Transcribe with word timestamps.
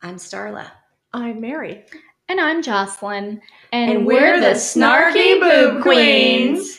I'm 0.00 0.14
Starla. 0.14 0.70
I'm 1.12 1.40
Mary. 1.40 1.84
And 2.28 2.40
I'm 2.40 2.62
Jocelyn. 2.62 3.40
And, 3.72 4.06
we're, 4.06 4.38
the 4.38 4.54
Snarky 4.54 5.40
Boob 5.40 5.82
Queens. 5.82 6.77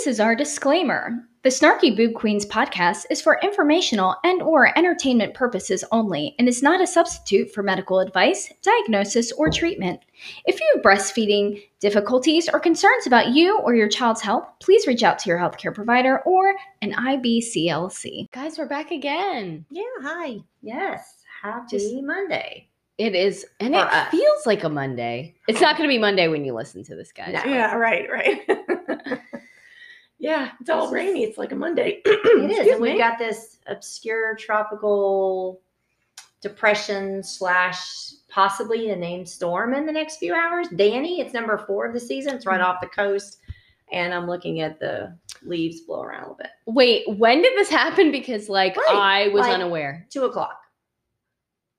This 0.00 0.14
is 0.14 0.20
our 0.20 0.34
disclaimer. 0.34 1.12
The 1.42 1.50
Snarky 1.50 1.94
Boob 1.94 2.14
Queens 2.14 2.46
podcast 2.46 3.04
is 3.10 3.20
for 3.20 3.38
informational 3.42 4.16
and 4.24 4.40
or 4.40 4.72
entertainment 4.78 5.34
purposes 5.34 5.84
only 5.92 6.34
and 6.38 6.48
is 6.48 6.62
not 6.62 6.80
a 6.80 6.86
substitute 6.86 7.52
for 7.52 7.62
medical 7.62 8.00
advice, 8.00 8.50
diagnosis, 8.62 9.30
or 9.32 9.50
treatment. 9.50 10.00
If 10.46 10.58
you 10.58 10.66
have 10.74 10.82
breastfeeding 10.82 11.62
difficulties 11.80 12.48
or 12.50 12.60
concerns 12.60 13.06
about 13.06 13.32
you 13.34 13.58
or 13.58 13.74
your 13.74 13.90
child's 13.90 14.22
health, 14.22 14.48
please 14.58 14.86
reach 14.86 15.02
out 15.02 15.18
to 15.18 15.28
your 15.28 15.38
healthcare 15.38 15.74
provider 15.74 16.20
or 16.20 16.54
an 16.80 16.92
IBCLC. 16.94 18.30
Guys, 18.32 18.56
we're 18.56 18.68
back 18.68 18.92
again. 18.92 19.66
Yeah, 19.68 19.82
hi. 20.00 20.38
Yes. 20.62 21.24
Happy 21.42 21.76
Just- 21.76 21.94
Monday. 22.02 22.68
It 22.96 23.14
is, 23.14 23.44
and 23.60 23.74
For 23.74 23.80
it 23.80 23.86
us. 23.92 24.10
feels 24.10 24.46
like 24.46 24.64
a 24.64 24.68
Monday. 24.70 25.34
It's 25.46 25.60
not 25.60 25.76
going 25.76 25.88
to 25.88 25.92
be 25.92 25.98
Monday 25.98 26.28
when 26.28 26.44
you 26.46 26.54
listen 26.54 26.84
to 26.84 26.96
this, 26.96 27.12
guys. 27.12 27.32
No. 27.34 27.50
Yeah, 27.50 27.74
right, 27.74 28.06
right. 28.10 29.20
yeah, 30.20 30.52
it's 30.60 30.70
all 30.70 30.82
This 30.82 30.88
is- 30.88 30.92
rainy. 30.94 31.24
It's 31.24 31.38
like 31.38 31.50
a 31.52 31.56
Monday. 31.56 32.00
It 32.04 32.08
is. 32.50 32.56
Excuse 32.58 32.72
And 32.74 32.80
we've 32.82 32.92
me. 32.92 32.98
got 32.98 33.18
this 33.18 33.56
obscure 33.66 34.36
tropical 34.36 35.60
depression 36.40 37.22
slash 37.22 38.12
possibly 38.28 38.90
a 38.90 38.96
named 38.96 39.28
storm 39.28 39.74
in 39.74 39.84
the 39.86 39.92
next 39.92 40.18
few 40.18 40.34
hours. 40.34 40.68
Danny, 40.68 41.20
it's 41.20 41.34
number 41.34 41.58
four 41.58 41.86
of 41.86 41.92
the 41.92 42.00
season. 42.00 42.34
It's 42.36 42.44
Mm-hmm. 42.44 42.50
right 42.56 42.60
off 42.60 42.80
the 42.80 42.86
coast. 42.88 43.38
And 43.92 44.14
I'm 44.14 44.28
looking 44.28 44.60
at 44.60 44.78
the 44.78 45.18
leaves 45.42 45.80
blow 45.80 46.02
around 46.02 46.18
a 46.20 46.22
little 46.28 46.36
bit. 46.36 46.50
Wait, 46.66 47.02
when 47.18 47.42
did 47.42 47.56
this 47.58 47.68
happen? 47.68 48.12
Because, 48.12 48.48
like, 48.48 48.76
Right, 48.76 49.26
I 49.26 49.28
was 49.28 49.40
like- 49.42 49.54
unaware. 49.54 50.06
Two 50.10 50.24
o'clock. 50.26 50.60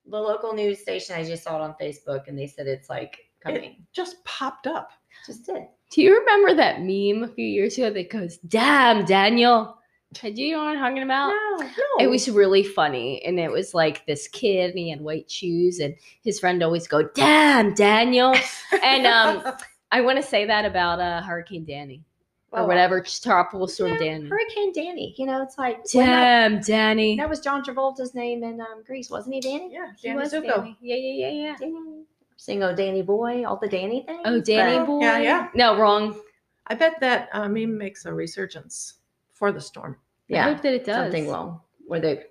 The 0.06 0.18
local 0.20 0.52
news 0.52 0.78
station, 0.80 1.16
I 1.16 1.24
just 1.24 1.42
saw 1.44 1.56
it 1.56 1.62
on 1.62 1.74
Facebook 1.80 2.28
and 2.28 2.36
they 2.38 2.46
said 2.48 2.66
it's 2.66 2.90
like 2.90 3.18
coming. 3.40 3.86
Just 3.92 4.22
popped 4.24 4.66
up. 4.66 4.90
just 5.26 5.46
did. 5.46 5.62
Do 5.92 6.02
you 6.02 6.18
remember 6.18 6.54
that 6.54 6.80
meme 6.80 7.22
a 7.22 7.32
few 7.34 7.44
years 7.46 7.76
ago 7.76 7.90
that 7.90 8.10
goes, 8.10 8.38
Damn, 8.38 9.04
Daniel? 9.04 9.76
Do 10.14 10.28
you 10.30 10.56
know 10.56 10.64
what 10.64 10.76
I'm 10.76 10.78
talking 10.78 11.02
about? 11.02 11.28
No, 11.28 11.56
no. 11.64 12.04
It 12.04 12.08
was 12.08 12.28
really 12.28 12.62
funny. 12.62 13.22
And 13.24 13.38
it 13.40 13.50
was 13.50 13.72
like 13.72 14.04
this 14.06 14.28
kid 14.28 14.70
and 14.70 14.78
he 14.78 14.90
had 14.90 15.00
white 15.00 15.30
shoes 15.30 15.78
and 15.78 15.94
his 16.22 16.38
friend 16.38 16.62
always 16.62 16.86
go, 16.86 17.02
Damn, 17.14 17.74
Daniel. 17.74 18.34
And 18.82 19.06
um 19.06 19.54
I 19.92 20.00
want 20.00 20.16
to 20.16 20.22
say 20.22 20.46
that 20.46 20.64
about 20.64 21.00
uh 21.00 21.22
Hurricane 21.22 21.64
Danny 21.64 22.04
or 22.50 22.60
Well, 22.60 22.68
whatever 22.68 23.00
tropical 23.02 23.66
storm 23.68 23.92
yeah, 23.92 23.98
Danny. 23.98 24.28
Hurricane 24.28 24.72
Danny. 24.74 25.14
You 25.16 25.26
know, 25.26 25.42
it's 25.42 25.56
like 25.56 25.78
when 25.94 26.06
that, 26.06 26.48
Damn, 26.50 26.60
Danny. 26.60 27.16
that 27.16 27.28
was 27.28 27.40
John 27.40 27.62
Travolta's 27.64 28.14
name 28.14 28.44
in 28.44 28.60
um, 28.60 28.82
Grease, 28.86 29.08
wasn't 29.10 29.34
he, 29.34 29.40
Danny? 29.40 29.70
yeah, 29.72 29.92
He 29.98 30.08
Danny 30.08 30.20
was 30.20 30.32
Zuko. 30.32 30.56
Danny. 30.56 30.76
Yeah, 30.80 30.96
yeah, 30.96 31.28
yeah, 31.28 31.44
yeah. 31.48 31.56
Danny. 31.58 32.04
Sing 32.42 32.64
Oh 32.64 32.74
Danny 32.74 33.02
Boy, 33.02 33.44
all 33.44 33.56
the 33.56 33.68
Danny 33.68 34.02
things. 34.04 34.20
Oh, 34.24 34.40
Danny 34.40 34.78
but- 34.78 34.86
boy. 34.86 35.00
Yeah, 35.02 35.18
yeah. 35.18 35.48
No, 35.54 35.78
wrong. 35.78 36.20
I 36.66 36.74
bet 36.74 36.98
that 36.98 37.28
uh, 37.32 37.48
meme 37.48 37.78
makes 37.78 38.04
a 38.04 38.12
resurgence 38.12 38.94
for 39.32 39.52
the 39.52 39.60
storm. 39.60 39.96
Yeah, 40.26 40.46
I 40.48 40.52
hope 40.52 40.62
that 40.62 40.74
it 40.74 40.84
does. 40.84 40.96
something 41.04 41.28
wrong 41.28 41.60
where 41.86 42.00
the 42.00 42.24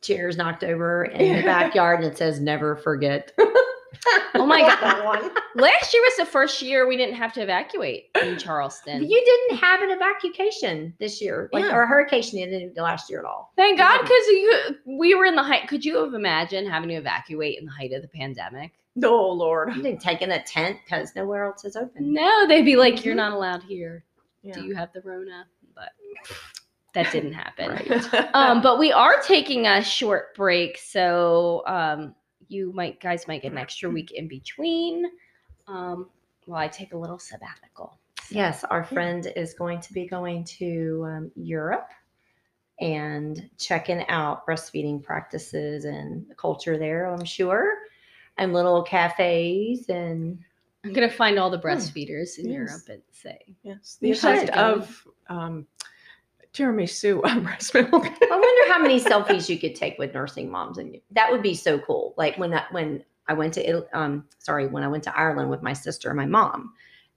chair's 0.00 0.38
knocked 0.38 0.64
over 0.64 1.04
in 1.04 1.36
the 1.36 1.42
backyard 1.42 2.00
and 2.02 2.10
it 2.10 2.16
says 2.16 2.40
"Never 2.40 2.74
forget." 2.76 3.32
Oh 4.34 4.44
my 4.46 4.60
God. 4.62 4.80
that 4.80 5.04
one. 5.04 5.30
Last 5.54 5.94
year 5.94 6.02
was 6.02 6.16
the 6.16 6.26
first 6.26 6.60
year 6.60 6.86
we 6.88 6.96
didn't 6.96 7.14
have 7.14 7.32
to 7.34 7.40
evacuate 7.42 8.06
in 8.22 8.36
Charleston. 8.36 9.02
You 9.08 9.24
didn't 9.48 9.58
have 9.62 9.80
an 9.80 9.90
evacuation 9.90 10.92
this 10.98 11.22
year, 11.22 11.48
like 11.52 11.64
Yeah. 11.64 11.74
or 11.74 11.82
a 11.84 11.86
hurricane 11.86 12.22
didn't 12.50 12.76
last 12.76 13.08
year 13.08 13.20
at 13.20 13.24
all. 13.24 13.52
Thank 13.56 13.78
God, 13.78 14.00
because 14.02 14.24
we 14.84 15.14
were 15.14 15.24
in 15.24 15.36
the 15.36 15.42
height. 15.42 15.68
Could 15.68 15.84
you 15.84 16.02
have 16.04 16.12
imagined 16.14 16.68
having 16.68 16.88
to 16.90 16.96
evacuate 16.96 17.58
in 17.58 17.64
the 17.66 17.70
height 17.70 17.92
of 17.92 18.02
the 18.02 18.08
pandemic? 18.08 18.72
Oh 19.02 19.30
Lord. 19.32 19.74
You 19.74 19.82
didn't 19.82 20.00
take 20.00 20.22
in 20.22 20.30
a 20.32 20.42
tent 20.42 20.78
because 20.84 21.14
nowhere 21.16 21.44
else 21.44 21.64
is 21.64 21.74
open. 21.76 22.12
No, 22.12 22.46
they'd 22.46 22.62
be 22.62 22.76
like, 22.76 23.04
"You're 23.04 23.14
Mhm. 23.14 23.18
not 23.18 23.32
allowed 23.32 23.62
here. 23.64 24.04
Yeah. 24.42 24.54
Do 24.54 24.64
you 24.64 24.74
have 24.74 24.92
the 24.92 25.00
Rona?" 25.02 25.46
But 25.74 25.90
that 26.92 27.10
didn't 27.10 27.32
happen. 27.32 27.70
Right. 27.70 28.30
Um, 28.34 28.62
but 28.62 28.78
we 28.78 28.92
are 28.92 29.20
taking 29.22 29.66
a 29.66 29.82
short 29.82 30.34
break, 30.36 30.78
so 30.78 31.62
um, 31.66 32.14
you 32.48 32.72
might 32.72 33.00
guys 33.00 33.26
might 33.26 33.42
get 33.42 33.52
an 33.52 33.58
extra 33.58 33.90
week 33.90 34.12
in 34.12 34.28
between. 34.28 35.06
Um, 35.66 36.10
while 36.46 36.60
I 36.60 36.68
take 36.68 36.92
a 36.92 36.96
little 36.96 37.18
sabbatical. 37.18 37.98
Yes, 38.30 38.64
our 38.64 38.84
friend 38.84 39.32
is 39.34 39.54
going 39.54 39.80
to 39.80 39.92
be 39.92 40.06
going 40.06 40.44
to 40.44 41.04
um, 41.08 41.32
Europe 41.36 41.88
and 42.80 43.48
checking 43.58 44.06
out 44.08 44.46
breastfeeding 44.46 45.02
practices 45.02 45.84
and 45.84 46.28
the 46.28 46.34
culture 46.34 46.76
there, 46.76 47.06
I'm 47.06 47.24
sure, 47.24 47.78
and 48.36 48.52
little 48.52 48.82
cafes 48.82 49.88
and 49.88 50.38
I'm 50.84 50.92
gonna 50.92 51.10
find 51.10 51.38
all 51.38 51.48
the 51.50 51.58
breastfeeders 51.58 52.38
in 52.38 52.50
Yes. 52.50 52.54
Europe 52.54 52.82
and 52.90 53.02
say, 53.10 53.38
yes, 53.62 53.96
the 54.00 54.08
You 54.08 54.14
should. 54.14 54.34
effect 54.34 54.50
of 54.56 55.06
um, 55.28 55.66
Jeremy 56.52 56.86
Sue 56.86 57.22
on 57.22 57.42
breast 57.44 57.72
milk. 57.72 57.90
I 57.92 58.28
wonder 58.30 58.72
how 58.72 58.78
many 58.78 59.00
selfies 59.00 59.48
you 59.48 59.58
could 59.58 59.74
take 59.74 59.98
with 59.98 60.12
nursing 60.12 60.50
moms, 60.50 60.76
and 60.78 60.96
that 61.12 61.32
would 61.32 61.42
be 61.42 61.54
so 61.54 61.78
cool. 61.78 62.14
Like 62.18 62.36
when 62.36 62.50
that 62.50 62.70
when 62.72 63.02
I 63.28 63.32
went 63.32 63.54
to 63.54 63.66
Italy, 63.66 63.86
um, 63.94 64.26
sorry, 64.38 64.66
when 64.66 64.82
I 64.82 64.88
went 64.88 65.02
to 65.04 65.18
Ireland 65.18 65.48
with 65.48 65.62
my 65.62 65.72
sister 65.72 66.10
and 66.10 66.16
my 66.18 66.26
mom, 66.26 66.74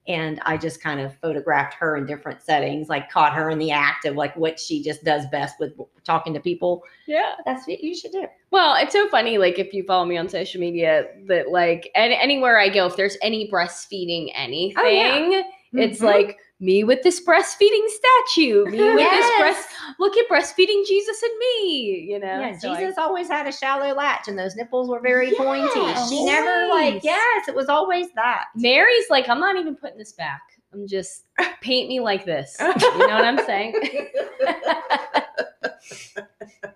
and 0.08 0.40
I 0.44 0.56
just 0.56 0.82
kind 0.82 0.98
of 1.00 1.14
photographed 1.20 1.74
her 1.74 1.96
in 1.96 2.06
different 2.06 2.42
settings, 2.42 2.88
like 2.88 3.10
caught 3.10 3.34
her 3.34 3.50
in 3.50 3.58
the 3.58 3.70
act 3.70 4.06
of 4.06 4.16
like 4.16 4.34
what 4.36 4.58
she 4.58 4.82
just 4.82 5.04
does 5.04 5.26
best 5.26 5.60
with 5.60 5.74
talking 6.02 6.32
to 6.34 6.40
people. 6.40 6.82
"Yeah." 7.06 7.34
That's 7.44 7.68
what 7.68 7.80
you 7.84 7.94
should 7.94 8.12
do. 8.12 8.26
Well, 8.50 8.74
it's 8.82 8.92
so 8.92 9.06
funny. 9.08 9.38
Like 9.38 9.58
if 9.58 9.72
you 9.74 9.84
follow 9.84 10.06
me 10.06 10.16
on 10.16 10.28
social 10.28 10.60
media, 10.60 11.06
that 11.26 11.50
like 11.50 11.90
and 11.94 12.12
anywhere 12.12 12.58
I 12.58 12.70
go, 12.70 12.86
if 12.86 12.96
there's 12.96 13.18
any 13.22 13.50
breastfeeding 13.50 14.32
anything, 14.34 14.74
Oh, 14.82 14.88
yeah. 14.88 15.42
it's 15.74 16.00
Mhm. 16.00 16.04
like 16.04 16.38
me 16.60 16.82
with 16.82 17.02
this 17.02 17.24
breastfeeding 17.24 17.86
statue, 17.88 18.64
me 18.66 18.78
with 18.94 19.10
this 19.10 19.30
breast. 19.38 19.68
Look 20.00 20.16
at 20.16 20.28
breastfeeding 20.28 20.84
Jesus 20.86 21.22
and 21.22 21.38
me. 21.38 22.06
You 22.10 22.18
know, 22.18 22.40
Yeah, 22.40 22.58
So 22.58 22.70
I- 22.70 22.80
Jesus 22.80 22.98
always 22.98 23.28
had 23.28 23.46
a 23.46 23.52
shallow 23.52 23.94
latch, 23.94 24.26
and 24.28 24.38
those 24.38 24.56
nipples 24.56 24.88
were 24.88 25.00
very 25.00 25.30
pointy. 25.36 25.70
Yes, 25.80 26.08
She 26.08 26.24
never 26.24 26.66
like 26.68 27.02
yes, 27.04 27.48
it 27.48 27.54
was 27.54 27.68
always 27.68 28.10
that. 28.12 28.46
Mary's 28.56 29.08
like, 29.10 29.28
I'm 29.28 29.40
not 29.40 29.56
even 29.56 29.76
putting 29.76 29.98
this 29.98 30.12
back. 30.12 30.40
I'm 30.72 30.86
just 30.86 31.24
paint 31.60 31.88
me 31.88 32.00
like 32.00 32.24
this. 32.24 32.56
You 32.60 32.66
know 33.06 33.14
what 33.14 33.24
I'm 33.24 33.38
saying? 33.46 33.72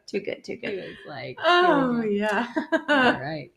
too 0.06 0.20
good, 0.20 0.44
too 0.44 0.56
good. 0.56 0.76
was 0.76 0.96
like, 1.06 1.38
oh 1.42 2.02
yeah. 2.02 2.46
All 2.88 3.20
right. 3.20 3.50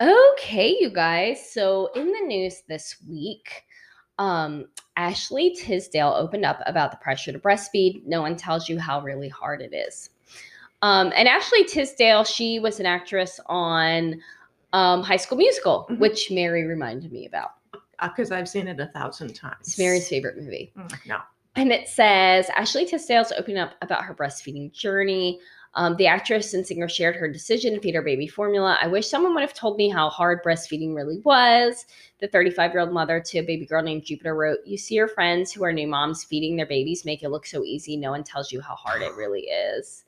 Okay, 0.00 0.76
you 0.80 0.90
guys. 0.90 1.50
So 1.52 1.90
in 1.94 2.06
the 2.12 2.20
news 2.26 2.62
this 2.68 2.96
week, 3.08 3.64
um, 4.18 4.66
Ashley 4.96 5.54
Tisdale 5.54 6.12
opened 6.16 6.44
up 6.44 6.60
about 6.66 6.90
the 6.90 6.96
pressure 6.96 7.32
to 7.32 7.38
breastfeed. 7.38 8.04
No 8.06 8.20
one 8.22 8.36
tells 8.36 8.68
you 8.68 8.78
how 8.78 9.00
really 9.00 9.28
hard 9.28 9.60
it 9.62 9.72
is. 9.72 10.10
Um, 10.82 11.12
and 11.16 11.26
Ashley 11.28 11.64
Tisdale, 11.64 12.24
she 12.24 12.58
was 12.58 12.80
an 12.80 12.86
actress 12.86 13.40
on 13.46 14.20
um, 14.72 15.02
High 15.02 15.16
School 15.16 15.38
Musical, 15.38 15.86
Mhm. 15.90 15.98
which 15.98 16.30
Mary 16.30 16.64
reminded 16.64 17.10
me 17.12 17.26
about. 17.26 17.52
Because 18.02 18.30
I've 18.30 18.48
seen 18.48 18.68
it 18.68 18.78
a 18.78 18.86
thousand 18.86 19.34
times. 19.34 19.68
It's 19.68 19.78
Mary's 19.78 20.08
favorite 20.08 20.36
movie. 20.36 20.72
Mm, 20.76 21.06
No. 21.06 21.18
And 21.56 21.72
it 21.72 21.88
says 21.88 22.48
Ashley 22.56 22.84
Tisdale's 22.84 23.32
opening 23.32 23.58
up 23.58 23.72
about 23.82 24.04
her 24.04 24.14
breastfeeding 24.14 24.70
journey. 24.72 25.40
Um, 25.74 25.96
the 25.96 26.06
actress 26.06 26.54
and 26.54 26.66
singer 26.66 26.88
shared 26.88 27.16
her 27.16 27.28
decision 27.28 27.74
to 27.74 27.80
feed 27.80 27.94
her 27.94 28.02
baby 28.02 28.26
formula. 28.26 28.78
I 28.80 28.86
wish 28.86 29.08
someone 29.08 29.34
would 29.34 29.42
have 29.42 29.54
told 29.54 29.76
me 29.76 29.88
how 29.88 30.08
hard 30.08 30.42
breastfeeding 30.42 30.94
really 30.94 31.18
was. 31.20 31.86
The 32.20 32.28
35 32.28 32.72
year 32.72 32.80
old 32.80 32.92
mother 32.92 33.20
to 33.20 33.38
a 33.38 33.42
baby 33.42 33.66
girl 33.66 33.82
named 33.82 34.04
Jupiter 34.04 34.34
wrote, 34.34 34.58
You 34.64 34.78
see 34.78 34.94
your 34.94 35.08
friends 35.08 35.52
who 35.52 35.64
are 35.64 35.72
new 35.72 35.86
moms 35.86 36.24
feeding 36.24 36.56
their 36.56 36.66
babies 36.66 37.04
make 37.04 37.22
it 37.22 37.28
look 37.28 37.46
so 37.46 37.64
easy. 37.64 37.96
No 37.96 38.10
one 38.10 38.24
tells 38.24 38.50
you 38.50 38.60
how 38.60 38.74
hard 38.74 39.02
it 39.02 39.14
really 39.14 39.42
is. 39.42 40.04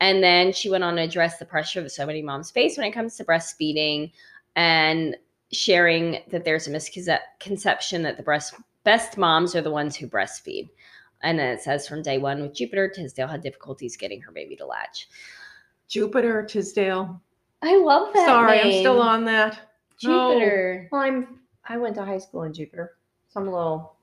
And 0.00 0.22
then 0.22 0.52
she 0.52 0.68
went 0.68 0.84
on 0.84 0.96
to 0.96 1.02
address 1.02 1.38
the 1.38 1.46
pressure 1.46 1.82
that 1.82 1.90
so 1.90 2.04
many 2.04 2.20
moms 2.20 2.50
face 2.50 2.76
when 2.76 2.86
it 2.86 2.92
comes 2.92 3.16
to 3.16 3.24
breastfeeding 3.24 4.12
and 4.54 5.16
sharing 5.52 6.18
that 6.30 6.44
there's 6.44 6.66
a 6.66 6.70
misconception 6.70 8.02
that 8.02 8.16
the 8.16 8.22
breast 8.22 8.54
best 8.84 9.18
moms 9.18 9.56
are 9.56 9.62
the 9.62 9.70
ones 9.70 9.96
who 9.96 10.06
breastfeed. 10.06 10.68
And 11.22 11.38
then 11.38 11.48
it 11.54 11.62
says 11.62 11.88
from 11.88 12.02
day 12.02 12.18
one 12.18 12.42
with 12.42 12.54
Jupiter, 12.54 12.88
Tisdale 12.88 13.26
had 13.28 13.42
difficulties 13.42 13.96
getting 13.96 14.20
her 14.20 14.32
baby 14.32 14.54
to 14.56 14.66
latch. 14.66 15.08
Jupiter, 15.88 16.42
Tisdale. 16.44 17.20
I 17.62 17.76
love 17.78 18.12
that. 18.14 18.26
Sorry, 18.26 18.60
I'm 18.60 18.72
still 18.80 19.00
on 19.00 19.24
that. 19.24 19.58
No. 20.04 20.32
Jupiter. 20.34 20.88
Well, 20.92 21.00
I'm 21.02 21.40
I 21.68 21.78
went 21.78 21.94
to 21.96 22.04
high 22.04 22.18
school 22.18 22.42
in 22.44 22.52
Jupiter, 22.52 22.96
so 23.28 23.40
I'm 23.40 23.48
a 23.48 23.50
little, 23.50 23.96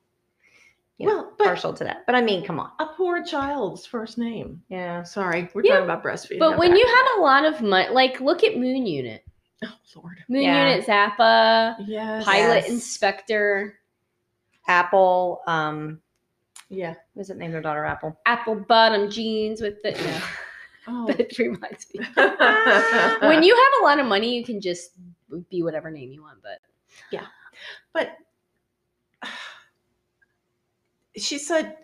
you 0.97 1.07
know, 1.07 1.15
Well, 1.17 1.33
but- 1.37 1.45
partial 1.45 1.73
to 1.73 1.83
that. 1.85 2.05
But 2.05 2.15
I 2.15 2.21
mean, 2.21 2.43
come 2.43 2.59
on. 2.59 2.71
A 2.79 2.87
poor 2.87 3.23
child's 3.23 3.85
first 3.85 4.17
name. 4.17 4.61
Yeah. 4.69 5.03
Sorry, 5.03 5.49
we're 5.53 5.63
Yeah, 5.63 5.73
talking 5.79 5.83
about 5.85 6.03
breastfeeding. 6.03 6.39
But 6.39 6.57
when 6.57 6.71
back. 6.71 6.79
you 6.79 6.87
have 6.87 7.19
a 7.19 7.21
lot 7.21 7.45
of 7.45 7.61
money, 7.61 7.89
like 7.93 8.19
look 8.19 8.43
at 8.43 8.57
Moon 8.57 8.85
Unit, 8.87 9.23
oh 9.63 9.71
Lord, 9.95 10.17
Moon 10.27 10.41
Yeah. 10.41 10.69
Unit, 10.71 10.85
Zappa, 10.85 11.75
yes, 11.87 12.25
Pilot 12.25 12.63
Yes. 12.67 12.71
Inspektor, 12.71 13.73
Apple, 14.67 15.41
um, 15.47 16.01
yeah. 16.73 16.95
what 17.13 17.21
does 17.23 17.29
it 17.29 17.37
name 17.37 17.51
their 17.51 17.61
daughter 17.61 17.85
Apple? 17.85 18.19
Apple 18.25 18.55
Bottom 18.55 19.09
Jeans 19.09 19.61
with 19.61 19.81
the. 19.83 19.91
No, 19.91 20.21
Oh. 20.85 21.07
that 21.07 21.37
reminds 21.39 21.87
me. 21.93 22.05
when 23.27 23.41
you 23.41 23.55
have 23.55 23.81
a 23.81 23.83
lot 23.85 23.99
of 23.99 24.05
money, 24.05 24.35
you 24.37 24.43
can 24.43 24.59
just 24.59 24.91
be 25.49 25.63
whatever 25.63 25.89
name 25.89 26.11
you 26.11 26.21
want. 26.21 26.39
But 26.43 26.59
yeah, 27.09 27.27
but 27.93 28.17
she 31.17 31.37
said, 31.37 31.77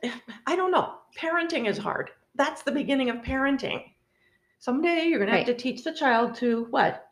I 0.48 0.56
don't 0.56 0.72
know. 0.72 0.96
Parenting 1.18 1.68
is 1.68 1.78
hard. 1.78 2.10
That's 2.36 2.64
the 2.64 2.72
beginning 2.72 3.10
of 3.10 3.18
parenting. 3.18 3.84
Someday 4.60 5.06
you're 5.06 5.20
going 5.20 5.32
to 5.32 5.38
have 5.38 5.46
to 5.48 5.54
teach 5.54 5.84
the 5.84 5.94
child 5.94 6.36
to 6.36 6.68
what? 6.70 7.06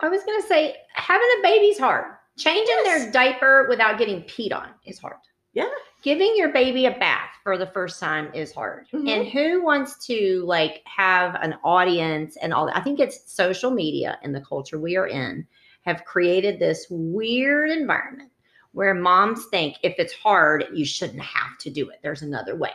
I 0.00 0.08
was 0.08 0.22
gonna 0.24 0.42
say 0.42 0.74
having 0.94 1.28
a 1.38 1.42
baby's 1.42 1.78
hard. 1.78 2.16
Changing 2.36 2.66
Yes. 2.84 3.04
their 3.04 3.12
diaper 3.12 3.66
without 3.68 3.96
getting 3.96 4.22
peed 4.22 4.52
on 4.52 4.70
is 4.84 4.98
hard. 4.98 5.16
Yeah. 5.54 5.68
Giving 6.02 6.34
your 6.36 6.52
baby 6.52 6.84
a 6.86 6.90
bath 6.90 7.30
for 7.42 7.56
the 7.56 7.68
first 7.68 7.98
time 7.98 8.30
is 8.34 8.52
hard. 8.52 8.86
Mhm. 8.92 9.08
And 9.08 9.26
who 9.26 9.64
wants 9.64 10.04
to 10.06 10.44
like 10.44 10.82
have 10.84 11.36
an 11.36 11.54
audience 11.64 12.36
and 12.36 12.52
all 12.52 12.66
that? 12.66 12.76
I 12.76 12.80
think 12.80 13.00
it's 13.00 13.32
social 13.32 13.70
media 13.70 14.18
and 14.22 14.34
the 14.34 14.42
culture 14.42 14.78
we 14.78 14.96
are 14.96 15.06
in 15.06 15.46
have 15.82 16.04
created 16.04 16.58
this 16.58 16.86
weird 16.90 17.70
environment 17.70 18.30
where 18.72 18.92
moms 18.92 19.46
think 19.46 19.76
if 19.82 19.94
it's 19.98 20.12
hard, 20.12 20.66
you 20.74 20.84
shouldn't 20.84 21.22
have 21.22 21.56
to 21.60 21.70
do 21.70 21.88
it. 21.88 22.00
There's 22.02 22.22
another 22.22 22.56
way. 22.56 22.72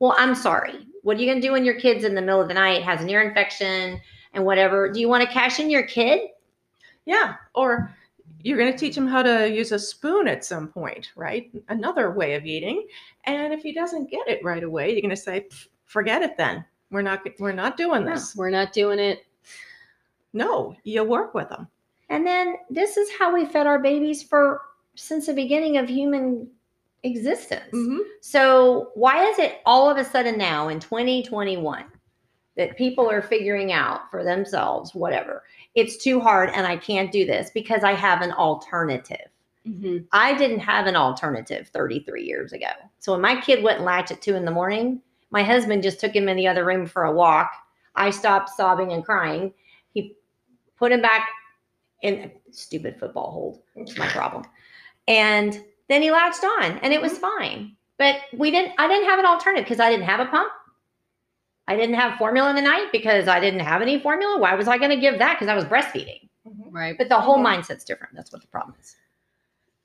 Well, 0.00 0.14
I'm 0.18 0.34
sorry. 0.34 0.86
What 1.02 1.16
are 1.16 1.20
you 1.20 1.26
going 1.26 1.40
to 1.40 1.46
do 1.46 1.52
when 1.52 1.64
your 1.64 1.78
kid's 1.80 2.04
in 2.04 2.14
the 2.14 2.20
middle 2.20 2.40
of 2.40 2.48
the 2.48 2.54
night, 2.54 2.82
has 2.82 3.00
an 3.00 3.08
ear 3.08 3.22
infection 3.22 4.00
and 4.34 4.44
whatever? 4.44 4.90
Do 4.90 5.00
you 5.00 5.08
want 5.08 5.24
to 5.24 5.32
cash 5.32 5.60
in 5.60 5.70
your 5.70 5.84
kid? 5.84 6.20
Yeah. 7.04 7.34
Or 7.54 7.94
you're 8.42 8.58
going 8.58 8.72
to 8.72 8.78
teach 8.78 8.96
him 8.96 9.06
how 9.06 9.22
to 9.22 9.50
use 9.50 9.72
a 9.72 9.78
spoon 9.78 10.28
at 10.28 10.44
some 10.44 10.68
point, 10.68 11.10
right? 11.16 11.50
Another 11.68 12.12
way 12.12 12.34
of 12.34 12.44
eating. 12.46 12.86
And 13.24 13.52
if 13.52 13.62
he 13.62 13.72
doesn't 13.72 14.10
get 14.10 14.28
it 14.28 14.42
right 14.44 14.62
away, 14.62 14.92
you're 14.92 15.00
going 15.00 15.10
to 15.10 15.16
say, 15.16 15.46
forget 15.84 16.22
it 16.22 16.36
then. 16.36 16.64
We're 16.90 17.02
not, 17.02 17.26
we're 17.38 17.52
not 17.52 17.76
doing 17.76 18.04
No. 18.04 18.12
this. 18.14 18.36
we're 18.36 18.50
not 18.50 18.72
doing 18.72 18.98
it. 18.98 19.26
No, 20.32 20.76
you 20.84 21.02
work 21.04 21.34
with 21.34 21.48
them. 21.48 21.66
And 22.10 22.26
then 22.26 22.54
this 22.70 22.96
is 22.96 23.10
how 23.18 23.34
we 23.34 23.44
fed 23.44 23.66
our 23.66 23.78
babies 23.78 24.22
for 24.22 24.62
since 24.94 25.26
the 25.26 25.34
beginning 25.34 25.76
of 25.76 25.88
human 25.88 26.48
existence. 27.02 27.72
Mhm. 27.72 27.98
So 28.20 28.90
why 28.94 29.24
is 29.26 29.38
it 29.38 29.60
all 29.66 29.90
of 29.90 29.96
a 29.98 30.04
sudden 30.04 30.36
now 30.38 30.68
in 30.68 30.80
2021 30.80 31.84
that 32.58 32.76
people 32.76 33.10
are 33.10 33.22
figuring 33.22 33.72
out 33.72 34.10
for 34.10 34.22
themselves 34.22 34.94
whatever 34.94 35.44
it's 35.78 35.96
too 35.96 36.20
hard 36.20 36.50
and 36.50 36.66
I 36.66 36.76
can't 36.76 37.12
do 37.12 37.24
this 37.24 37.50
because 37.50 37.84
I 37.84 37.92
have 37.92 38.20
an 38.20 38.32
alternative. 38.32 39.28
Mhm. 39.66 40.06
I 40.12 40.34
didn't 40.34 40.60
have 40.60 40.86
an 40.86 40.96
alternative 40.96 41.68
33 41.68 42.24
years 42.24 42.52
ago. 42.52 42.70
So 42.98 43.12
when 43.12 43.20
my 43.20 43.40
kid 43.40 43.62
wouldn't 43.62 43.84
latch 43.84 44.10
at 44.10 44.20
two 44.20 44.34
in 44.34 44.44
the 44.44 44.50
morning, 44.50 45.00
my 45.30 45.42
husband 45.42 45.82
just 45.82 46.00
took 46.00 46.14
him 46.16 46.28
in 46.28 46.36
the 46.36 46.48
other 46.48 46.64
room 46.64 46.86
for 46.86 47.04
a 47.04 47.12
walk. 47.12 47.52
I 47.94 48.10
stopped 48.10 48.50
sobbing 48.50 48.92
and 48.92 49.04
crying. 49.04 49.52
He 49.92 50.16
put 50.76 50.90
him 50.90 51.02
back 51.02 51.28
in 52.02 52.32
stupid 52.50 52.98
football 52.98 53.30
hold. 53.30 53.62
It's 53.76 53.96
my 53.96 54.08
problem. 54.08 54.44
And 55.06 55.64
then 55.88 56.02
he 56.02 56.10
latched 56.10 56.44
on 56.44 56.78
and 56.78 56.92
it 56.92 57.00
was 57.02 57.18
fine. 57.18 57.76
But 57.98 58.16
we 58.32 58.50
didn't 58.50 58.72
I 58.78 58.88
didn't 58.88 59.08
have 59.08 59.18
an 59.18 59.26
alternative 59.26 59.64
because 59.64 59.80
I 59.80 59.90
didn't 59.90 60.06
have 60.06 60.20
a 60.20 60.26
pump. 60.26 60.52
I 61.68 61.76
didn't 61.76 61.94
have 61.96 62.18
formula 62.18 62.48
in 62.50 62.56
the 62.56 62.62
night 62.62 62.88
because 62.90 63.28
I 63.28 63.38
didn't 63.38 63.60
have 63.60 63.82
any 63.82 64.00
formula. 64.00 64.38
Why 64.38 64.54
was 64.54 64.66
I 64.66 64.78
going 64.78 64.90
to 64.90 64.96
give 64.96 65.18
that? 65.18 65.34
Because 65.38 65.48
I 65.48 65.54
was 65.54 65.64
breastfeeding. 65.66 66.28
Right. 66.70 66.96
But 66.96 67.08
the 67.10 67.20
whole 67.20 67.38
Mhm. 67.38 67.58
mindset's 67.60 67.84
different. 67.84 68.14
That's 68.16 68.32
what 68.32 68.40
the 68.40 68.48
problem 68.48 68.74
is. 68.80 68.96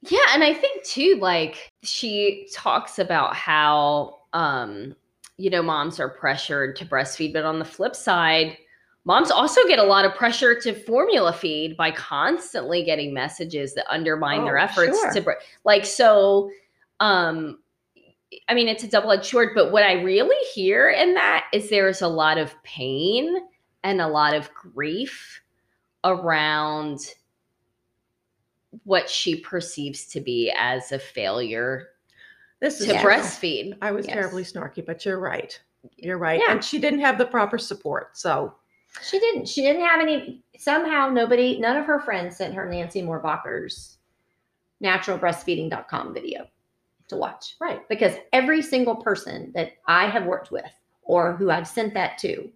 Yeah, 0.10 0.26
and 0.34 0.44
I 0.44 0.54
think 0.54 0.84
too, 0.84 1.18
like 1.22 1.72
she 1.84 2.48
talks 2.54 3.00
about 3.00 3.36
how 3.36 4.20
um, 4.34 4.96
you 5.38 5.50
know, 5.50 5.62
moms 5.62 6.00
are 6.00 6.10
pressured 6.10 6.76
to 6.78 6.86
breastfeed, 6.86 7.34
but 7.34 7.44
on 7.44 7.60
the 7.60 7.66
flip 7.66 7.96
side, 7.96 8.58
moms 9.06 9.30
also 9.32 9.66
get 9.68 9.78
a 9.80 9.84
lot 9.84 10.06
of 10.06 10.14
pressure 10.16 10.60
to 10.62 10.74
formula 10.74 11.34
feed 11.34 11.76
by 11.76 11.92
constantly 11.92 12.84
getting 12.84 13.14
messages 13.14 13.74
that 13.74 13.86
undermine 13.92 14.44
their 14.46 14.58
Oh, 14.60 14.64
efforts 14.64 15.00
sure. 15.00 15.12
to 15.14 15.22
bre- 15.22 15.32
like 15.66 15.86
so 15.86 16.50
um 17.00 17.60
I 18.48 18.54
mean, 18.54 18.68
it's 18.68 18.84
a 18.84 18.88
double-edged 18.88 19.26
sword, 19.26 19.50
but 19.56 19.72
what 19.72 19.84
I 19.84 19.94
really 20.02 20.36
hear 20.54 20.90
in 20.90 21.14
that 21.16 21.46
is 21.54 21.70
there's 21.70 22.02
a 22.02 22.08
lot 22.08 22.38
of 22.38 22.54
pain 22.64 23.36
and 23.84 24.02
a 24.02 24.08
lot 24.08 24.34
of 24.34 24.54
grief 24.54 25.42
around 26.04 27.00
what 28.84 29.10
she 29.10 29.40
perceives 29.40 30.06
to 30.08 30.20
be 30.22 30.52
as 30.58 30.92
a 30.92 31.00
failure 31.00 31.90
This 32.60 32.80
is 32.80 32.88
to 32.88 32.94
Yes. 32.94 33.04
breastfeed. 33.04 33.78
I 33.82 33.92
was 33.92 34.08
Yes. 34.08 34.14
terribly 34.16 34.44
snarky, 34.44 34.86
but 34.86 35.06
you're 35.06 35.20
right. 35.20 35.60
You're 35.98 36.18
right. 36.18 36.40
Yeah. 36.46 36.54
And 36.54 36.64
she 36.64 36.80
didn't 36.80 37.02
have 37.02 37.18
the 37.18 37.26
proper 37.26 37.58
support. 37.58 38.18
So 38.18 38.56
She 39.02 39.20
didn't. 39.20 39.48
She 39.50 39.62
didn't 39.64 39.82
have 39.86 40.00
any. 40.00 40.44
Somehow, 40.58 41.10
nobody, 41.10 41.60
none 41.60 41.76
of 41.76 41.86
her 41.86 42.00
friends 42.00 42.38
sent 42.38 42.54
her 42.54 42.66
Nancy 42.70 43.02
Mohrbacher's 43.02 43.98
naturalbreastfeeding.com 44.82 46.14
video 46.14 46.48
to 47.10 47.18
watch. 47.18 47.56
right. 47.60 47.88
Because 47.90 48.16
every 48.32 48.62
single 48.62 48.96
person 48.96 49.52
that 49.56 49.74
I 49.88 50.08
have 50.08 50.26
worked 50.26 50.52
with 50.52 50.72
or 51.04 51.36
who 51.36 51.52
I've 51.52 51.68
sent 51.68 51.94
that 51.94 52.18
to 52.20 52.50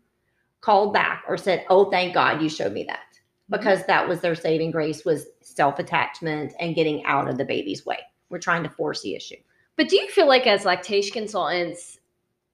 called 0.61 0.94
back 0.94 1.23
or 1.27 1.38
said, 1.38 1.65
"Oh, 1.69 1.89
thank 1.89 2.13
God 2.13 2.41
you 2.41 2.49
showed 2.49 2.73
me 2.73 2.83
that," 2.85 2.99
mm-hmm. 2.99 3.57
because 3.57 3.85
that 3.85 4.07
was 4.07 4.21
their 4.21 4.35
saving 4.35 4.71
grace 4.71 5.05
was 5.05 5.27
self 5.41 5.79
attachment 5.79 6.53
and 6.59 6.75
getting 6.75 7.03
out 7.05 7.29
of 7.29 7.38
the 7.38 7.45
baby's 7.45 7.85
way. 7.85 7.99
We're 8.29 8.39
trying 8.39 8.63
to 8.63 8.69
force 8.69 9.01
the 9.01 9.15
issue. 9.15 9.38
But 9.77 9.89
do 9.89 9.95
you 9.95 10.09
feel 10.09 10.27
like 10.27 10.47
as 10.47 10.65
lactation 10.65 11.13
consultants, 11.13 11.99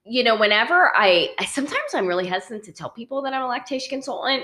you 0.06 0.24
know, 0.24 0.38
whenever 0.38 0.92
I, 0.96 1.30
I 1.40 1.46
sometimes 1.46 1.94
I'm 1.94 2.08
really 2.08 2.28
hesitant 2.28 2.64
to 2.66 2.74
tell 2.74 2.90
people 2.90 3.22
that 3.24 3.34
I'm 3.34 3.44
a 3.44 3.48
lactation 3.48 3.90
consultant 3.90 4.44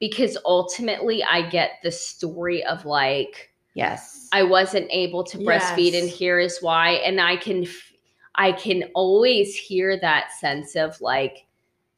because 0.00 0.36
ultimately 0.44 1.22
I 1.22 1.48
get 1.48 1.72
the 1.82 1.92
story 1.92 2.64
of 2.64 2.84
like 2.84 3.50
Yes. 3.74 4.28
I 4.32 4.42
wasn't 4.44 4.88
able 4.90 5.22
to 5.24 5.38
breastfeed 5.38 5.98
and 5.98 6.08
here 6.08 6.38
is 6.38 6.58
why 6.60 6.90
and 6.90 7.20
I 7.20 7.36
can 7.36 7.66
I 8.34 8.52
can 8.52 8.84
always 8.94 9.54
hear 9.54 9.98
that 10.00 10.32
sense 10.32 10.74
of 10.74 11.00
like 11.00 11.46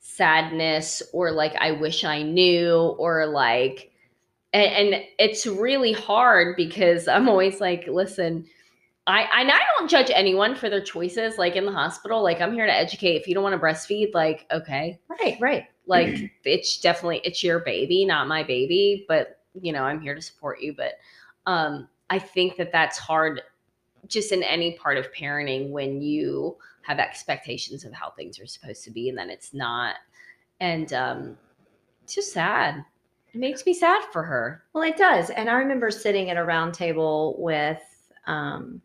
sadness 0.00 1.02
or 1.12 1.31
like 1.31 1.55
I 1.56 1.72
wish 1.72 2.05
I 2.05 2.22
knew 2.22 2.74
or 2.98 3.27
like 3.27 3.91
and, 4.53 4.94
and 4.94 5.05
it's 5.19 5.46
really 5.46 5.93
hard 5.93 6.56
because 6.56 7.08
I'm 7.08 7.29
always 7.29 7.60
like 7.60 7.86
listen 7.86 8.46
I, 9.06 9.22
I 9.22 9.41
and 9.43 9.51
I 9.51 9.60
don't 9.79 9.89
judge 9.89 10.10
anyone 10.12 10.55
for 10.56 10.69
their 10.69 10.82
choices 10.82 11.39
like 11.39 11.56
in 11.56 11.65
the 11.65 11.72
hospital 11.72 12.22
like 12.22 12.41
I'm 12.41 12.53
here 12.53 12.67
to 12.67 12.72
educate 12.72 13.17
if 13.17 13.29
you 13.29 13.34
don't 13.34 13.44
want 13.44 13.55
to 13.55 13.65
breastfeed 13.65 14.12
like 14.15 14.46
okay 14.51 14.98
right. 15.08 15.39
Right. 15.41 15.65
like 15.86 16.32
it's 16.44 16.81
definitely 16.81 17.20
it's 17.24 17.43
your 17.43 17.60
baby 17.60 18.05
not 18.05 18.29
my 18.29 18.43
baby 18.43 19.06
but 19.08 19.41
you 19.60 19.72
know 19.72 19.84
i'm 19.84 20.01
here 20.01 20.15
to 20.15 20.20
support 20.20 20.60
you 20.60 20.74
but 20.77 20.94
um 21.46 21.88
i 22.10 22.19
think 22.19 22.56
that 22.56 22.72
that's 22.72 22.98
hard 22.98 23.43
just 24.06 24.32
in 24.32 24.43
any 24.43 24.76
part 24.79 24.96
of 24.96 25.12
parenting 25.12 25.70
when 25.70 26.00
you 26.00 26.56
have 26.82 26.98
expectations 26.98 27.84
of 27.84 27.93
how 27.93 28.10
things 28.10 28.38
are 28.38 28.46
supposed 28.46 28.84
to 28.84 28.91
be 28.91 29.08
and 29.08 29.19
then 29.19 29.31
it's 29.31 29.53
not 29.53 29.96
and 30.60 30.93
um 30.93 31.36
it's 32.03 32.15
just 32.15 32.32
sad 32.32 32.84
it 33.36 33.41
makes 33.41 33.67
me 33.67 33.74
sad 33.74 34.03
for 34.12 34.22
her 34.22 34.65
Well, 34.72 34.82
it 34.84 34.96
does. 34.96 35.29
And 35.29 35.50
I 35.50 35.56
remember 35.56 35.91
sitting 35.91 36.31
at 36.31 36.38
a 36.38 36.44
round 36.44 36.72
table 36.72 37.36
with 37.38 37.82
um, 38.26 38.81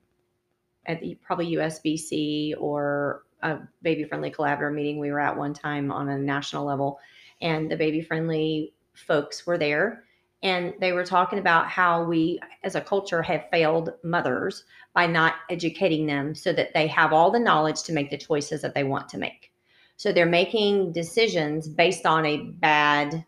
at 0.88 1.00
the, 1.00 1.16
probably 1.24 1.56
USBC 1.56 2.56
or 2.60 3.24
a 3.44 3.60
baby 3.82 4.04
friendly 4.04 4.30
collaborator 4.30 4.74
meeting 4.74 5.00
we 5.00 5.10
were 5.10 5.22
at 5.22 5.38
one 5.38 5.54
time 5.54 5.90
on 5.90 6.10
a 6.10 6.18
national 6.18 6.66
level. 6.66 7.00
And 7.40 7.72
the 7.72 7.78
baby 7.78 8.02
friendly 8.02 8.74
folks 8.94 9.48
were 9.48 9.58
there. 9.58 10.04
And 10.44 10.74
they 10.80 10.92
were 10.92 11.06
talking 11.06 11.40
about 11.40 11.68
how 11.68 12.04
we 12.04 12.40
as 12.64 12.76
a 12.76 12.82
culture 12.82 13.22
have 13.22 13.50
failed 13.52 13.94
mothers 14.04 14.64
by 14.94 15.08
not 15.08 15.36
educating 15.50 16.08
them 16.08 16.34
so 16.34 16.52
that 16.54 16.74
they 16.74 16.88
have 16.88 17.14
all 17.14 17.32
the 17.32 17.40
knowledge 17.40 17.84
to 17.84 17.94
make 17.94 18.10
the 18.10 18.18
choices 18.18 18.62
that 18.62 18.74
they 18.74 18.84
want 18.84 19.08
to 19.10 19.18
make. 19.18 19.52
So 19.98 20.12
they're 20.12 20.26
making 20.26 20.94
decisions 20.94 21.68
based 21.68 22.08
on 22.08 22.26
a 22.26 22.38
bad 22.38 23.24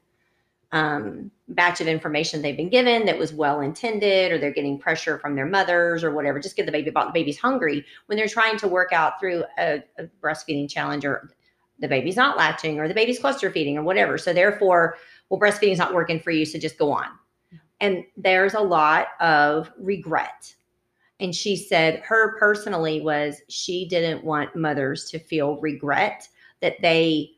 um, 0.72 1.30
batch 1.50 1.82
of 1.82 1.88
information 1.88 2.42
they've 2.42 2.58
been 2.58 2.70
given 2.70 3.06
that 3.06 3.20
was 3.20 3.32
well 3.32 3.62
intended, 3.62 4.32
or 4.32 4.40
they're 4.40 4.52
getting 4.52 4.80
pressure 4.80 5.20
from 5.20 5.36
their 5.36 5.46
mothers 5.46 6.04
or 6.04 6.12
whatever. 6.12 6.40
Just 6.40 6.56
get 6.56 6.66
the 6.66 6.72
baby 6.72 6.90
about 6.90 7.14
the 7.14 7.20
baby's 7.20 7.38
hungry 7.38 7.86
when 8.08 8.18
they're 8.18 8.28
trying 8.28 8.58
to 8.58 8.68
work 8.68 8.92
out 8.92 9.20
through 9.20 9.44
a, 9.60 9.84
a 10.00 10.06
breastfeeding 10.20 10.68
challenge, 10.68 11.06
or 11.06 11.30
the 11.78 11.88
baby's 11.88 12.16
not 12.16 12.38
latching, 12.38 12.80
or 12.80 12.88
the 12.88 12.96
baby's 12.96 13.20
cluster 13.20 13.52
feeding, 13.52 13.78
or 13.78 13.84
whatever. 13.84 14.18
So 14.18 14.34
therefore, 14.34 14.96
well, 15.34 15.40
breastfeeding's 15.40 15.80
not 15.80 15.96
working 15.96 16.20
for 16.20 16.30
you, 16.30 16.46
so 16.46 16.60
just 16.60 16.78
go 16.78 16.92
on. 16.92 17.08
And 17.82 18.06
there's 18.16 18.54
a 18.54 18.60
lot 18.60 19.08
of 19.20 19.72
regret. 19.80 20.54
And 21.20 21.34
she 21.34 21.56
said 21.56 22.02
her 22.06 22.38
personally 22.38 23.02
was 23.02 23.42
she 23.50 23.88
didn't 23.88 24.24
want 24.24 24.56
mothers 24.56 25.10
to 25.10 25.18
feel 25.18 25.60
regret 25.60 26.28
that 26.62 26.80
they 26.82 27.32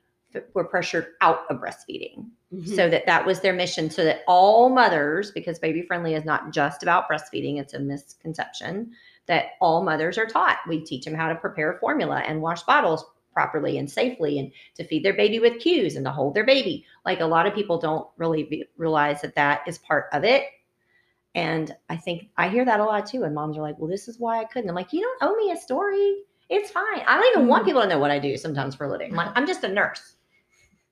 were 0.54 0.66
pressured 0.66 1.14
out 1.22 1.46
of 1.50 1.62
breastfeeding. 1.62 2.26
Mhm. 2.54 2.76
So 2.76 2.90
that 2.90 3.06
that 3.06 3.26
was 3.26 3.40
their 3.40 3.54
mission 3.54 3.90
so 3.90 4.04
that 4.04 4.24
all 4.28 4.68
mothers 4.68 5.32
because 5.32 5.58
baby 5.58 5.82
friendly 5.82 6.16
is 6.16 6.26
not 6.26 6.52
just 6.52 6.84
about 6.84 7.08
breastfeeding, 7.10 7.62
it's 7.62 7.74
a 7.74 7.80
misconception 7.80 8.92
that 9.28 9.52
all 9.62 9.84
mothers 9.84 10.18
are 10.18 10.26
taught. 10.26 10.58
We 10.68 10.82
teach 10.82 11.06
them 11.06 11.16
how 11.16 11.30
to 11.30 11.36
prepare 11.36 11.78
formula 11.80 12.24
and 12.28 12.42
wash 12.42 12.64
bottles 12.64 13.06
properly 13.36 13.78
and 13.78 13.92
safely 13.92 14.40
and 14.40 14.52
to 14.76 14.84
feed 14.86 15.04
their 15.04 15.14
baby 15.14 15.40
with 15.40 15.60
cues 15.60 15.98
and 15.98 16.06
to 16.06 16.12
hold 16.12 16.34
their 16.34 16.46
baby. 16.46 16.86
Like 17.06 17.20
a 17.20 17.26
lot 17.26 17.46
of 17.46 17.54
people 17.54 17.78
don't 17.78 18.08
really 18.18 18.44
be, 18.44 18.64
realize 18.78 19.22
that 19.22 19.36
that 19.36 19.62
is 19.68 19.78
part 19.78 20.06
of 20.14 20.24
it. 20.24 20.46
And 21.36 21.76
I 21.90 21.98
think 21.98 22.30
I 22.38 22.48
hear 22.48 22.64
that 22.64 22.80
a 22.80 22.84
lot 22.84 23.06
too. 23.06 23.26
And 23.26 23.36
moms 23.36 23.58
are 23.58 23.62
like, 23.62 23.78
well, 23.78 23.90
this 23.90 24.08
is 24.08 24.20
why 24.20 24.40
I 24.40 24.46
couldn't. 24.46 24.70
I'm 24.70 24.76
like, 24.76 24.94
you 24.94 25.02
don't 25.02 25.30
owe 25.30 25.36
me 25.36 25.52
a 25.52 25.58
story. 25.58 26.24
It's 26.50 26.72
fine. 26.72 27.02
I 27.06 27.18
don't 27.18 27.36
even 27.36 27.48
want 27.48 27.64
Mhm. 27.64 27.68
people 27.68 27.82
to 27.82 27.88
know 27.90 28.00
what 28.00 28.10
I 28.10 28.20
do 28.20 28.38
sometimes 28.38 28.74
for 28.74 28.86
a 28.86 28.90
living. 28.90 29.12
I'm, 29.12 29.18
like, 29.18 29.32
I'm 29.36 29.46
just 29.46 29.64
a 29.66 29.68
nurse. 29.68 30.16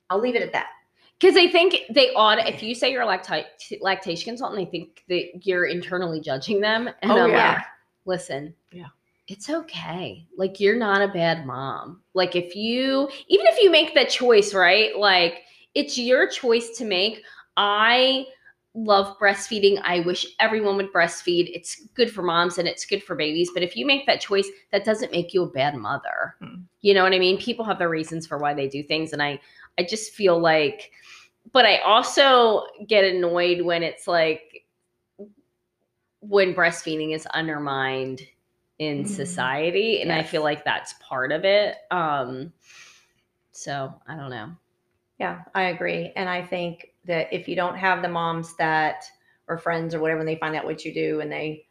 I'll 0.09 0.19
leave 0.19 0.35
it 0.35 0.41
at 0.41 0.51
that. 0.51 0.67
Because 1.17 1.37
I 1.37 1.47
think 1.47 1.75
they 1.91 2.13
ought, 2.15 2.45
if 2.45 2.61
you 2.61 2.75
say 2.75 2.91
you're 2.91 3.03
a 3.03 3.05
lactation 3.81 4.25
consultant, 4.25 4.59
they 4.59 4.69
think 4.69 5.05
that 5.07 5.45
you're 5.45 5.67
internally 5.67 6.19
judging 6.19 6.59
them. 6.59 6.89
And 7.01 7.11
Oh, 7.11 7.23
I'm 7.23 7.29
yeah. 7.29 7.53
like, 7.53 7.63
listen, 8.05 8.53
Yeah. 8.73 8.87
It's 9.27 9.49
okay. 9.49 10.27
Like, 10.37 10.59
you're 10.59 10.77
not 10.77 11.01
a 11.01 11.07
bad 11.07 11.45
mom. 11.45 12.01
Like, 12.13 12.35
if 12.35 12.55
you, 12.55 13.09
even 13.27 13.45
if 13.47 13.61
you 13.61 13.71
make 13.71 13.95
that 13.95 14.09
choice, 14.09 14.53
right? 14.53 14.97
Like, 14.97 15.43
it's 15.75 15.97
your 15.97 16.27
choice 16.27 16.77
to 16.77 16.85
make. 16.85 17.21
I 17.55 18.25
love 18.75 19.17
breastfeeding. 19.19 19.79
I 19.83 20.01
wish 20.01 20.25
everyone 20.39 20.77
would 20.77 20.91
breastfeed. 20.91 21.51
It's 21.53 21.85
good 21.93 22.11
for 22.11 22.23
moms 22.23 22.57
and 22.57 22.67
it's 22.67 22.85
good 22.85 23.03
for 23.03 23.15
babies. 23.15 23.51
But 23.53 23.63
if 23.63 23.77
you 23.77 23.85
make 23.85 24.05
that 24.07 24.19
choice, 24.19 24.47
that 24.71 24.83
doesn't 24.83 25.11
make 25.11 25.33
you 25.33 25.43
a 25.43 25.49
bad 25.49 25.75
mother. 25.75 26.35
Hmm. 26.39 26.61
You 26.81 26.93
know 26.93 27.03
what 27.03 27.13
I 27.13 27.19
mean? 27.19 27.37
People 27.37 27.65
have 27.65 27.79
their 27.79 27.89
reasons 27.89 28.27
for 28.27 28.37
why 28.37 28.53
they 28.53 28.67
do 28.67 28.83
things. 28.83 29.13
And 29.13 29.21
I, 29.21 29.39
I 29.77 29.83
just 29.83 30.13
feel 30.13 30.39
like, 30.39 30.91
but 31.51 31.65
I 31.65 31.77
also 31.79 32.63
get 32.87 33.03
annoyed 33.03 33.61
when 33.61 33.83
it's 33.83 34.07
like 34.07 34.65
when 36.21 36.55
breastfeeding 36.55 37.13
is 37.13 37.25
undermined 37.27 38.21
in 38.79 39.03
Mhm. 39.03 39.07
society. 39.07 40.01
And 40.01 40.11
I 40.11 40.23
feel 40.23 40.43
like 40.43 40.63
that's 40.63 40.93
part 40.99 41.31
of 41.31 41.45
it. 41.45 41.77
Um, 41.91 42.53
so 43.51 43.93
I 44.07 44.15
don't 44.15 44.29
know. 44.29 44.51
Yeah, 45.19 45.43
I 45.53 45.63
agree. 45.63 46.11
And 46.15 46.27
I 46.27 46.41
think 46.41 46.93
that 47.05 47.31
if 47.31 47.47
you 47.47 47.55
don't 47.55 47.77
have 47.77 48.01
the 48.01 48.09
moms 48.09 48.55
that 48.57 49.05
or 49.47 49.57
friends 49.57 49.93
or 49.93 49.99
whatever, 49.99 50.19
when 50.19 50.25
they 50.25 50.37
find 50.37 50.55
out 50.55 50.65
what 50.65 50.83
you 50.83 50.93
do 50.93 51.21
and 51.21 51.31
they 51.31 51.65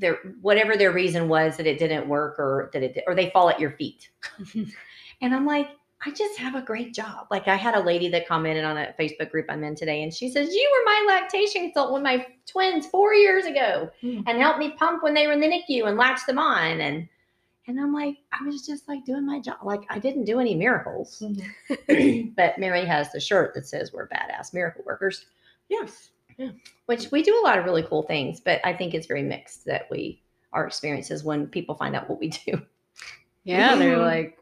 their 0.00 0.16
whatever 0.42 0.76
their 0.76 0.92
reason 0.92 1.28
was 1.28 1.56
that 1.56 1.66
it 1.66 1.78
didn't 1.78 2.08
work 2.08 2.38
or 2.38 2.70
that 2.72 2.82
it 2.82 3.02
or 3.06 3.14
they 3.14 3.30
fall 3.30 3.48
at 3.48 3.60
your 3.60 3.70
feet. 3.72 4.10
and 4.54 5.34
I'm 5.34 5.46
like, 5.46 5.68
I 6.06 6.12
just 6.12 6.38
have 6.38 6.54
a 6.54 6.62
great 6.62 6.94
job. 6.94 7.26
Like 7.30 7.48
I 7.48 7.56
had 7.56 7.74
a 7.74 7.80
lady 7.80 8.08
that 8.10 8.28
commented 8.28 8.64
on 8.64 8.76
a 8.78 8.94
Facebook 8.98 9.30
group 9.32 9.46
I'm 9.48 9.64
in 9.64 9.74
today, 9.74 10.02
and 10.04 10.14
she 10.14 10.30
says, 10.30 10.54
You 10.54 10.70
were 10.72 10.84
my 10.84 11.14
lactation 11.20 11.62
consultant 11.62 11.94
with 11.94 12.02
my 12.04 12.24
twins 12.46 12.86
four 12.86 13.14
years 13.14 13.46
ago 13.46 13.90
Hmm. 14.00 14.20
and 14.26 14.38
helped 14.40 14.60
me 14.60 14.70
pump 14.78 15.02
when 15.02 15.12
they 15.14 15.26
were 15.26 15.32
in 15.32 15.40
the 15.40 15.48
NICU 15.48 15.86
and 15.88 15.96
latch 15.96 16.24
them 16.26 16.38
on. 16.38 16.80
And 16.80 17.08
and 17.66 17.78
I'm 17.80 17.92
like, 17.92 18.16
I 18.32 18.42
was 18.46 18.64
just 18.66 18.88
like 18.88 19.04
doing 19.04 19.26
my 19.26 19.40
job. 19.40 19.58
Like 19.64 19.82
I 19.90 19.98
didn't 19.98 20.24
do 20.24 20.38
any 20.40 20.54
miracles. 20.54 21.22
but 21.88 22.58
Mary 22.58 22.84
has 22.86 23.12
the 23.12 23.20
shirt 23.20 23.54
that 23.54 23.66
says 23.66 23.92
we're 23.92 24.08
badass 24.08 24.54
miracle 24.54 24.84
workers, 24.86 25.26
Yes. 25.68 26.10
Yeah. 26.38 26.50
which 26.86 27.10
we 27.10 27.22
do 27.24 27.36
a 27.40 27.44
lot 27.44 27.58
of 27.58 27.64
really 27.64 27.82
cool 27.82 28.02
things, 28.04 28.38
but 28.40 28.60
I 28.64 28.72
think 28.72 28.94
it's 28.94 29.08
very 29.08 29.22
mixed 29.22 29.64
that 29.64 29.88
we 29.90 30.22
our 30.52 30.64
experiences 30.66 31.24
when 31.24 31.48
people 31.48 31.74
find 31.74 31.96
out 31.96 32.08
what 32.08 32.20
we 32.20 32.28
do. 32.28 32.62
Yeah, 33.44 33.74
they're 33.76 33.98
like, 33.98 34.37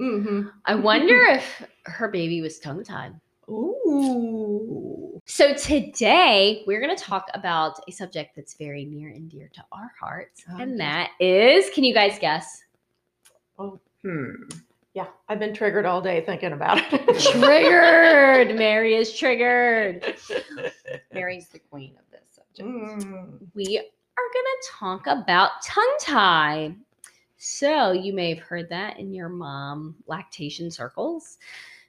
Mm-hmm. 0.00 0.48
I 0.64 0.74
wonder 0.74 1.14
if 1.28 1.62
her 1.84 2.08
baby 2.08 2.40
was 2.40 2.58
tongue 2.58 2.84
tied. 2.84 3.14
Ooh. 3.48 5.20
So 5.26 5.54
today 5.54 6.62
we're 6.66 6.80
going 6.80 6.94
to 6.96 7.02
talk 7.02 7.28
about 7.34 7.80
a 7.88 7.92
subject 7.92 8.36
that's 8.36 8.54
very 8.54 8.84
near 8.84 9.10
and 9.10 9.28
dear 9.30 9.48
to 9.54 9.64
our 9.72 9.92
hearts, 9.98 10.44
Oh, 10.50 10.58
and 10.58 10.78
that 10.80 11.10
is, 11.20 11.70
can 11.70 11.84
you 11.84 11.94
guys 11.94 12.18
guess? 12.18 12.62
Oh, 13.58 13.80
hmm. 14.02 14.32
Yeah, 14.94 15.06
I've 15.28 15.38
been 15.38 15.52
triggered 15.52 15.84
all 15.84 16.00
day 16.00 16.22
thinking 16.24 16.52
about 16.52 16.78
it. 16.90 17.20
Triggered. 17.32 18.56
Mary 18.56 18.94
is 18.94 19.14
triggered. 19.14 20.02
Mary's 21.12 21.48
the 21.48 21.58
queen 21.58 21.94
of 21.98 22.10
this 22.10 22.22
subject. 22.34 22.66
Mm. 22.66 23.38
We 23.54 23.78
are 23.78 24.32
going 24.32 24.44
to 24.62 24.68
talk 24.72 25.06
about 25.06 25.50
tongue 25.62 25.96
tie. 26.00 26.74
So 27.38 27.92
you 27.92 28.12
may 28.12 28.30
have 28.34 28.38
heard 28.44 28.68
that 28.70 28.98
in 28.98 29.12
your 29.12 29.28
mom 29.28 29.96
lactation 30.06 30.70
circles. 30.70 31.38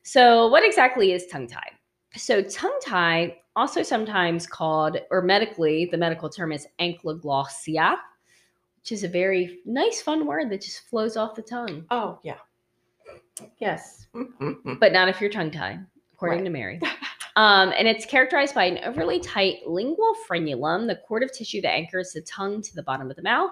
So 0.04 0.48
what 0.48 0.66
exactly 0.66 1.12
is 1.14 1.26
tongue 1.28 1.48
tie? 1.48 1.72
So 2.16 2.42
tongue 2.42 2.80
tie, 2.84 3.38
also 3.56 3.84
sometimes 3.84 4.48
called, 4.48 4.98
or 5.12 5.22
medically, 5.22 5.86
the 5.86 5.98
medical 5.98 6.30
term 6.30 6.52
is 6.52 6.68
ankyloglossia, 6.80 7.98
which 8.80 8.92
is 8.92 9.04
a 9.04 9.08
very 9.08 9.60
nice, 9.66 10.02
fun 10.02 10.26
word 10.26 10.50
that 10.50 10.62
just 10.62 10.88
flows 10.90 11.18
off 11.18 11.36
the 11.36 11.42
tongue. 11.42 11.86
Oh 11.92 12.20
yeah. 12.24 12.38
Yes. 13.60 14.08
but 14.80 14.92
not 14.94 15.10
if 15.10 15.22
you're 15.22 15.30
tongue 15.30 15.52
tied, 15.52 15.86
according 16.14 16.40
Right. 16.40 16.46
to 16.46 16.50
Mary. 16.52 16.80
Um, 17.38 17.72
and 17.78 17.88
it's 17.88 18.04
characterized 18.04 18.56
by 18.56 18.64
an 18.64 18.80
overly 18.84 19.20
tight 19.20 19.58
lingual 19.68 20.16
frenulum, 20.28 20.88
the 20.88 20.96
cord 21.08 21.22
of 21.22 21.32
tissue 21.32 21.62
that 21.62 21.70
anchors 21.72 22.14
the 22.14 22.22
tongue 22.22 22.64
to 22.64 22.74
the 22.74 22.82
bottom 22.82 23.12
of 23.12 23.16
the 23.16 23.22
mouth. 23.22 23.52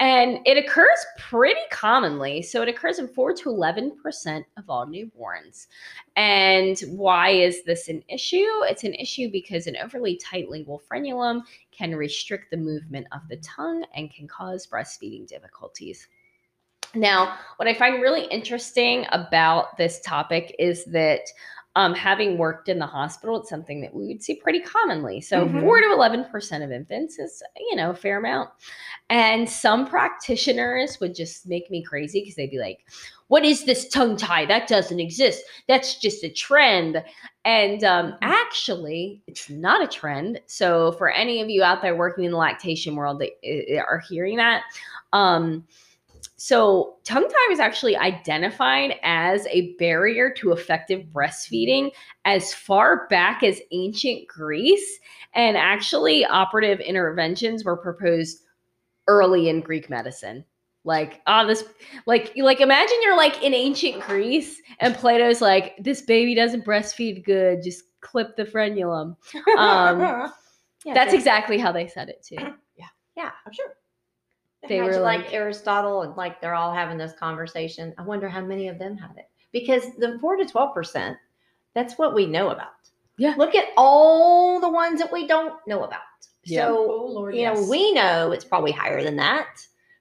And 0.00 0.38
it 0.46 0.56
occurs 0.56 1.04
pretty 1.18 1.60
commonly. 1.72 2.40
So 2.42 2.62
it 2.62 2.68
occurs 2.68 3.00
in 3.00 3.08
4 3.08 3.32
to 3.34 3.48
11% 3.48 4.44
of 4.56 4.70
all 4.70 4.86
newborns. 4.86 5.66
And 6.14 6.78
why 6.88 7.30
is 7.30 7.64
this 7.64 7.88
an 7.88 8.04
issue? 8.08 8.46
It's 8.62 8.84
an 8.84 8.94
issue 8.94 9.28
because 9.30 9.66
an 9.66 9.76
overly 9.82 10.16
tight 10.16 10.48
lingual 10.48 10.80
frenulum 10.88 11.42
can 11.72 11.96
restrict 11.96 12.52
the 12.52 12.56
movement 12.56 13.08
of 13.10 13.22
the 13.28 13.38
tongue 13.38 13.84
and 13.94 14.12
can 14.12 14.28
cause 14.28 14.68
breastfeeding 14.68 15.26
difficulties. 15.26 16.06
Now, 16.94 17.36
what 17.56 17.68
I 17.68 17.74
find 17.74 18.00
really 18.00 18.24
interesting 18.26 19.04
about 19.10 19.76
this 19.76 20.00
topic 20.00 20.54
is 20.58 20.84
that 20.86 21.20
um, 21.76 21.94
having 21.94 22.38
worked 22.38 22.68
in 22.68 22.78
the 22.78 22.86
hospital, 22.86 23.40
it's 23.40 23.50
something 23.50 23.80
that 23.82 23.94
we 23.94 24.06
would 24.08 24.22
see 24.22 24.34
pretty 24.34 24.60
commonly. 24.60 25.20
So, 25.20 25.46
Mhm. 25.46 25.60
four 25.60 25.80
to 25.80 25.92
eleven 25.92 26.24
percent 26.24 26.64
of 26.64 26.72
infants 26.72 27.18
is, 27.18 27.42
you 27.56 27.76
know, 27.76 27.90
a 27.90 27.94
fair 27.94 28.18
amount. 28.18 28.50
And 29.10 29.48
some 29.48 29.86
practitioners 29.86 30.98
would 31.00 31.14
just 31.14 31.46
make 31.46 31.70
me 31.70 31.82
crazy 31.82 32.20
because 32.20 32.34
they'd 32.34 32.50
be 32.50 32.58
like, 32.58 32.80
"What 33.28 33.44
is 33.44 33.64
this 33.64 33.88
tongue 33.88 34.16
tie? 34.16 34.44
That 34.46 34.66
doesn't 34.66 34.98
exist. 35.00 35.44
That's 35.68 35.98
just 36.00 36.24
a 36.24 36.30
trend." 36.30 37.02
And 37.44 37.84
um, 37.84 38.16
actually, 38.22 39.22
it's 39.26 39.48
not 39.48 39.82
a 39.82 39.86
trend. 39.86 40.40
So, 40.46 40.92
for 40.92 41.10
any 41.10 41.40
of 41.40 41.48
you 41.48 41.62
out 41.62 41.80
there 41.80 41.96
working 41.96 42.24
in 42.24 42.32
the 42.32 42.36
lactation 42.38 42.96
world 42.96 43.20
that 43.20 43.30
uh, 43.46 43.82
are 43.88 44.02
hearing 44.08 44.36
that, 44.38 44.64
um, 45.12 45.66
so, 46.40 46.98
tongue 47.02 47.28
tie 47.28 47.48
was 47.50 47.58
actually 47.58 47.96
identified 47.96 48.94
as 49.02 49.44
a 49.50 49.74
barrier 49.74 50.30
to 50.34 50.52
effective 50.52 51.06
breastfeeding 51.12 51.90
as 52.24 52.54
far 52.54 53.08
back 53.08 53.42
as 53.42 53.60
ancient 53.72 54.28
Greece. 54.28 55.00
And 55.34 55.56
actually, 55.56 56.24
operative 56.24 56.78
interventions 56.78 57.64
were 57.64 57.76
proposed 57.76 58.44
early 59.08 59.48
in 59.48 59.60
Greek 59.60 59.90
medicine. 59.90 60.44
Like, 60.84 61.22
ah, 61.26 61.44
this, 61.44 61.64
like, 62.06 62.32
like 62.36 62.60
imagine 62.60 62.98
you're 63.02 63.16
like 63.16 63.42
in 63.42 63.52
ancient 63.52 64.00
Greece 64.02 64.62
and 64.78 64.94
Plato's 64.94 65.40
like, 65.40 65.74
this 65.80 66.02
baby 66.02 66.36
doesn't 66.36 66.64
breastfeed 66.64 67.24
good, 67.24 67.64
just 67.64 67.82
clip 68.00 68.36
the 68.36 68.44
frenulum. 68.44 69.16
Um, 69.58 70.30
Yeah, 70.84 70.94
That's 70.94 71.12
exactly 71.12 71.58
how 71.58 71.72
they 71.72 71.88
said 71.88 72.08
it 72.08 72.22
too. 72.22 72.36
Yeah, 72.76 72.86
Yeah, 73.16 73.30
I'm 73.44 73.52
sure. 73.52 73.74
They 74.66 74.78
Imagine 74.78 74.96
were 74.96 75.04
like, 75.04 75.24
like- 75.26 75.34
Aristotle 75.34 76.02
and 76.02 76.16
like 76.16 76.40
they're 76.40 76.54
all 76.54 76.72
having 76.72 76.98
this 76.98 77.12
conversation. 77.12 77.94
I 77.98 78.02
wonder 78.02 78.28
how 78.28 78.40
many 78.40 78.68
of 78.68 78.78
them 78.78 78.96
have 78.96 79.16
it 79.16 79.28
because 79.52 79.84
the 79.98 80.18
four 80.20 80.36
to 80.36 80.44
twelve 80.44 80.74
percent. 80.74 81.16
That's 81.74 81.96
what 81.98 82.14
we 82.14 82.26
know 82.26 82.48
about. 82.50 82.72
Yeah. 83.18 83.34
Look 83.36 83.54
at 83.54 83.68
all 83.76 84.58
the 84.60 84.68
ones 84.68 84.98
that 85.00 85.12
we 85.12 85.26
don't 85.26 85.54
know 85.66 85.84
about. 85.84 86.00
Yeah. 86.44 86.66
So 86.66 86.76
Oh 86.90 87.06
Lord. 87.06 87.36
you 87.36 87.44
know 87.44 87.66
we 87.70 87.92
know 87.92 88.32
it's 88.32 88.44
probably 88.44 88.72
higher 88.72 89.02
than 89.02 89.16
that, 89.16 89.46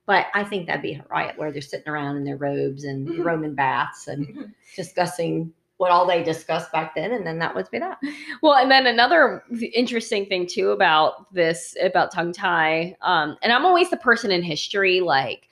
but 0.05 0.27
I 0.33 0.43
think 0.43 0.65
that'd 0.65 0.81
be 0.81 0.93
a 0.93 1.05
riot 1.09 1.37
where 1.37 1.51
they're 1.51 1.61
sitting 1.61 1.89
around 1.89 2.17
in 2.17 2.23
their 2.23 2.37
robes 2.37 2.83
and 2.83 3.07
Mhm. 3.07 3.23
Roman 3.25 3.53
baths 3.53 4.07
and 4.07 4.53
discussing 4.75 5.53
what 5.77 5.91
all 5.91 6.07
they 6.07 6.23
discussed 6.23 6.71
back 6.71 6.95
then, 6.95 7.11
and 7.11 7.25
then 7.25 7.39
that 7.39 7.55
would 7.55 7.69
be 7.71 7.79
that. 7.79 7.99
Well, 8.41 8.55
and 8.55 8.69
then 8.69 8.87
another 8.87 9.43
interesting 9.73 10.25
thing 10.25 10.47
too 10.47 10.71
about 10.71 11.31
this 11.33 11.75
about 11.81 12.11
tongue 12.11 12.33
tie, 12.33 12.95
um, 13.01 13.37
and 13.41 13.53
I'm 13.53 13.65
always 13.65 13.89
the 13.89 13.97
person 13.97 14.31
in 14.31 14.41
history 14.41 15.01
like 15.01 15.49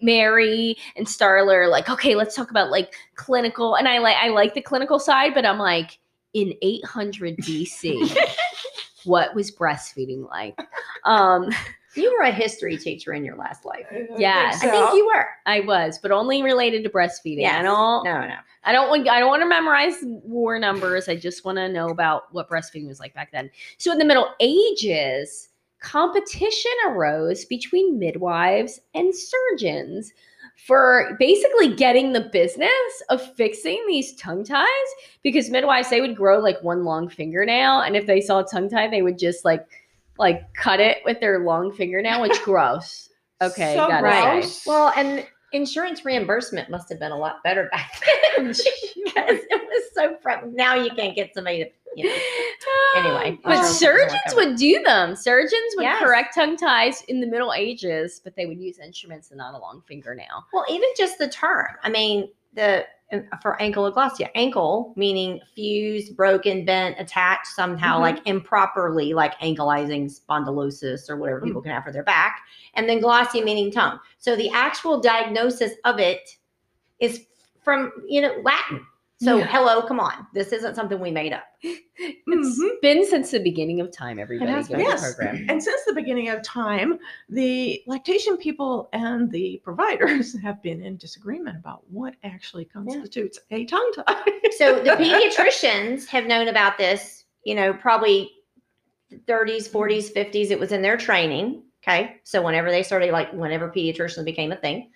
Mary 0.00 0.76
and 0.96 1.06
Starla, 1.06 1.70
like, 1.70 1.88
okay, 1.90 2.14
let's 2.14 2.36
talk 2.36 2.50
about 2.50 2.70
like 2.70 2.94
clinical, 3.14 3.74
and 3.74 3.88
I 3.88 3.98
like 3.98 4.16
I 4.16 4.28
like 4.28 4.54
the 4.54 4.60
clinical 4.60 4.98
side, 4.98 5.34
but 5.34 5.46
I'm 5.46 5.58
like 5.58 5.98
in 6.34 6.52
800 6.62 7.38
BC, 7.38 8.16
what 9.04 9.34
was 9.34 9.50
breastfeeding 9.50 10.28
like? 10.28 10.58
Um, 11.04 11.48
You 11.96 12.12
were 12.16 12.24
a 12.24 12.32
history 12.32 12.76
teacher 12.76 13.12
in 13.12 13.24
your 13.24 13.36
last 13.36 13.64
life. 13.64 13.86
Yes. 14.16 14.62
I 14.62 14.70
think 14.70 14.94
you 14.94 15.06
were. 15.06 15.26
I 15.46 15.60
was, 15.60 15.98
but 15.98 16.10
only 16.10 16.42
related 16.42 16.84
to 16.84 16.90
breastfeeding. 16.90 17.48
I 17.48 17.62
don't. 17.62 18.04
No, 18.04 18.20
no. 18.20 18.36
I 18.64 18.72
don't 18.72 18.88
want. 18.88 19.08
I 19.08 19.20
don't 19.20 19.28
want 19.28 19.42
to 19.42 19.48
memorize 19.48 19.96
war 20.02 20.58
numbers. 20.58 21.08
I 21.08 21.16
just 21.16 21.44
want 21.44 21.58
to 21.58 21.68
know 21.68 21.88
about 21.88 22.32
what 22.32 22.48
breastfeeding 22.48 22.86
was 22.86 23.00
like 23.00 23.14
back 23.14 23.30
then. 23.32 23.50
So 23.78 23.92
in 23.92 23.98
the 23.98 24.04
Middle 24.04 24.28
Ages, 24.40 25.50
competition 25.80 26.72
arose 26.86 27.44
between 27.44 27.98
midwives 27.98 28.80
and 28.94 29.14
surgeons 29.14 30.12
for 30.56 31.16
basically 31.18 31.74
getting 31.74 32.12
the 32.12 32.28
business 32.32 32.70
of 33.10 33.20
fixing 33.34 33.82
these 33.86 34.14
tongue 34.16 34.44
ties 34.44 34.66
because 35.22 35.50
midwives 35.50 35.90
they 35.90 36.00
would 36.00 36.16
grow 36.16 36.38
like 36.38 36.62
one 36.62 36.84
long 36.84 37.08
fingernail 37.08 37.80
and 37.80 37.96
if 37.96 38.06
they 38.06 38.20
saw 38.20 38.38
a 38.38 38.46
tongue 38.46 38.70
tie 38.70 38.88
they 38.88 39.02
would 39.02 39.18
just 39.18 39.44
like 39.44 39.66
like 40.18 40.52
cut 40.54 40.80
it 40.80 40.98
with 41.04 41.20
their 41.20 41.40
long 41.40 41.72
fingernail 41.72 42.20
which 42.22 42.40
gross 42.44 43.08
okay 43.42 43.74
So 43.74 43.88
gotta 43.88 44.04
Right. 44.04 44.44
say. 44.44 44.70
Well, 44.70 44.92
and 44.96 45.26
insurance 45.52 46.04
reimbursement 46.04 46.68
must 46.70 46.88
have 46.88 46.98
been 46.98 47.12
a 47.12 47.18
lot 47.18 47.42
better 47.44 47.68
back 47.70 48.02
then 48.36 48.46
because 48.48 48.64
it 49.50 49.62
was 49.68 49.82
so. 49.94 50.16
Fr- 50.22 50.46
now 50.52 50.74
you 50.74 50.90
can't 50.90 51.14
get 51.14 51.32
somebody 51.34 51.64
to. 51.64 51.70
You 51.96 52.04
know. 52.08 52.16
Anyway, 52.96 53.38
but 53.44 53.56
insurance 53.56 53.78
surgeons 53.78 54.34
would 54.36 54.56
do 54.56 54.80
them. 54.84 55.16
Surgeons 55.16 55.74
would 55.76 55.82
Yes. 55.82 56.00
correct 56.02 56.34
tongue 56.34 56.56
ties 56.56 57.02
in 57.08 57.20
the 57.20 57.26
Middle 57.26 57.52
Ages, 57.52 58.20
but 58.22 58.36
they 58.36 58.46
would 58.46 58.58
use 58.60 58.78
instruments 58.78 59.30
and 59.30 59.38
not 59.38 59.52
a 59.54 59.58
long 59.58 59.82
fingernail. 59.86 60.44
Well, 60.52 60.64
even 60.70 60.88
just 60.96 61.18
the 61.18 61.28
term. 61.28 61.66
I 61.82 61.90
mean, 61.90 62.28
the 62.54 62.84
for 63.42 63.56
ankylosing, 63.60 64.28
ankle 64.34 64.92
meaning 64.96 65.40
fused, 65.54 66.16
broken, 66.16 66.64
bent, 66.64 66.96
attached 66.98 67.46
somehow, 67.48 67.98
Mhm. 67.98 68.00
like 68.00 68.26
improperly, 68.26 69.14
like 69.14 69.38
ankylosing 69.40 70.10
spondylosis 70.10 71.08
or 71.08 71.16
whatever 71.16 71.40
Mm. 71.40 71.44
people 71.44 71.62
can 71.62 71.72
have 71.72 71.84
for 71.84 71.92
their 71.92 72.02
back, 72.02 72.40
and 72.74 72.88
then 72.88 73.00
glossy 73.00 73.42
meaning 73.42 73.70
tongue. 73.70 73.98
So 74.18 74.36
the 74.36 74.50
actual 74.50 75.00
diagnosis 75.00 75.72
of 75.84 75.98
it 75.98 76.36
is 77.00 77.26
from 77.62 77.92
you 78.06 78.20
know 78.20 78.34
Latin. 78.42 78.86
So 79.24 79.38
Yeah. 79.38 79.46
hello, 79.46 79.80
come 79.82 79.98
on, 80.00 80.26
this 80.34 80.52
isn't 80.52 80.74
something 80.74 81.00
we 81.00 81.10
made 81.10 81.32
up. 81.32 81.44
It's 81.96 82.58
Mhm. 82.60 82.80
been 82.82 83.06
since 83.06 83.30
the 83.30 83.38
beginning 83.38 83.80
of 83.80 83.90
time, 83.92 84.18
everybody. 84.18 84.50
has 84.50 84.66
Give 84.68 84.78
been. 84.78 84.86
me 84.86 84.90
Yes. 84.92 85.14
program. 85.14 85.46
And 85.48 85.62
since 85.62 85.84
the 85.84 85.94
beginning 85.94 86.28
of 86.28 86.42
time, 86.42 86.98
the 87.28 87.82
lactation 87.86 88.36
people 88.36 88.88
and 88.92 89.30
the 89.30 89.60
providers 89.64 90.36
have 90.42 90.60
been 90.62 90.82
in 90.82 90.96
disagreement 90.96 91.56
about 91.56 91.82
what 91.90 92.14
actually 92.24 92.64
constitutes 92.64 93.38
a 93.50 93.64
tongue 93.64 93.92
tie. 93.96 94.32
So 94.58 94.80
the 94.80 94.90
pediatricians 95.04 96.06
have 96.08 96.26
known 96.26 96.48
about 96.48 96.76
this, 96.76 97.24
you 97.44 97.54
know, 97.54 97.72
probably 97.72 98.30
30s, 99.26 99.68
40s, 99.68 100.12
50s. 100.12 100.50
It 100.50 100.58
was 100.58 100.72
in 100.72 100.82
their 100.82 100.96
training. 100.96 101.62
Okay. 101.82 102.16
So 102.24 102.42
whenever 102.42 102.70
they 102.70 102.82
started, 102.82 103.12
like 103.12 103.32
whenever 103.32 103.70
pediatricians 103.70 104.24
became 104.24 104.50
a 104.52 104.56
thing. 104.56 104.90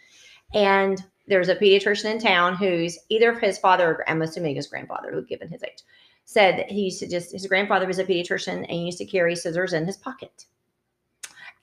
And 0.55 1.03
there's 1.29 1.49
a 1.49 1.57
pediatrician 1.57 2.07
in 2.07 2.19
town 2.19 2.57
who's 2.57 2.99
either 3.09 3.39
his 3.39 3.59
father 3.59 3.91
or 3.91 4.11
I'm 4.11 4.23
assuming 4.23 4.57
his 4.57 4.67
grandfather, 4.67 5.13
who 5.13 5.25
given 5.25 5.49
his 5.49 5.63
age, 5.63 5.83
said 6.25 6.59
that 6.59 6.71
he 6.71 6.83
used 6.83 7.01
to 7.01 7.09
just 7.09 7.33
his 7.33 7.47
grandfather 7.47 7.87
was 7.87 7.99
a 7.99 8.05
pediatrician 8.05 8.59
and 8.59 8.71
he 8.71 8.87
used 8.87 8.99
to 8.99 9.07
carry 9.07 9.37
scissors 9.37 9.73
in 9.73 9.87
his 9.87 9.97
pocket. 9.97 10.47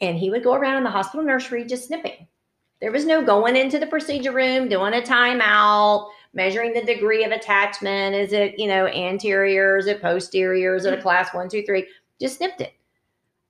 And 0.01 0.17
he 0.17 0.29
would 0.29 0.43
go 0.43 0.53
around 0.53 0.77
in 0.77 0.83
the 0.83 0.89
hospital 0.89 1.25
nursery 1.25 1.65
just 1.65 1.87
snipping. 1.87 2.27
There 2.81 2.91
was 2.91 3.05
no 3.05 3.23
going 3.23 3.55
into 3.55 3.79
the 3.79 3.87
procedure 3.87 4.33
room, 4.33 4.67
doing 4.67 4.93
a 4.93 5.01
timeout, 5.01 6.09
measuring 6.33 6.73
the 6.73 6.83
degree 6.83 7.23
of 7.23 7.31
attachment. 7.31 8.15
Is 8.15 8.33
it, 8.33 8.59
you 8.59 8.67
know, 8.67 8.87
anterior? 8.87 9.77
Is 9.77 9.87
it 9.87 10.01
posterior? 10.01 10.75
Is 10.75 10.85
it 10.85 10.97
a 10.97 11.01
class 11.01 11.33
one, 11.33 11.47
two, 11.47 11.63
three? 11.63 11.87
Just 12.19 12.37
snipped 12.37 12.61
it. 12.61 12.73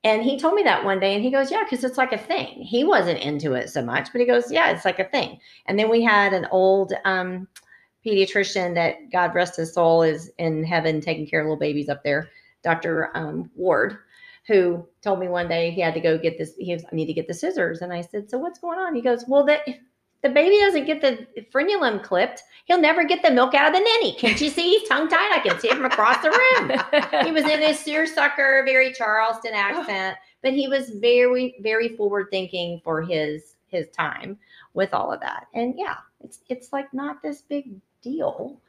And 0.05 0.21
he 0.21 0.37
told 0.37 0.53
me 0.53 0.61
that 0.61 0.85
one 0.85 0.99
day, 0.99 1.15
and 1.15 1.23
he 1.23 1.31
goes, 1.31 1.49
Yeah, 1.49 1.63
because 1.63 1.83
it's 1.83 1.97
like 1.97 2.13
a 2.13 2.17
thing. 2.17 2.61
He 2.61 2.83
wasn't 2.83 3.19
into 3.19 3.53
it 3.53 3.71
so 3.71 3.83
much, 3.83 4.09
but 4.11 4.21
he 4.21 4.27
goes, 4.27 4.51
Yeah, 4.51 4.69
it's 4.69 4.85
like 4.85 4.99
a 4.99 5.09
thing. 5.09 5.39
And 5.65 5.79
then 5.79 5.89
we 5.89 6.03
had 6.03 6.31
an 6.31 6.47
old 6.51 6.93
um, 7.05 7.47
pediatrician 8.05 8.75
that, 8.75 9.11
God 9.11 9.33
rest 9.33 9.57
his 9.57 9.73
soul, 9.73 10.03
is 10.03 10.31
in 10.37 10.63
heaven 10.63 11.01
taking 11.01 11.25
care 11.25 11.41
of 11.41 11.45
little 11.45 11.57
babies 11.57 11.89
up 11.89 12.03
there, 12.03 12.29
Dr. 12.63 13.09
Um, 13.17 13.49
Ward, 13.55 13.97
who 14.47 14.87
told 15.01 15.19
me 15.19 15.27
one 15.27 15.47
day 15.47 15.71
he 15.71 15.81
had 15.81 15.95
to 15.95 15.99
go 15.99 16.19
get 16.19 16.37
this. 16.37 16.53
He 16.59 16.71
was, 16.71 16.85
I 16.85 16.95
need 16.95 17.07
to 17.07 17.13
get 17.13 17.27
the 17.27 17.33
scissors. 17.33 17.81
And 17.81 17.91
I 17.91 18.01
said, 18.01 18.29
So 18.29 18.37
what's 18.37 18.59
going 18.59 18.77
on? 18.77 18.93
He 18.93 19.01
goes, 19.01 19.25
Well, 19.27 19.43
that 19.45 19.61
the 20.25 20.33
baby 20.33 20.57
doesn't 20.57 20.85
get 20.85 21.01
the 21.01 21.27
frenulum 21.53 22.01
clipped, 22.01 22.41
he'll 22.65 22.81
never 22.81 23.03
get 23.03 23.21
the 23.21 23.29
milk 23.29 23.53
out 23.53 23.67
of 23.67 23.73
the 23.73 23.79
nanny. 23.79 24.15
Can't 24.15 24.41
you 24.41 24.49
see 24.49 24.71
he's 24.79 24.89
tongue 24.89 25.07
tied? 25.07 25.31
I 25.31 25.39
can 25.39 25.59
see 25.59 25.69
him 25.69 25.85
across 25.85 26.17
the 26.23 26.31
room. 26.31 27.23
he 27.25 27.31
was 27.31 27.43
in 27.43 27.61
his 27.61 27.77
seersucker, 27.77 28.63
very 28.65 28.91
Charleston 28.91 29.51
accent, 29.53 30.17
but 30.41 30.51
he 30.53 30.67
was 30.67 30.89
very, 30.89 31.55
very 31.59 31.89
forward 31.89 32.29
thinking 32.31 32.81
for 32.83 33.03
his 33.03 33.51
his 33.67 33.87
time 33.89 34.37
with 34.73 34.93
all 34.95 35.11
of 35.11 35.19
that. 35.19 35.45
And 35.53 35.75
yeah, 35.77 35.97
it's 36.23 36.39
it's 36.49 36.73
like 36.73 36.91
not 36.91 37.21
this 37.21 37.41
big 37.41 37.69
deal 38.01 38.59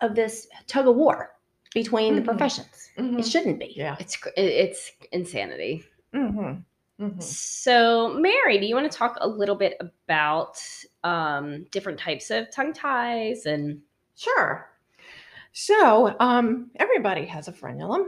of 0.00 0.16
this 0.16 0.48
tug 0.66 0.88
of 0.88 0.96
war 0.96 1.36
between 1.72 2.16
the 2.16 2.22
Mhm. 2.22 2.24
professions. 2.24 2.90
Mhm. 2.98 3.20
It 3.20 3.26
shouldn't 3.26 3.60
be. 3.60 3.72
Yeah. 3.76 3.94
it's 4.00 4.18
it's 4.36 4.90
insanity. 5.12 5.84
Mhm. 6.12 6.64
Mhm. 7.00 7.22
So, 7.22 8.14
Mary, 8.14 8.58
do 8.58 8.66
you 8.66 8.74
want 8.74 8.90
to 8.90 8.96
talk 8.96 9.18
a 9.20 9.28
little 9.28 9.54
bit 9.54 9.76
about 9.80 10.58
um, 11.04 11.64
different 11.70 11.98
types 11.98 12.30
of 12.30 12.50
tongue 12.50 12.72
ties 12.72 13.46
and 13.46 13.80
Sure. 14.16 14.70
So 15.52 16.16
um, 16.20 16.70
everybody 16.76 17.26
has 17.26 17.48
a 17.48 17.52
frenulum. 17.52 18.06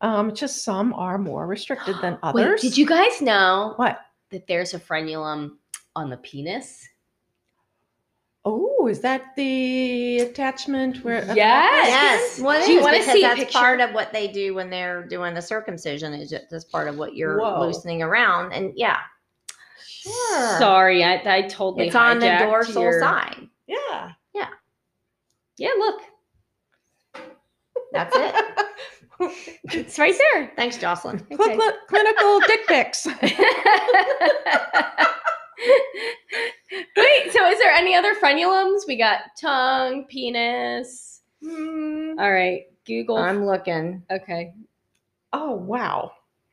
Um, 0.00 0.34
just 0.34 0.64
some 0.64 0.94
are 0.94 1.18
more 1.18 1.46
restricted 1.46 1.96
than 2.00 2.18
others. 2.22 2.34
Wait, 2.34 2.60
did 2.60 2.78
you 2.78 2.86
guys 2.86 3.20
know 3.20 3.74
What? 3.76 4.00
that 4.30 4.46
there's 4.46 4.74
a 4.74 4.80
frenulum 4.80 5.56
on 5.94 6.08
the 6.08 6.16
penis? 6.16 6.88
Oh, 8.44 8.86
is 8.88 9.00
that 9.00 9.36
the 9.36 10.20
attachment 10.20 11.04
where? 11.04 11.24
Yes. 11.34 11.36
Yes. 11.36 12.40
Well, 12.40 12.64
Do 12.64 12.72
you 12.72 12.78
is, 12.78 12.84
wanna 12.84 12.98
because 12.98 13.12
see 13.12 13.24
a 13.24 13.28
that's 13.28 13.40
picture? 13.40 13.58
part 13.58 13.80
of 13.80 13.92
what 13.92 14.12
they 14.14 14.28
do 14.28 14.54
when 14.54 14.70
they're 14.70 15.04
doing 15.06 15.34
the 15.34 15.42
circumcision. 15.42 16.14
Is 16.14 16.30
just 16.30 16.48
that's 16.50 16.64
part 16.64 16.88
of 16.88 16.96
what 16.96 17.14
you're 17.14 17.38
Whoa. 17.38 17.60
loosening 17.60 18.02
around, 18.02 18.52
and 18.52 18.72
yeah, 18.76 18.98
Sure. 19.76 20.58
Sorry, 20.58 21.04
I, 21.04 21.20
I 21.26 21.42
totally 21.42 21.88
it's 21.88 21.96
on 21.96 22.18
the 22.20 22.38
dorsal 22.38 22.82
your- 22.84 23.00
side. 23.00 23.46
Yeah. 23.66 24.12
Yeah, 24.34 24.48
Yeah. 25.58 25.68
look, 25.78 26.00
That's 27.92 28.16
it. 28.16 28.34
it's 29.64 29.98
right 29.98 30.14
there. 30.32 30.50
Thanks, 30.56 30.78
Jocelyn. 30.78 31.16
Okay. 31.30 31.58
Clinical 31.88 32.40
dick 32.46 32.66
pics. 32.66 33.06
Wait, 36.96 37.32
so 37.32 37.46
is 37.48 37.58
there 37.58 37.72
any 37.72 37.94
other 37.94 38.14
frenulums? 38.14 38.80
We 38.86 38.96
got 38.96 39.20
tongue, 39.40 40.04
penis. 40.08 41.22
Hmm. 41.44 42.12
All 42.18 42.32
right, 42.32 42.62
Google. 42.86 43.16
I'm 43.16 43.44
looking. 43.46 44.02
okay. 44.10 44.52
Oh 45.32 45.54
wow. 45.54 46.12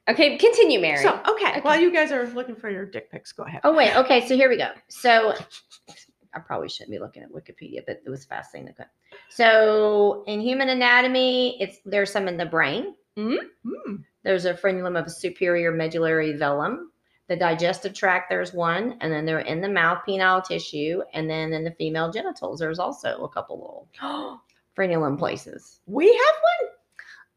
Okay, 0.10 0.38
continue, 0.38 0.80
Mary. 0.80 0.98
So 1.04 1.20
okay, 1.28 1.50
Okay. 1.52 1.62
while 1.62 1.80
you 1.80 1.92
guys 1.92 2.12
are 2.12 2.28
looking 2.28 2.56
for 2.56 2.70
your 2.70 2.86
dick 2.86 3.12
pics, 3.12 3.32
go 3.32 3.44
ahead. 3.44 3.62
Oh 3.64 3.74
wait, 3.76 3.96
okay. 3.96 4.26
So 4.28 4.36
here 4.36 4.50
we 4.50 4.58
go. 4.58 4.70
So 4.88 5.34
I 6.34 6.40
probably 6.40 6.70
shouldn't 6.70 6.92
be 6.92 7.00
looking 7.00 7.24
at 7.24 7.30
Wikipedia, 7.32 7.82
but 7.86 8.02
it 8.06 8.10
was 8.10 8.24
fascinating. 8.26 8.72
Okay. 8.80 8.88
So 9.30 10.24
in 10.28 10.40
human 10.40 10.70
anatomy, 10.70 11.62
it's 11.62 11.80
there's 11.86 12.12
some 12.12 12.28
in 12.28 12.38
the 12.38 12.46
brain. 12.46 12.94
Hmm. 13.18 13.36
There's 14.24 14.46
a 14.46 14.54
frenulum 14.54 15.00
of 15.00 15.06
a 15.08 15.10
superior 15.10 15.72
medullary 15.72 16.34
velum. 16.34 16.86
The 17.28 17.36
digestive 17.36 17.94
tract, 17.94 18.30
there's 18.30 18.54
one, 18.54 18.98
and 19.02 19.12
then 19.12 19.26
they're 19.26 19.40
in 19.40 19.60
the 19.60 19.68
mouth, 19.68 20.00
penile 20.08 20.44
tissue, 20.44 21.02
and 21.14 21.30
then 21.30 21.52
in 21.52 21.64
the 21.66 21.72
female 21.72 22.10
genitals, 22.12 22.60
there's 22.60 22.80
also 22.80 23.24
a 23.24 23.30
couple 23.30 23.88
little 24.02 24.40
frenulum 24.78 25.18
places. 25.20 25.82
We 25.88 26.06
have 26.08 26.16
one. 26.16 26.72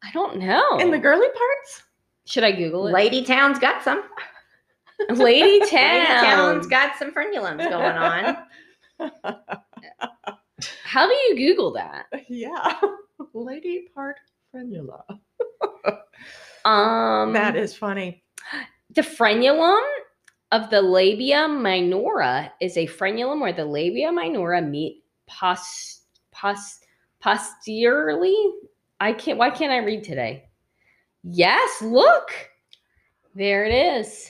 I 0.03 0.11
don't 0.13 0.37
know. 0.39 0.77
in 0.79 0.91
the 0.91 0.97
girly 0.97 1.27
parts. 1.27 1.83
Should 2.25 2.43
I 2.45 2.51
Google 2.53 2.87
it? 2.87 2.93
Lady 2.93 3.23
Town's 3.25 3.59
got 3.59 3.83
some. 3.83 4.03
Lady 5.09 5.59
Lady 5.59 5.69
Town. 5.69 6.23
Town's 6.23 6.67
got 6.67 6.97
some 6.97 7.11
frenulums 7.13 7.57
going 7.69 7.97
on. 7.97 8.37
How 10.83 11.07
do 11.07 11.13
you 11.13 11.35
Google 11.35 11.71
that? 11.73 12.05
yeah. 12.29 12.79
Lady 13.33 13.87
part 13.93 14.17
frenula. 14.53 15.03
Um, 16.65 17.33
that 17.33 17.55
is 17.55 17.75
funny. 17.75 18.23
The 18.95 19.01
frenulum 19.01 19.81
of 20.51 20.69
the 20.69 20.81
labia 20.81 21.47
minora 21.47 22.51
is 22.59 22.77
a 22.77 22.87
frenulum 22.87 23.39
where 23.39 23.53
the 23.53 23.65
labia 23.65 24.11
minora 24.11 24.61
meet 24.61 25.03
pos, 25.27 26.01
pos, 26.31 26.79
posteriorly. 27.21 28.35
I 28.99 29.13
can't. 29.13 29.37
Why 29.37 29.49
can't 29.49 29.71
I 29.71 29.77
read 29.77 30.03
today? 30.03 30.49
Yes, 31.23 31.81
look, 31.81 32.31
there 33.35 33.65
it 33.65 33.73
is. 33.99 34.29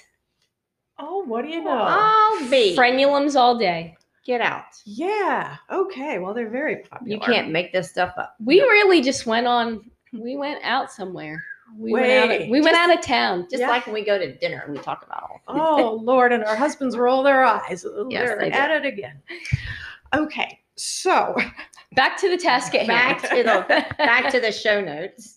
Oh, 0.99 1.23
what 1.25 1.43
do 1.43 1.49
you 1.49 1.63
know? 1.63 1.71
I'll 1.71 2.49
be. 2.49 2.75
Frenulums 2.75 3.35
all 3.35 3.57
day. 3.57 3.95
Get 4.23 4.39
out. 4.39 4.65
yeah. 4.85 5.57
Okay. 5.71 6.19
Well, 6.19 6.35
they're 6.35 6.49
very 6.49 6.83
popular. 6.83 7.11
You 7.11 7.19
can't 7.19 7.49
make 7.49 7.73
this 7.73 7.89
stuff 7.89 8.13
up. 8.17 8.35
We 8.39 8.61
really 8.61 9.01
just 9.01 9.25
went 9.25 9.47
on. 9.47 9.89
We 10.13 10.35
went 10.35 10.63
out 10.63 10.91
somewhere. 10.91 11.43
We 11.77 11.93
went 11.93 12.11
out. 12.11 12.31
Of, 12.41 12.49
we 12.49 12.61
went 12.61 12.75
Just- 12.75 12.89
out 12.89 12.97
of 12.97 13.01
town. 13.03 13.47
Just 13.49 13.61
Yeah. 13.61 13.69
like 13.69 13.85
when 13.85 13.93
we 13.93 14.03
go 14.03 14.17
to 14.17 14.35
dinner 14.37 14.61
and 14.65 14.73
we 14.75 14.79
talk 14.81 15.03
about 15.05 15.23
all. 15.23 15.41
Oh 15.47 15.99
Lord, 16.03 16.31
and 16.33 16.43
our 16.43 16.55
husbands 16.55 16.97
roll 16.97 17.23
their 17.23 17.43
eyes. 17.43 17.85
Yes, 18.09 18.27
They're 18.29 18.39
they 18.39 18.51
at 18.51 18.71
it 18.71 18.85
again. 18.85 19.21
Okay, 20.13 20.59
so 20.75 21.35
Back 21.95 22.17
to 22.21 22.29
the 22.29 22.37
task 22.37 22.73
at 22.75 22.87
back 22.87 23.21
hand. 23.21 23.35
to 23.37 23.43
the 23.43 23.95
back 23.97 24.31
to 24.31 24.39
the 24.39 24.51
show 24.63 24.79
notes. 24.81 25.35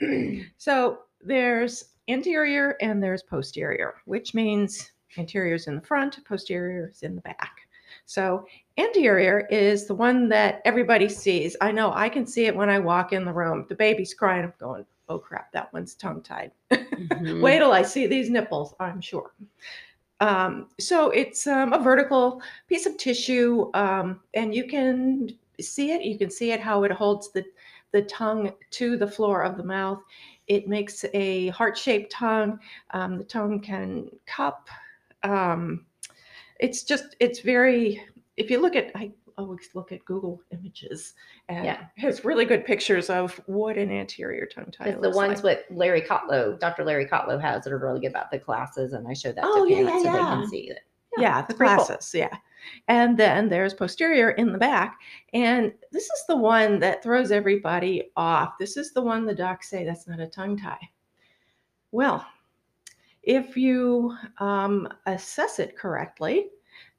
so 0.56 1.00
there's 1.22 1.84
anterior 2.08 2.76
and 2.80 3.02
there's 3.02 3.22
posterior, 3.22 3.96
which 4.06 4.32
means 4.34 4.90
anterior 5.18 5.54
is 5.54 5.66
in 5.66 5.76
the 5.76 5.82
front, 5.82 6.24
posterior 6.24 6.88
is 6.90 7.02
in 7.02 7.14
the 7.14 7.20
back. 7.20 7.56
So 8.06 8.46
anterior 8.78 9.46
is 9.50 9.86
the 9.86 9.94
one 9.94 10.28
that 10.30 10.62
everybody 10.64 11.08
sees. 11.08 11.54
I 11.60 11.70
know 11.70 11.92
I 11.92 12.08
can 12.08 12.26
see 12.26 12.46
it 12.46 12.56
when 12.56 12.70
I 12.70 12.78
walk 12.78 13.12
in 13.12 13.24
the 13.24 13.32
room. 13.32 13.66
The 13.68 13.74
baby's 13.74 14.14
crying. 14.14 14.44
I'm 14.44 14.54
going, 14.58 14.84
oh 15.10 15.18
crap, 15.18 15.52
that 15.52 15.72
one's 15.72 15.94
tongue 15.94 16.22
tied. 16.22 16.52
Mhm. 16.70 17.42
Wait 17.42 17.58
till 17.58 17.72
I 17.72 17.82
see 17.82 18.06
these 18.06 18.30
nipples, 18.30 18.74
I'm 18.78 19.00
sure. 19.00 19.32
Um, 20.20 20.68
so 20.78 21.10
it's 21.10 21.46
um, 21.46 21.72
a 21.72 21.82
vertical 21.82 22.42
piece 22.68 22.86
of 22.86 22.96
tissue, 22.98 23.70
um, 23.74 24.20
and 24.34 24.54
you 24.54 24.66
can 24.66 25.30
see 25.60 25.92
it. 25.92 26.02
You 26.02 26.18
can 26.18 26.30
see 26.30 26.52
it 26.52 26.60
how 26.60 26.84
it 26.84 26.92
holds 26.92 27.32
the, 27.32 27.44
the 27.92 28.02
tongue 28.02 28.52
to 28.72 28.96
the 28.96 29.06
floor 29.06 29.42
of 29.42 29.56
the 29.56 29.64
mouth. 29.64 30.00
It 30.46 30.68
makes 30.68 31.04
a 31.14 31.48
heart 31.48 31.76
shaped 31.76 32.12
tongue. 32.12 32.60
Um, 32.90 33.18
the 33.18 33.24
tongue 33.24 33.60
can 33.60 34.10
cup. 34.26 34.68
Um, 35.22 35.86
it's 36.58 36.82
just, 36.82 37.16
it's 37.18 37.40
very, 37.40 38.02
if 38.36 38.50
you 38.50 38.60
look 38.60 38.76
at, 38.76 38.90
I 38.94 39.10
always 39.40 39.68
look 39.74 39.90
at 39.92 40.04
Google 40.04 40.40
images 40.52 41.14
and 41.48 41.64
Yeah. 41.64 41.84
has 41.96 42.24
really 42.24 42.44
good 42.44 42.64
pictures 42.64 43.10
of 43.10 43.34
what 43.46 43.76
an 43.76 43.90
anterior 43.90 44.46
tongue 44.46 44.70
tie 44.70 44.84
Because 44.92 45.02
the 45.02 45.10
ones 45.10 45.42
like. 45.42 45.68
with 45.68 45.76
Larry 45.76 46.02
Kotlow, 46.02 46.58
Dr. 46.58 46.84
Larry 46.84 47.06
Kotlow 47.06 47.40
has 47.40 47.64
that 47.64 47.72
are 47.72 47.78
really 47.78 48.00
good 48.00 48.10
about 48.10 48.30
the 48.30 48.38
classes, 48.38 48.92
and 48.92 49.08
I 49.08 49.12
show 49.14 49.32
that 49.32 49.44
Oh, 49.44 49.64
to 49.64 49.70
yeah, 49.70 49.76
parents 49.84 50.04
yeah, 50.04 50.12
so 50.12 50.18
they 50.18 50.24
can 50.24 50.48
see 50.48 50.70
it. 50.70 50.80
yeah, 51.18 51.42
the 51.42 51.54
pretty 51.54 51.74
cool. 51.74 51.84
classes 51.86 52.14
yeah 52.14 52.36
and 52.88 53.16
then 53.18 53.48
there's 53.48 53.72
posterior 53.72 54.32
in 54.32 54.52
the 54.52 54.58
back 54.58 54.98
and 55.32 55.72
this 55.92 56.04
is 56.04 56.24
the 56.28 56.36
one 56.36 56.78
that 56.78 57.02
throws 57.02 57.30
everybody 57.32 58.10
off 58.16 58.52
this 58.58 58.76
is 58.76 58.92
the 58.92 59.00
one 59.00 59.24
the 59.24 59.34
docs 59.34 59.70
say 59.70 59.82
that's 59.84 60.06
not 60.06 60.20
a 60.20 60.26
tongue 60.26 60.58
tie 60.58 60.78
well 61.90 62.24
if 63.22 63.56
you 63.56 64.14
um, 64.38 64.86
assess 65.06 65.58
it 65.58 65.76
correctly 65.76 66.48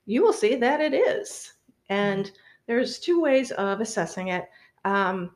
you 0.08 0.24
will 0.24 0.34
see 0.34 0.56
that 0.56 0.82
it 0.82 0.94
is 0.96 1.54
and 1.92 2.32
there's 2.68 3.00
two 3.00 3.22
ways 3.22 3.52
of 3.52 3.82
assessing 3.82 4.30
it 4.30 4.46
um, 4.86 5.32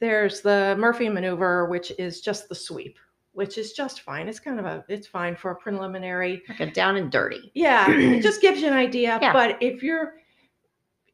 there's 0.00 0.40
the 0.40 0.74
murphy 0.78 1.08
maneuver 1.08 1.66
which 1.66 1.92
is 1.98 2.20
just 2.20 2.48
the 2.48 2.54
sweep 2.54 2.98
which 3.32 3.58
is 3.58 3.72
just 3.72 4.00
fine 4.00 4.28
it's 4.28 4.40
kind 4.40 4.58
of 4.58 4.64
a 4.66 4.84
it's 4.88 5.06
fine 5.06 5.34
for 5.36 5.50
a 5.50 5.56
preliminary 5.56 6.42
Like 6.48 6.60
a 6.60 6.70
down 6.70 6.96
and 6.96 7.10
dirty. 7.10 7.50
yeah, 7.54 7.90
it 8.16 8.22
just 8.22 8.40
gives 8.40 8.60
you 8.60 8.68
an 8.68 8.72
idea. 8.74 9.18
Yeah. 9.20 9.32
But 9.32 9.56
if 9.60 9.82
you're, 9.82 10.14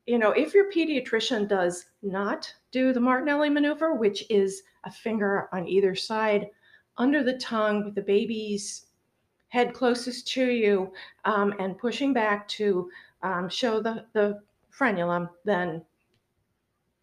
you 0.07 0.19
know, 0.19 0.33
if 0.33 0.53
your 0.53 0.71
pediatrician 0.71 1.49
does 1.49 1.87
not 2.03 2.53
do 2.73 2.93
the 2.93 3.01
Martinelli 3.01 3.49
maneuver, 3.49 3.95
which 3.95 4.25
is 4.29 4.63
a 4.85 4.91
finger 4.91 5.49
on 5.53 5.67
either 5.67 5.95
side 5.95 6.49
under 6.99 7.23
the 7.23 7.39
tongue 7.39 7.85
with 7.87 7.95
the 7.95 8.03
baby's 8.03 8.87
head 9.49 9.73
closest 9.73 10.29
to 10.35 10.45
you 10.51 10.93
um, 11.25 11.55
and 11.59 11.79
pushing 11.79 12.13
back 12.13 12.47
to 12.49 12.91
um, 13.23 13.49
show 13.49 13.81
the, 13.81 14.05
the 14.13 14.41
frenulum, 14.77 15.29
then 15.45 15.83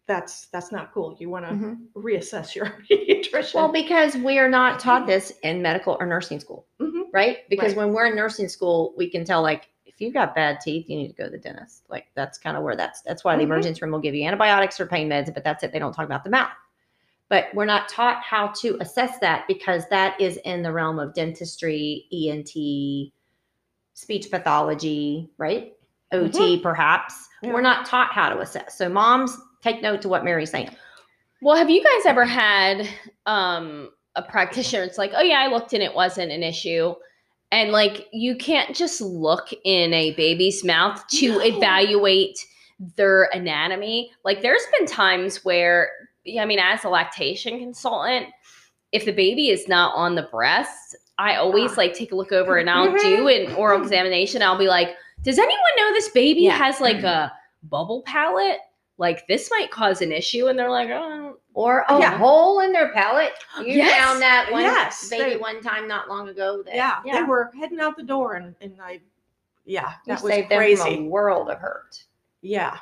that's 0.06 0.46
that's 0.46 0.72
not 0.72 0.92
cool. 0.92 1.16
You 1.20 1.28
want 1.28 1.46
to 1.46 1.52
Mhm. 1.52 1.86
reassess 1.94 2.54
your 2.54 2.66
pediatrician. 2.90 3.54
Well, 3.54 3.70
because 3.72 4.16
we 4.16 4.38
are 4.38 4.48
not 4.48 4.80
taught 4.80 5.06
this 5.06 5.32
in 5.42 5.60
medical 5.60 5.96
or 6.00 6.06
nursing 6.06 6.40
school, 6.40 6.66
Mhm. 6.80 7.04
right? 7.12 7.48
Because 7.50 7.74
Right. 7.74 7.84
when 7.86 7.92
we're 7.92 8.06
in 8.06 8.16
nursing 8.16 8.48
school, 8.48 8.94
we 8.96 9.10
can 9.10 9.24
tell 9.24 9.42
like 9.42 9.68
if 9.84 10.00
you've 10.00 10.14
got 10.14 10.34
bad 10.34 10.60
teeth, 10.60 10.88
you 10.88 10.96
need 10.96 11.08
to 11.08 11.14
go 11.14 11.24
to 11.24 11.30
the 11.30 11.38
dentist. 11.38 11.84
Like 11.90 12.06
that's 12.14 12.38
kind 12.38 12.56
of 12.56 12.62
where 12.62 12.76
that's 12.76 13.02
that's 13.02 13.22
why 13.24 13.36
the 13.36 13.42
Mhm. 13.42 13.46
emergency 13.46 13.80
room 13.82 13.92
will 13.92 13.98
give 14.00 14.14
you 14.14 14.24
antibiotics 14.26 14.80
or 14.80 14.86
pain 14.86 15.08
meds, 15.08 15.32
but 15.34 15.44
that's 15.44 15.62
it. 15.62 15.72
They 15.72 15.78
don't 15.78 15.92
talk 15.92 16.06
about 16.06 16.24
the 16.24 16.30
mouth. 16.30 16.52
But 17.28 17.48
we're 17.52 17.66
not 17.66 17.90
taught 17.90 18.22
how 18.22 18.46
to 18.62 18.78
assess 18.80 19.18
that 19.18 19.46
because 19.46 19.86
that 19.90 20.18
is 20.18 20.38
in 20.46 20.62
the 20.62 20.72
realm 20.72 20.98
of 20.98 21.12
dentistry, 21.12 22.06
ENT, 22.10 23.12
speech 23.92 24.30
pathology, 24.30 25.28
right? 25.36 25.74
OT 26.12 26.60
perhaps. 26.60 27.28
Yeah. 27.42 27.52
We're 27.52 27.60
not 27.60 27.86
taught 27.86 28.12
how 28.12 28.28
to 28.30 28.40
assess. 28.40 28.76
So 28.78 28.88
moms 28.88 29.36
take 29.62 29.82
note 29.82 30.02
to 30.02 30.08
what 30.08 30.24
Mary's 30.24 30.50
saying. 30.50 30.70
Well, 31.40 31.56
have 31.56 31.70
you 31.70 31.82
guys 31.84 32.06
ever 32.06 32.24
had 32.24 32.88
um, 33.26 33.90
a 34.16 34.22
practitioner? 34.22 34.82
It's 34.82 34.98
like, 34.98 35.12
oh 35.14 35.22
yeah, 35.22 35.40
I 35.40 35.46
looked 35.48 35.72
and 35.72 35.82
it 35.82 35.94
wasn't 35.94 36.32
an 36.32 36.42
issue, 36.42 36.94
and 37.52 37.70
like 37.70 38.08
you 38.12 38.36
can't 38.36 38.74
just 38.74 39.00
look 39.00 39.48
in 39.64 39.92
a 39.94 40.14
baby's 40.14 40.64
mouth 40.64 41.06
to 41.08 41.28
No. 41.38 41.40
evaluate 41.40 42.38
their 42.96 43.24
anatomy. 43.32 44.10
Like, 44.24 44.42
there's 44.42 44.62
been 44.76 44.86
times 44.86 45.44
where, 45.44 45.90
I 46.38 46.44
mean, 46.44 46.58
as 46.58 46.84
a 46.84 46.88
lactation 46.88 47.58
consultant, 47.58 48.26
if 48.92 49.04
the 49.04 49.12
baby 49.12 49.50
is 49.50 49.66
not 49.68 49.94
on 49.96 50.14
the 50.14 50.22
breast, 50.30 50.96
I 51.18 51.36
always 51.36 51.72
Ah. 51.72 51.76
like 51.78 51.94
take 51.94 52.12
a 52.12 52.16
look 52.16 52.32
over 52.32 52.56
and 52.56 52.68
I'll 52.70 52.96
do 52.98 53.28
an 53.28 53.54
oral 53.54 53.80
examination. 53.82 54.42
I'll 54.42 54.58
be 54.58 54.68
like, 54.68 54.90
does 55.22 55.38
anyone 55.38 55.70
know 55.76 55.92
this 55.92 56.08
baby 56.10 56.42
Yeah. 56.42 56.56
has 56.56 56.80
like 56.80 57.02
a 57.02 57.32
bubble 57.64 58.02
palate? 58.06 58.58
Like 58.98 59.26
this 59.28 59.48
might 59.50 59.70
cause 59.70 60.00
an 60.02 60.10
issue, 60.12 60.46
and 60.48 60.58
they're 60.58 60.70
like, 60.70 60.88
oh, 60.90 61.38
Or 61.54 61.84
a 61.88 61.98
Yeah. 61.98 62.16
hole 62.18 62.60
in 62.60 62.72
their 62.72 62.92
palate. 62.92 63.32
You 63.58 63.74
Yes. 63.74 64.00
found 64.04 64.22
that 64.22 64.52
one 64.52 64.62
Yes, 64.62 65.08
baby 65.10 65.30
they- 65.30 65.36
one 65.36 65.60
time 65.60 65.88
not 65.88 66.08
long 66.08 66.28
ago. 66.28 66.62
That, 66.64 66.74
yeah, 66.74 67.00
they 67.04 67.22
were 67.24 67.50
heading 67.58 67.80
out 67.80 67.96
the 67.96 68.02
door, 68.04 68.34
and, 68.34 68.54
and 68.60 68.76
I, 68.80 69.00
yeah, 69.64 69.88
You 70.06 70.14
that 70.14 70.22
was 70.22 70.32
saved 70.32 70.50
them 70.50 70.58
crazy. 70.58 70.82
from 70.82 71.04
a 71.06 71.08
world 71.08 71.50
of 71.50 71.58
hurt. 71.58 72.04
Yeah. 72.42 72.78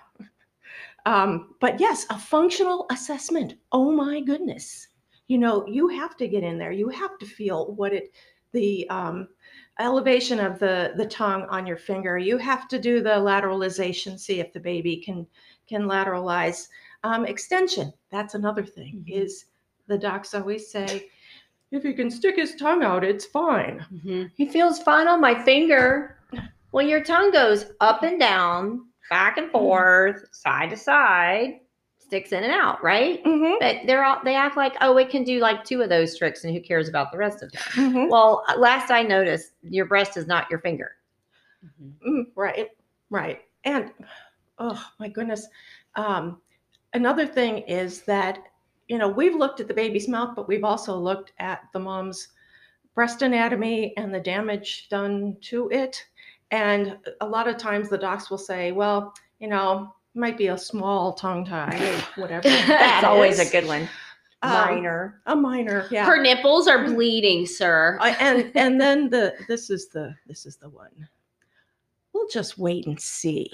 Um, 1.06 1.54
but 1.60 1.78
yes, 1.80 2.04
a 2.10 2.18
functional 2.18 2.86
assessment. 2.90 3.54
Oh 3.72 3.92
my 3.92 4.20
goodness. 4.20 4.88
You 5.28 5.38
know, 5.38 5.66
you 5.66 5.88
have 5.88 6.16
to 6.18 6.28
get 6.28 6.42
in 6.42 6.58
there. 6.58 6.72
You 6.72 6.88
have 6.88 7.18
to 7.18 7.26
feel 7.26 7.72
what 7.74 7.92
it, 7.92 8.12
the 8.52 8.88
um, 8.90 9.28
elevation 9.78 10.40
of 10.40 10.58
the 10.58 10.92
the 10.96 11.06
tongue 11.06 11.44
on 11.50 11.66
your 11.66 11.76
finger. 11.76 12.18
You 12.18 12.38
have 12.38 12.68
to 12.68 12.78
do 12.78 13.02
the 13.02 13.10
lateralization, 13.10 14.18
see 14.18 14.40
if 14.40 14.52
the 14.52 14.60
baby 14.60 14.96
can 14.96 15.26
can 15.68 15.82
lateralize. 15.82 16.68
Um, 17.04 17.24
extension. 17.26 17.92
That's 18.10 18.34
another 18.34 18.64
thing. 18.64 19.04
Mhm. 19.06 19.12
Is 19.22 19.44
the 19.86 19.98
docs 19.98 20.34
always 20.34 20.70
say, 20.70 21.08
if 21.70 21.82
he 21.84 21.92
can 21.92 22.10
stick 22.10 22.36
his 22.36 22.56
tongue 22.56 22.82
out, 22.82 23.04
it's 23.04 23.26
fine. 23.26 23.84
mhm. 23.92 24.30
He 24.34 24.46
feels 24.46 24.80
fine 24.82 25.06
on 25.06 25.20
my 25.20 25.34
finger. 25.44 26.18
Well, 26.72 26.86
your 26.86 27.04
tongue 27.04 27.30
goes 27.30 27.66
up 27.80 28.02
and 28.02 28.18
down, 28.18 28.86
back 29.08 29.36
and 29.38 29.50
forth, 29.50 30.24
side 30.32 30.70
to 30.70 30.76
side, 30.76 31.60
sticks 32.06 32.32
in 32.32 32.44
and 32.44 32.52
out, 32.52 32.82
right? 32.82 33.22
Mm-hmm. 33.24 33.54
But 33.60 33.86
they're 33.86 34.04
all 34.04 34.20
they 34.24 34.34
act 34.34 34.56
like, 34.56 34.74
oh, 34.80 34.96
it 34.96 35.10
can 35.10 35.24
do 35.24 35.40
like 35.40 35.64
two 35.64 35.82
of 35.82 35.88
those 35.88 36.16
tricks, 36.16 36.44
and 36.44 36.54
who 36.54 36.60
cares 36.60 36.88
about 36.88 37.10
the 37.12 37.18
rest 37.18 37.42
of 37.42 37.52
them? 37.52 37.62
Mm-hmm. 37.72 38.08
Well, 38.08 38.44
last 38.56 38.90
I 38.90 39.02
noticed, 39.02 39.52
your 39.62 39.86
breast 39.86 40.16
is 40.16 40.26
not 40.26 40.50
your 40.50 40.60
finger. 40.60 40.92
Mhm. 41.64 41.92
Mm, 42.06 42.26
right, 42.34 42.68
right. 43.10 43.40
And 43.64 43.92
oh 44.58 44.82
my 44.98 45.08
goodness. 45.08 45.48
Um, 45.96 46.40
another 46.94 47.26
thing 47.26 47.58
is 47.58 48.02
that, 48.02 48.38
you 48.88 48.98
know, 48.98 49.08
we've 49.08 49.34
looked 49.34 49.60
at 49.60 49.68
the 49.68 49.74
baby's 49.74 50.08
mouth, 50.08 50.34
but 50.36 50.48
we've 50.48 50.64
also 50.64 50.96
looked 50.96 51.32
at 51.38 51.62
the 51.72 51.78
mom's 51.78 52.28
breast 52.94 53.22
anatomy 53.22 53.92
and 53.96 54.14
the 54.14 54.20
damage 54.20 54.88
done 54.88 55.36
to 55.42 55.68
it. 55.70 56.02
And 56.50 56.98
a 57.20 57.26
lot 57.26 57.48
of 57.48 57.56
times 57.56 57.88
the 57.88 57.98
docs 57.98 58.30
will 58.30 58.38
say, 58.38 58.72
well, 58.72 59.12
you 59.40 59.48
know, 59.48 59.94
might 60.16 60.36
be 60.38 60.48
a 60.48 60.58
small 60.58 61.12
tongue 61.14 61.44
tie 61.44 61.78
or 62.16 62.20
whatever. 62.22 62.48
That's 62.48 62.66
that 62.68 63.04
always 63.06 63.38
is. 63.38 63.48
a 63.48 63.52
good 63.52 63.66
one. 63.66 63.88
Um, 64.42 64.52
Minor. 64.52 65.20
A 65.26 65.34
minor, 65.34 65.86
yeah. 65.90 66.04
Her 66.04 66.20
nipples 66.20 66.68
are 66.68 66.84
bleeding, 66.84 67.46
sir. 67.46 67.98
I- 68.02 68.10
and 68.20 68.52
and 68.54 68.80
then 68.80 69.08
the 69.10 69.34
this 69.48 69.70
is 69.70 69.88
the 69.88 70.14
this 70.26 70.46
is 70.46 70.56
the 70.56 70.68
one. 70.68 71.08
We'll 72.12 72.28
just 72.28 72.58
wait 72.58 72.86
and 72.86 73.00
see. 73.00 73.50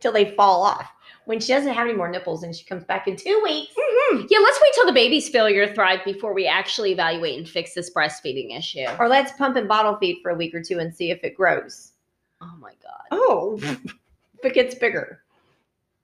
till 0.00 0.12
they 0.12 0.34
fall 0.36 0.62
off. 0.62 0.90
When 1.24 1.40
she 1.40 1.52
doesn't 1.52 1.72
have 1.74 1.86
any 1.86 1.96
more 1.96 2.08
nipples 2.10 2.42
and 2.42 2.54
she 2.56 2.64
comes 2.64 2.84
back 2.84 3.06
in 3.08 3.14
two 3.16 3.40
weeks, 3.42 3.74
Yeah, 3.76 4.38
let's 4.38 4.60
wait 4.62 4.72
till 4.74 4.86
the 4.86 4.92
baby's 4.92 5.28
failure 5.28 5.66
to 5.66 5.74
thrive 5.74 6.00
before 6.04 6.32
we 6.32 6.46
actually 6.46 6.92
evaluate 6.92 7.36
and 7.38 7.46
fix 7.48 7.74
this 7.74 7.92
breastfeeding 7.92 8.56
issue. 8.56 8.86
or 8.98 9.08
let's 9.08 9.32
pump 9.32 9.56
and 9.56 9.68
bottle 9.68 9.96
feed 9.96 10.20
for 10.22 10.30
a 10.30 10.34
week 10.34 10.54
or 10.54 10.62
two 10.62 10.78
and 10.78 10.94
see 10.94 11.10
if 11.10 11.22
it 11.24 11.34
grows, 11.36 11.92
Oh 12.40 12.54
my 12.58 12.72
god. 12.82 13.02
Oh, 13.10 13.58
if 13.62 14.44
it 14.44 14.54
gets 14.54 14.74
bigger. 14.74 15.22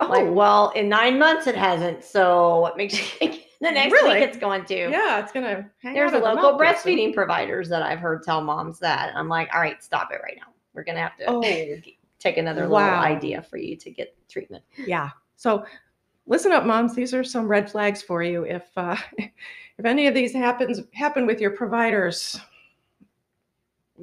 Oh, 0.00 0.06
Like, 0.08 0.26
well, 0.30 0.70
in 0.70 0.88
nine 0.88 1.18
months 1.18 1.46
it 1.46 1.54
hasn't. 1.56 2.04
So 2.04 2.58
what 2.60 2.76
makes 2.76 2.94
you 2.98 3.04
think 3.04 3.44
the 3.60 3.70
next 3.70 3.92
Really? 3.92 4.20
week 4.20 4.28
it's 4.28 4.36
going 4.38 4.64
to? 4.66 4.74
yeah, 4.90 5.20
it's 5.20 5.32
gonna. 5.32 5.70
There's 5.82 6.12
out 6.12 6.16
of 6.18 6.22
local 6.22 6.52
mouth 6.52 6.58
there 6.60 6.76
soon. 6.76 6.96
breastfeeding 6.98 7.14
providers 7.14 7.68
that 7.70 7.82
I've 7.82 8.00
heard 8.00 8.22
tell 8.22 8.40
moms 8.42 8.78
that. 8.80 9.14
I'm 9.16 9.28
like, 9.28 9.48
all 9.54 9.60
right, 9.60 9.82
stop 9.82 10.10
it 10.12 10.20
right 10.22 10.36
now. 10.36 10.52
We're 10.74 10.84
gonna 10.84 11.00
have 11.00 11.16
to 11.18 11.24
Oh, 11.28 11.40
take 12.18 12.36
another 12.38 12.68
Wow. 12.68 12.84
little 12.84 12.98
idea 13.16 13.42
for 13.42 13.56
you 13.58 13.76
to 13.76 13.90
get 13.90 14.16
treatment. 14.28 14.64
yeah. 14.86 15.10
So 15.36 15.64
listen 16.26 16.52
up, 16.52 16.64
moms. 16.64 16.94
These 16.94 17.12
are 17.14 17.22
some 17.24 17.46
red 17.46 17.70
flags 17.70 18.02
for 18.02 18.22
you. 18.22 18.44
If 18.44 18.64
uh, 18.76 18.96
if 19.18 19.84
any 19.84 20.06
of 20.06 20.14
these 20.14 20.32
happens 20.32 20.80
happen 20.94 21.26
with 21.26 21.40
your 21.40 21.50
providers, 21.50 22.38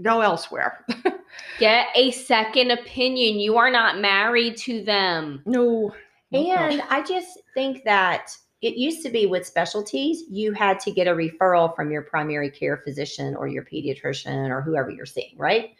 go 0.01 0.21
elsewhere. 0.21 0.85
Get 1.59 1.87
a 1.95 2.11
second 2.11 2.71
opinion. 2.71 3.39
You 3.39 3.57
are 3.57 3.71
not 3.71 3.99
married 3.99 4.57
to 4.57 4.83
them. 4.83 5.41
no. 5.45 5.93
no, 6.31 6.41
no. 6.43 6.55
And 6.55 6.81
I 6.89 7.03
just 7.03 7.39
think 7.53 7.83
that 7.83 8.31
it 8.61 8.75
used 8.75 9.03
to 9.03 9.09
be 9.09 9.25
with 9.25 9.45
specialties, 9.45 10.23
you 10.29 10.53
had 10.53 10.79
to 10.81 10.91
get 10.91 11.07
a 11.07 11.11
referral 11.11 11.75
from 11.75 11.91
your 11.91 12.03
primary 12.03 12.49
care 12.49 12.77
physician 12.77 13.35
or 13.35 13.47
your 13.47 13.63
pediatrician 13.63 14.49
or 14.49 14.61
whoever 14.61 14.91
you're 14.91 15.05
seeing, 15.05 15.33
right? 15.35 15.71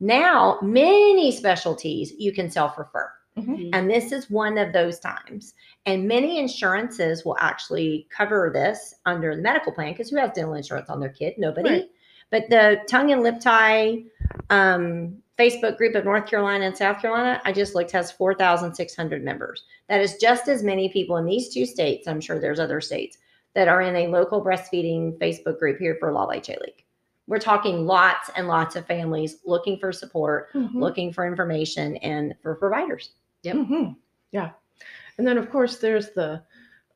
Now, 0.00 0.58
many 0.62 1.30
specialties 1.30 2.14
you 2.18 2.32
can 2.32 2.50
self 2.50 2.78
refer. 2.78 3.12
Mhm. 3.36 3.70
And 3.72 3.88
this 3.88 4.10
is 4.10 4.30
one 4.30 4.58
of 4.58 4.72
those 4.72 4.98
times. 4.98 5.54
And 5.86 6.08
many 6.08 6.38
insurances 6.38 7.24
will 7.24 7.36
actually 7.38 8.08
cover 8.10 8.50
this 8.52 8.94
under 9.06 9.36
the 9.36 9.42
medical 9.42 9.72
plan 9.72 9.92
because 9.92 10.10
who 10.10 10.16
has 10.16 10.32
dental 10.32 10.54
insurance 10.54 10.88
on 10.88 10.98
their 11.00 11.10
kid? 11.10 11.34
Nobody. 11.38 11.70
Right. 11.70 11.90
But 12.30 12.48
the 12.48 12.80
tongue 12.88 13.12
and 13.12 13.22
lip 13.22 13.40
tie 13.40 14.04
um, 14.50 15.16
Facebook 15.38 15.76
group 15.78 15.94
of 15.94 16.04
North 16.04 16.26
Carolina 16.26 16.66
and 16.66 16.76
South 16.76 17.00
Carolina, 17.00 17.40
I 17.44 17.52
just 17.52 17.74
looked, 17.74 17.90
has 17.92 18.12
4,600 18.12 19.24
members. 19.24 19.64
That 19.88 20.00
is 20.00 20.16
just 20.16 20.48
as 20.48 20.62
many 20.62 20.88
people 20.90 21.16
in 21.16 21.24
these 21.26 21.52
two 21.52 21.66
states. 21.66 22.06
I'm 22.06 22.20
sure 22.20 22.38
there's 22.38 22.60
other 22.60 22.80
states 22.80 23.18
that 23.54 23.66
are 23.68 23.80
in 23.82 23.96
a 23.96 24.06
local 24.08 24.44
breastfeeding 24.44 25.18
Facebook 25.18 25.58
group 25.58 25.78
here 25.78 25.96
for 25.98 26.12
La 26.12 26.24
Leche 26.26 26.48
League. 26.50 26.84
We're 27.26 27.38
talking 27.38 27.86
lots 27.86 28.30
and 28.36 28.48
lots 28.48 28.76
of 28.76 28.86
families 28.86 29.38
looking 29.44 29.78
for 29.78 29.92
support, 29.92 30.52
Mhm. 30.52 30.74
looking 30.74 31.12
for 31.12 31.26
information, 31.26 31.96
and 31.98 32.34
for 32.42 32.54
providers. 32.56 33.10
Yep. 33.42 33.56
Mhm. 33.56 33.96
Yeah. 34.32 34.50
And 35.18 35.26
then 35.26 35.38
of 35.38 35.50
course 35.50 35.78
there's 35.78 36.10
the 36.10 36.42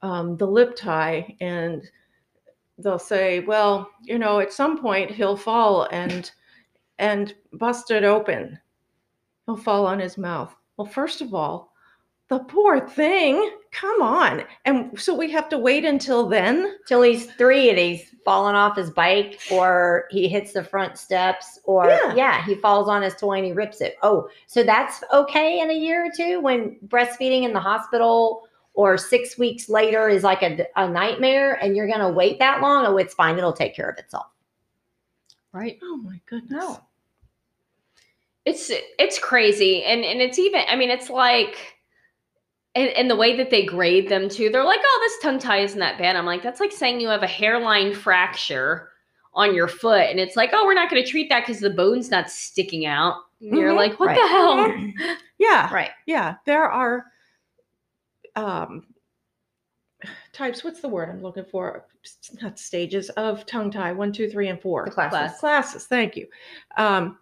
um, 0.03 0.37
the 0.37 0.47
lip 0.47 0.77
tie, 0.77 1.35
and 1.41 1.83
they'll 2.79 2.99
say, 2.99 3.41
well, 3.41 3.89
you 4.03 4.19
know, 4.19 4.41
at 4.41 4.53
some 4.53 4.79
point 4.81 5.11
he'll 5.11 5.37
fall 5.37 5.89
and 5.93 6.31
and 6.99 7.35
bust 7.53 7.91
it 7.91 8.05
open. 8.05 8.59
He'll 9.47 9.57
fall 9.57 9.87
on 9.87 9.99
his 9.99 10.17
mouth. 10.17 10.55
Well, 10.77 10.87
first 10.87 11.21
of 11.21 11.35
all, 11.35 11.73
the 12.29 12.39
poor 12.41 12.89
thing. 12.89 13.51
Come 13.73 14.01
on. 14.01 14.45
And 14.65 14.99
so 14.99 15.15
we 15.15 15.31
have 15.33 15.49
to 15.51 15.59
wait 15.59 15.85
until 15.85 16.27
then. 16.29 16.77
till 16.87 17.03
he's 17.03 17.27
three 17.33 17.69
and 17.69 17.79
he's 17.79 18.15
fallen 18.25 18.55
off 18.55 18.77
his 18.77 18.91
bike 18.91 19.39
or 19.53 20.05
he 20.11 20.29
hits 20.29 20.53
the 20.53 20.65
front 20.65 20.97
steps 20.97 21.59
or 21.65 21.87
Yeah. 21.89 22.15
yeah. 22.15 22.45
he 22.47 22.55
falls 22.55 22.89
on 22.89 23.03
his 23.03 23.15
toy 23.17 23.35
and 23.37 23.45
he 23.45 23.53
rips 23.53 23.83
it 23.83 23.97
oh 24.03 24.27
so 24.47 24.63
that's 24.63 25.05
okay 25.13 25.61
in 25.61 25.71
a 25.71 25.75
year 25.75 26.07
or 26.07 26.11
two 26.17 26.41
when 26.41 26.77
breastfeeding 26.87 27.43
in 27.43 27.53
the 27.53 27.61
hospital 27.61 28.49
or 28.75 28.99
six 28.99 29.39
weeks 29.39 29.69
later 29.69 30.09
is 30.09 30.23
like 30.23 30.43
a, 30.43 30.67
a 30.77 30.89
nightmare 30.89 31.55
and 31.63 31.77
you're 31.77 31.89
gonna 31.89 32.11
wait 32.11 32.39
that 32.39 32.61
long 32.61 32.85
oh 32.87 32.97
it's 32.97 33.15
fine 33.15 33.39
it'll 33.39 33.53
take 33.53 33.75
care 33.75 33.89
of 33.89 33.99
itself 33.99 34.27
Right. 35.53 35.79
Oh 35.85 35.97
my 35.99 36.21
goodness. 36.27 36.51
No. 36.51 36.81
It's 38.45 38.71
it's 38.99 39.19
crazy. 39.21 39.85
And 39.85 40.05
and 40.05 40.21
it's 40.21 40.39
even 40.39 40.63
I 40.69 40.75
mean, 40.77 40.91
it's 40.91 41.09
like 41.09 41.77
and, 42.75 42.89
and 42.91 43.09
the 43.09 43.15
way 43.17 43.37
that 43.37 43.51
they 43.51 43.65
grade 43.65 44.09
them 44.09 44.29
too, 44.29 44.51
they're 44.51 44.65
like, 44.65 44.81
oh, 44.83 45.01
this 45.05 45.23
tongue 45.23 45.39
tie 45.39 45.61
isn't 45.61 45.79
that 45.79 45.97
bad. 45.97 46.17
I'm 46.17 46.27
like, 46.27 46.43
that's 46.43 46.59
like 46.59 46.73
saying 46.73 47.01
you 47.01 47.07
have 47.09 47.23
a 47.23 47.29
hairline 47.29 47.95
fracture 47.95 48.89
on 49.33 49.55
your 49.55 49.69
foot. 49.69 50.11
And 50.11 50.19
it's 50.19 50.35
like, 50.35 50.51
oh, 50.53 50.65
we're 50.67 50.75
not 50.75 50.91
going 50.91 51.03
to 51.03 51.09
treat 51.09 51.29
that 51.29 51.47
because 51.47 51.61
the 51.61 51.71
bone's 51.71 52.11
not 52.11 52.29
sticking 52.31 52.85
out. 52.85 53.15
And 53.41 53.57
you're 53.57 53.73
Mhm. 53.73 53.77
like, 53.77 54.01
what 54.01 54.07
Right. 54.09 54.21
the 54.21 54.29
hell? 54.29 55.17
Yeah. 55.39 55.73
right 55.73 55.91
Yeah. 56.07 56.35
There 56.47 56.65
are 56.69 57.07
um 58.37 58.87
types, 60.33 60.63
what's 60.63 60.81
the 60.81 60.89
word 60.89 61.09
I'm 61.09 61.23
looking 61.23 61.45
for? 61.45 61.87
Not 62.43 62.59
stages 62.59 63.09
of 63.11 63.47
tongue 63.47 63.71
tie, 63.71 63.93
one, 63.93 64.13
two, 64.13 64.29
three, 64.29 64.49
and 64.49 64.61
four. 64.61 64.85
the 64.85 64.91
classes 64.91 65.39
classes 65.41 65.85
thank 65.87 66.17
you 66.17 66.27
um, 66.77 67.19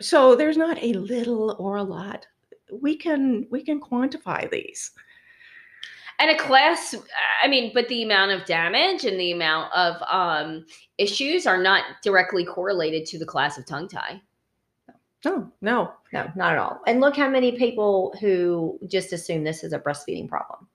so 0.00 0.34
there's 0.34 0.56
not 0.56 0.82
a 0.82 0.92
little 0.94 1.56
or 1.58 1.76
a 1.76 1.82
lot 1.82 2.26
we 2.72 2.96
can 2.96 3.46
we 3.50 3.62
can 3.62 3.80
quantify 3.80 4.50
these 4.50 4.90
And 6.20 6.30
a 6.30 6.36
class, 6.36 6.94
I 7.42 7.48
mean, 7.48 7.70
but 7.72 7.88
the 7.88 8.02
amount 8.02 8.32
of 8.32 8.44
damage 8.44 9.04
and 9.04 9.18
the 9.20 9.32
amount 9.32 9.72
of 9.72 10.02
um, 10.10 10.66
issues 10.98 11.46
are 11.46 11.62
not 11.62 11.84
directly 12.02 12.44
correlated 12.44 13.06
to 13.06 13.18
the 13.18 13.26
class 13.26 13.56
of 13.56 13.66
tongue 13.66 13.88
tie. 13.88 14.20
No 15.24 15.50
no 15.60 15.92
No, 16.12 16.30
not 16.36 16.52
at 16.52 16.58
all. 16.58 16.80
And 16.86 17.00
look 17.00 17.16
how 17.16 17.28
many 17.28 17.52
people 17.52 18.14
who 18.20 18.78
just 18.86 19.12
assume 19.12 19.44
this 19.44 19.64
is 19.64 19.72
a 19.72 19.78
breastfeeding 19.78 20.28
problem. 20.28 20.66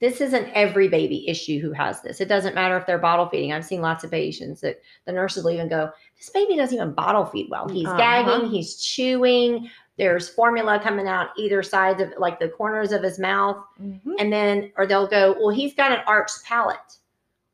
This 0.00 0.22
isn't 0.22 0.48
every 0.54 0.88
baby 0.88 1.28
issue 1.28 1.60
who 1.60 1.72
has 1.72 2.00
this. 2.00 2.22
It 2.22 2.28
doesn't 2.28 2.54
matter 2.54 2.76
if 2.78 2.86
they're 2.86 2.96
bottle 2.98 3.28
feeding. 3.28 3.52
I've 3.52 3.66
seen 3.66 3.82
lots 3.82 4.02
of 4.02 4.10
patients 4.10 4.62
that 4.62 4.80
the 5.04 5.12
nurses 5.12 5.44
will 5.44 5.50
even 5.50 5.68
go, 5.68 5.90
This 6.16 6.30
baby 6.30 6.56
doesn't 6.56 6.74
even 6.74 6.92
bottle 6.94 7.26
feed 7.26 7.48
well. 7.50 7.68
He's 7.68 7.86
Uh-huh. 7.86 7.98
gagging, 7.98 8.48
he's 8.50 8.80
chewing, 8.80 9.68
there's 9.98 10.30
formula 10.30 10.80
coming 10.82 11.06
out 11.06 11.28
either 11.36 11.62
sides 11.62 12.00
of 12.00 12.14
like 12.16 12.38
the 12.40 12.48
corners 12.48 12.92
of 12.92 13.02
his 13.02 13.18
mouth. 13.18 13.58
Mhm. 13.78 14.14
And 14.18 14.32
then, 14.32 14.72
or 14.78 14.86
they'll 14.86 15.06
go, 15.06 15.36
Well, 15.38 15.50
he's 15.54 15.74
got 15.74 15.92
an 15.92 16.00
arched 16.06 16.42
palate. 16.44 16.96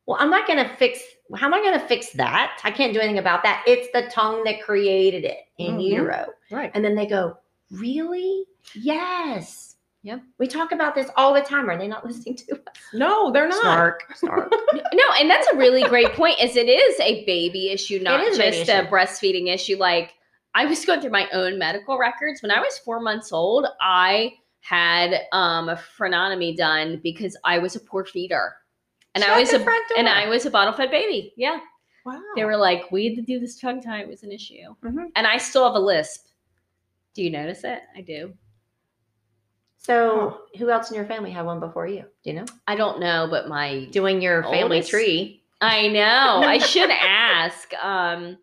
Well, 0.06 0.16
I'm 0.20 0.30
not 0.30 0.46
going 0.46 0.64
to 0.64 0.76
fix, 0.76 1.00
how 1.34 1.46
am 1.46 1.54
I 1.54 1.58
going 1.60 1.78
to 1.78 1.86
fix 1.86 2.10
that? 2.12 2.60
I 2.64 2.70
can't 2.70 2.92
do 2.94 3.00
anything 3.00 3.18
about 3.18 3.42
that. 3.42 3.64
It's 3.66 3.88
the 3.92 4.08
tongue 4.10 4.44
that 4.44 4.62
created 4.62 5.24
it 5.24 5.38
in 5.58 5.76
Mhm. 5.76 5.82
utero. 5.82 6.26
right 6.50 6.70
And 6.74 6.84
then 6.84 6.94
they 6.94 7.06
go, 7.06 7.36
Really? 7.72 8.44
Yes. 8.74 9.74
Yep. 10.04 10.20
We 10.38 10.46
talk 10.46 10.70
about 10.70 10.94
this 10.94 11.10
all 11.16 11.34
the 11.34 11.40
time. 11.40 11.68
Are 11.68 11.76
they 11.76 11.88
not 11.88 12.06
listening 12.06 12.36
to 12.36 12.52
us? 12.54 12.60
no 12.94 13.32
they're 13.32 13.48
not 13.48 13.60
Snark, 13.60 14.04
snark. 14.16 14.52
No, 14.94 15.02
and 15.18 15.28
that's 15.28 15.48
a 15.48 15.56
really 15.56 15.82
great 15.82 16.12
point. 16.12 16.40
Is 16.40 16.54
it 16.56 16.68
is 16.68 17.00
a 17.00 17.24
baby 17.24 17.70
issue, 17.70 17.98
not 18.00 18.20
is 18.22 18.38
just 18.38 18.68
a 18.68 18.82
issue. 18.82 18.86
breastfeeding 18.88 19.52
issue. 19.52 19.76
Like 19.76 20.14
I 20.54 20.64
was 20.66 20.84
going 20.84 21.00
through 21.00 21.10
my 21.10 21.28
own 21.32 21.58
medical 21.58 21.98
records 21.98 22.40
when 22.40 22.52
I 22.52 22.60
was 22.60 22.78
four 22.78 23.00
months 23.00 23.32
old. 23.32 23.66
I 23.80 24.34
had 24.60 25.22
um, 25.32 25.68
a 25.68 25.74
frenotomy 25.98 26.56
done 26.56 27.00
because 27.02 27.36
I 27.44 27.58
was 27.58 27.74
a 27.74 27.80
poor 27.80 28.04
feeder, 28.04 28.54
and 29.16 29.24
I 29.24 29.38
was 29.40 29.52
a 29.52 29.58
front 29.60 29.88
door. 29.88 29.98
and 29.98 30.08
I 30.08 30.28
was 30.28 30.46
a 30.46 30.50
bottle 30.50 30.72
fed 30.72 30.90
baby. 30.92 31.32
Yeah, 31.36 31.58
wow 32.04 32.20
they 32.36 32.44
were 32.44 32.56
like, 32.56 32.90
we 32.92 33.06
had 33.08 33.16
to 33.16 33.22
do 33.22 33.40
this 33.40 33.58
tongue 33.60 33.80
tie. 33.82 34.00
It 34.02 34.08
was 34.08 34.22
an 34.22 34.30
issue, 34.32 34.74
Mhm. 34.84 35.10
and 35.16 35.26
I 35.26 35.38
still 35.38 35.64
have 35.64 35.74
a 35.74 35.80
lisp. 35.80 36.28
Do 37.14 37.22
you 37.22 37.30
notice 37.30 37.64
it? 37.64 37.80
I 37.96 38.02
do. 38.02 38.32
So, 39.78 40.42
who 40.58 40.70
else 40.70 40.90
in 40.90 40.96
your 40.96 41.04
family 41.06 41.30
had 41.30 41.46
one 41.46 41.60
before 41.60 41.86
you? 41.86 42.02
Do 42.24 42.30
you 42.30 42.32
know? 42.34 42.44
I 42.66 42.74
don't 42.74 42.98
know, 42.98 43.28
but 43.30 43.48
my 43.48 43.84
Doing 43.92 44.20
your 44.20 44.42
family 44.42 44.62
Oldest. 44.78 44.90
tree. 44.90 45.42
I 45.60 45.88
know. 45.88 46.42
I 46.44 46.58
should 46.72 46.90
ask. 46.90 47.72
Um, 47.82 48.36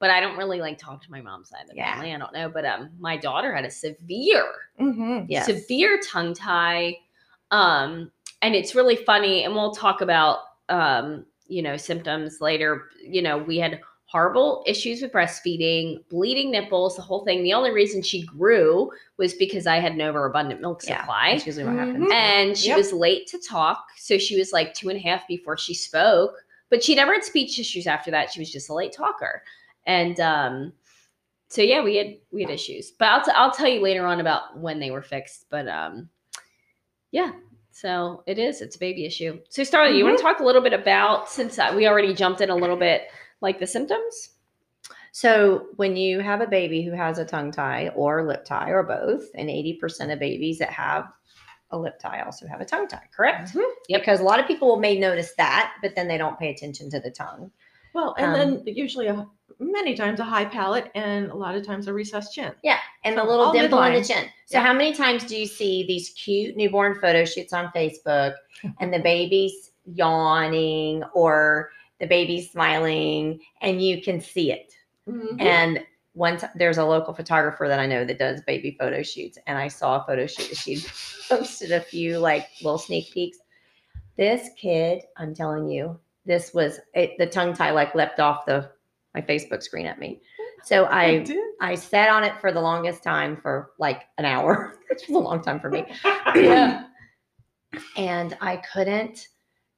but 0.00 0.10
I 0.10 0.20
don't 0.20 0.36
really 0.38 0.60
like 0.60 0.78
talk 0.78 1.02
to 1.02 1.10
my 1.10 1.20
mom's 1.20 1.50
side 1.50 1.62
of 1.62 1.68
the 1.70 1.76
Yeah. 1.76 1.94
family. 1.94 2.14
I 2.14 2.18
don't 2.18 2.32
know. 2.32 2.48
But 2.48 2.64
um 2.64 2.90
my 2.98 3.16
daughter 3.16 3.54
had 3.54 3.64
a 3.64 3.70
severe, 3.70 4.46
mm-hmm. 4.80 5.26
Yes. 5.28 5.46
severe 5.46 6.00
tongue 6.00 6.34
tie. 6.34 6.96
Um, 7.50 8.10
and 8.42 8.54
it's 8.54 8.74
really 8.74 8.96
funny, 8.96 9.44
and 9.44 9.54
we'll 9.54 9.72
talk 9.74 10.00
about 10.00 10.38
um, 10.68 11.24
you 11.46 11.62
know, 11.62 11.76
symptoms 11.76 12.40
later. 12.40 12.84
You 13.02 13.22
know, 13.22 13.38
we 13.38 13.56
had 13.58 13.80
horrible 14.04 14.62
issues 14.66 15.02
with 15.02 15.12
breastfeeding, 15.12 16.06
bleeding 16.08 16.50
nipples, 16.50 16.96
the 16.96 17.02
whole 17.02 17.24
thing. 17.24 17.42
The 17.42 17.52
only 17.52 17.70
reason 17.72 18.00
she 18.02 18.24
grew 18.24 18.90
was 19.18 19.34
because 19.34 19.66
I 19.66 19.76
had 19.80 19.92
an 19.92 20.00
overabundant 20.00 20.60
milk 20.62 20.82
Yeah. 20.86 21.00
supply 21.00 21.32
That's 21.32 21.46
usually 21.46 21.64
what 21.66 21.74
Mhm. 21.74 21.78
happens. 21.86 22.10
and 22.14 22.56
she 22.58 22.68
Yep. 22.68 22.76
was 22.78 22.92
late 22.94 23.26
to 23.28 23.38
talk 23.38 23.84
so 23.98 24.16
she 24.16 24.38
was 24.38 24.50
like 24.52 24.72
two 24.72 24.88
and 24.88 24.96
a 24.98 25.02
half 25.02 25.26
before 25.28 25.58
she 25.58 25.74
spoke 25.74 26.36
but 26.70 26.82
she 26.82 26.94
never 26.94 27.12
had 27.12 27.22
speech 27.24 27.58
issues 27.58 27.86
after 27.86 28.10
that 28.10 28.30
she 28.32 28.40
was 28.40 28.50
just 28.50 28.70
a 28.70 28.74
late 28.74 28.92
talker 28.92 29.42
and 29.86 30.20
um 30.20 30.72
so 31.48 31.60
yeah 31.60 31.82
we 31.82 31.96
had 31.96 32.16
we 32.30 32.42
had 32.42 32.50
issues 32.50 32.90
but 32.92 33.06
i'll, 33.10 33.22
t- 33.24 33.32
I'll 33.34 33.50
tell 33.50 33.68
you 33.68 33.80
later 33.82 34.06
on 34.06 34.20
about 34.20 34.56
when 34.58 34.78
they 34.80 34.90
were 34.90 35.02
fixed 35.02 35.44
but 35.50 35.68
um 35.68 36.08
yeah 37.10 37.32
so 37.80 38.22
it 38.26 38.38
is 38.38 38.60
it's 38.60 38.76
a 38.76 38.78
baby 38.86 39.04
issue 39.10 39.32
so 39.48 39.62
starla 39.62 39.96
you 39.96 40.04
want 40.04 40.16
to 40.18 40.22
talk 40.22 40.40
a 40.40 40.44
little 40.48 40.62
bit 40.68 40.72
about 40.72 41.28
since 41.28 41.58
uh, 41.58 41.72
we 41.76 41.86
already 41.86 42.12
jumped 42.22 42.40
in 42.40 42.50
a 42.50 42.56
little 42.64 42.76
bit 42.88 43.02
like 43.40 43.58
the 43.60 43.66
symptoms 43.66 44.14
So, 45.12 45.66
when 45.76 45.96
you 45.96 46.20
have 46.20 46.40
a 46.42 46.46
baby 46.46 46.82
who 46.86 46.92
has 47.04 47.18
a 47.18 47.24
tongue 47.24 47.50
tie 47.50 47.88
or 47.96 48.12
lip 48.30 48.44
tie 48.44 48.70
or 48.70 48.82
both, 48.84 49.24
and 49.34 49.48
80% 49.48 50.12
of 50.12 50.18
babies 50.18 50.58
that 50.58 50.70
have 50.70 51.04
a 51.70 51.78
lip 51.78 51.98
tie 51.98 52.20
also 52.22 52.46
have 52.46 52.60
a 52.60 52.64
tongue 52.72 52.86
tie, 52.88 53.08
correct? 53.16 53.50
Yep. 53.88 54.00
Because 54.00 54.20
a 54.20 54.22
lot 54.30 54.38
of 54.40 54.46
people 54.46 54.78
may 54.78 54.94
notice 54.98 55.32
that, 55.36 55.64
but 55.82 55.94
then 55.96 56.06
they 56.08 56.18
don't 56.18 56.38
pay 56.38 56.50
attention 56.54 56.88
to 56.90 57.00
the 57.00 57.10
tongue. 57.10 57.50
well 57.94 58.14
and 58.18 58.26
Um, 58.26 58.32
then 58.64 58.74
usually 58.84 59.06
a, 59.08 59.26
many 59.60 59.94
times 59.94 60.20
a 60.20 60.24
high 60.24 60.44
palate 60.44 60.90
and 60.94 61.30
a 61.30 61.34
lot 61.34 61.54
of 61.54 61.66
times 61.66 61.88
a 61.88 61.92
recessed 61.92 62.34
chin 62.34 62.52
Yeah, 62.62 62.78
and 63.04 63.16
the 63.16 63.22
So 63.22 63.28
little 63.28 63.46
all 63.46 63.52
dimple 63.52 63.82
in 63.82 63.94
the 63.94 64.04
chin. 64.04 64.26
So 64.46 64.58
Yeah. 64.58 64.64
how 64.64 64.72
many 64.72 64.92
times 64.94 65.24
do 65.24 65.36
you 65.36 65.46
see 65.46 65.84
these 65.86 66.10
cute 66.10 66.56
newborn 66.56 66.94
photo 67.00 67.24
shoots 67.24 67.52
on 67.52 67.68
Facebook 67.74 68.34
and 68.80 68.92
the 68.92 69.00
baby's 69.00 69.72
yawning 69.84 71.02
or 71.14 71.70
the 71.98 72.06
baby's 72.06 72.50
smiling 72.50 73.40
and 73.60 73.82
you 73.82 74.00
can 74.00 74.20
see 74.20 74.52
it? 74.52 74.74
Mhm. 75.08 75.40
And 75.40 75.84
one 76.14 76.36
time 76.36 76.50
there's 76.56 76.78
a 76.78 76.84
local 76.84 77.14
photographer 77.14 77.68
that 77.68 77.78
I 77.78 77.86
know 77.86 78.04
that 78.04 78.18
does 78.18 78.40
baby 78.42 78.76
photo 78.78 79.02
shoots, 79.02 79.38
and 79.46 79.56
I 79.56 79.68
saw 79.68 80.00
a 80.00 80.04
photo 80.04 80.26
shoot 80.26 80.48
that 80.48 80.56
she 80.56 80.76
posted 81.28 81.72
a 81.72 81.80
few 81.80 82.18
like 82.18 82.48
little 82.62 82.78
sneak 82.78 83.12
peeks. 83.12 83.38
This 84.16 84.48
kid, 84.56 85.02
I'm 85.16 85.34
telling 85.34 85.68
you, 85.68 85.98
this 86.26 86.52
was 86.52 86.80
it, 86.94 87.16
the 87.18 87.26
tongue 87.26 87.54
tie 87.54 87.70
like 87.70 87.94
leapt 87.94 88.18
off 88.20 88.46
the 88.46 88.70
my 89.14 89.20
Facebook 89.20 89.62
screen 89.62 89.86
at 89.86 89.98
me. 89.98 90.20
So 90.64 90.86
I 90.86 91.20
did. 91.20 91.38
I 91.60 91.74
sat 91.74 92.10
on 92.10 92.24
it 92.24 92.38
for 92.40 92.52
the 92.52 92.60
longest 92.60 93.02
time 93.02 93.36
for 93.36 93.70
like 93.78 94.04
an 94.18 94.24
hour, 94.24 94.74
which 94.90 95.08
was 95.08 95.16
a 95.16 95.18
long 95.18 95.42
time 95.42 95.60
for 95.60 95.70
me. 95.70 95.86
Yeah. 96.34 96.84
and 97.96 98.36
I 98.40 98.56
couldn't 98.72 99.28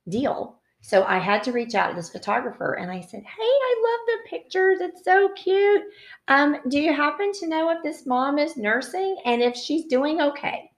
deal. 0.08 0.60
So 0.82 1.04
I 1.04 1.18
had 1.18 1.42
to 1.44 1.52
reach 1.52 1.74
out 1.74 1.90
to 1.90 1.96
this 1.96 2.10
photographer 2.10 2.74
and 2.74 2.90
I 2.90 3.00
said, 3.00 3.22
Hey, 3.22 3.42
I 3.42 3.82
love 3.82 4.00
the 4.06 4.30
pictures. 4.30 4.78
It's 4.80 5.04
so 5.04 5.28
cute. 5.34 5.82
Um, 6.28 6.56
do 6.68 6.78
you 6.78 6.94
happen 6.94 7.32
to 7.32 7.46
know 7.46 7.70
if 7.70 7.82
this 7.82 8.06
mom 8.06 8.38
is 8.38 8.56
nursing 8.56 9.16
and 9.26 9.42
if 9.42 9.56
she's 9.56 9.84
doing 9.86 10.20
okay? 10.20 10.70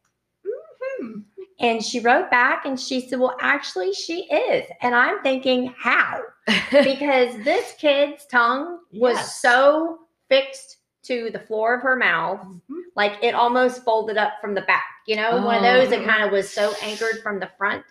Mhm. 1.01 1.25
And 1.61 1.83
she 1.85 2.01
wrote 2.01 2.31
back 2.31 2.65
and 2.67 2.79
she 2.79 3.01
said, 3.01 3.19
Well, 3.21 3.37
actually, 3.41 3.93
she 3.93 4.25
is. 4.25 4.67
And 4.81 4.95
I'm 4.95 5.23
thinking, 5.23 5.75
How? 5.79 6.23
Because 6.71 7.37
this 7.45 7.75
kid's 7.79 8.27
tongue 8.27 8.79
was 8.93 9.17
Yes. 9.17 9.41
so 9.41 10.01
fixed 10.29 10.79
to 11.05 11.31
the 11.33 11.38
floor 11.41 11.75
of 11.75 11.83
her 11.83 11.97
mouth 11.97 12.41
Mhm. 12.41 12.83
like 12.97 13.19
it 13.23 13.35
almost 13.35 13.85
folded 13.85 14.17
up 14.17 14.35
from 14.41 14.55
the 14.55 14.61
back, 14.62 14.85
you 15.07 15.17
know, 15.17 15.45
one 15.45 15.57
of 15.57 15.62
those 15.62 15.91
that 15.91 16.03
Oh. 16.03 16.07
kind 16.07 16.23
of 16.25 16.31
was 16.33 16.49
so 16.49 16.73
anchored 16.83 17.23
from 17.23 17.38
the 17.41 17.51
front. 17.59 17.85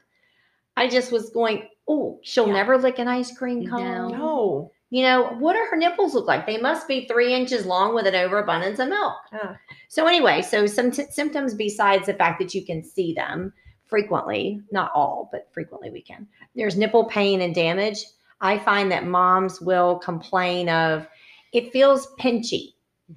I 0.78 0.88
just 0.88 1.12
was 1.12 1.30
going, 1.30 1.67
oh, 1.88 2.19
she'll 2.24 2.47
Yeah. 2.47 2.54
never 2.54 2.78
lick 2.78 3.00
an 3.00 3.08
ice 3.10 3.36
cream 3.38 3.63
No. 3.65 3.69
cone. 3.78 4.12
No. 4.12 4.71
You 4.91 5.04
know, 5.04 5.30
what 5.39 5.54
do 5.54 5.65
her 5.71 5.77
nipples 5.77 6.13
look 6.13 6.27
like? 6.27 6.45
They 6.45 6.58
must 6.58 6.88
be 6.88 7.08
three 7.08 7.34
inches 7.34 7.65
long 7.65 7.95
with 7.95 8.06
an 8.06 8.13
overabundance 8.15 8.77
of 8.77 8.89
milk. 8.89 9.15
Uh, 9.34 9.54
So, 9.88 10.06
anyway, 10.06 10.41
so 10.41 10.67
some 10.67 10.91
t- 10.91 11.06
symptoms 11.10 11.54
besides 11.56 12.06
the 12.06 12.13
fact 12.13 12.39
that 12.39 12.54
you 12.54 12.63
can 12.65 12.84
see 12.84 13.13
them 13.13 13.54
frequently, 13.86 14.62
not 14.71 14.91
all, 14.93 15.30
but 15.32 15.47
frequently 15.54 15.89
we 15.89 16.01
can. 16.01 16.27
There's 16.56 16.77
nipple 16.77 17.06
pain 17.06 17.41
and 17.41 17.56
damage. 17.56 18.06
I 18.41 18.58
find 18.60 18.91
that 18.91 19.06
moms 19.08 19.60
will 19.62 19.97
complain 19.99 20.69
of 20.69 21.08
it 21.54 21.71
feels 21.73 22.08
pinchy 22.19 22.73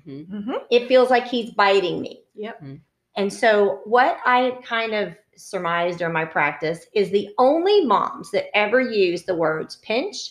Mhm. 0.06 0.26
mhm. 0.28 0.62
it 0.70 0.88
feels 0.88 1.10
like 1.10 1.26
he's 1.28 1.50
biting 1.52 2.00
me. 2.00 2.22
Yep. 2.34 2.62
And 3.16 3.32
so, 3.32 3.80
what 3.84 4.18
I 4.24 4.58
kind 4.64 4.92
of 4.94 5.14
surmised 5.36 5.98
during 5.98 6.14
my 6.14 6.24
practice 6.24 6.86
is 6.94 7.10
the 7.10 7.28
only 7.38 7.84
moms 7.84 8.30
that 8.32 8.56
ever 8.56 8.80
use 8.80 9.22
the 9.24 9.34
words 9.36 9.76
pinch, 9.76 10.30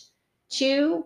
chew, 0.50 1.04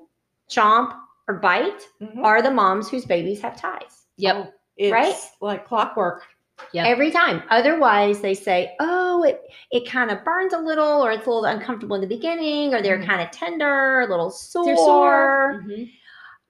chomp, 0.49 0.95
or 1.29 1.35
bite 1.35 1.83
Mhm. 2.01 2.25
are 2.25 2.41
the 2.43 2.51
moms 2.51 2.89
whose 2.89 3.05
babies 3.05 3.41
have 3.43 3.57
ties. 3.61 4.07
Yep. 4.17 4.55
It's 4.77 4.93
Right? 4.93 5.15
like 5.41 5.67
clockwork. 5.67 6.25
Yep. 6.73 6.87
Every 6.87 7.11
time. 7.11 7.43
Otherwise, 7.51 8.21
they 8.21 8.35
say, 8.35 8.75
oh, 8.81 9.23
it, 9.23 9.43
it 9.71 9.89
kind 9.89 10.11
of 10.11 10.25
burns 10.25 10.53
a 10.53 10.59
little, 10.59 11.05
or 11.05 11.13
it's 11.13 11.27
a 11.27 11.31
little 11.31 11.45
uncomfortable 11.45 11.95
in 11.95 12.01
the 12.01 12.07
beginning, 12.09 12.75
or 12.75 12.83
they're 12.83 12.99
Mhm. 12.99 13.07
kind 13.07 13.21
of 13.23 13.31
tender, 13.31 14.01
a 14.01 14.07
little 14.07 14.31
sore. 14.31 14.65
They're 14.65 14.77
sore. 14.77 15.65
Mhm. 15.67 15.91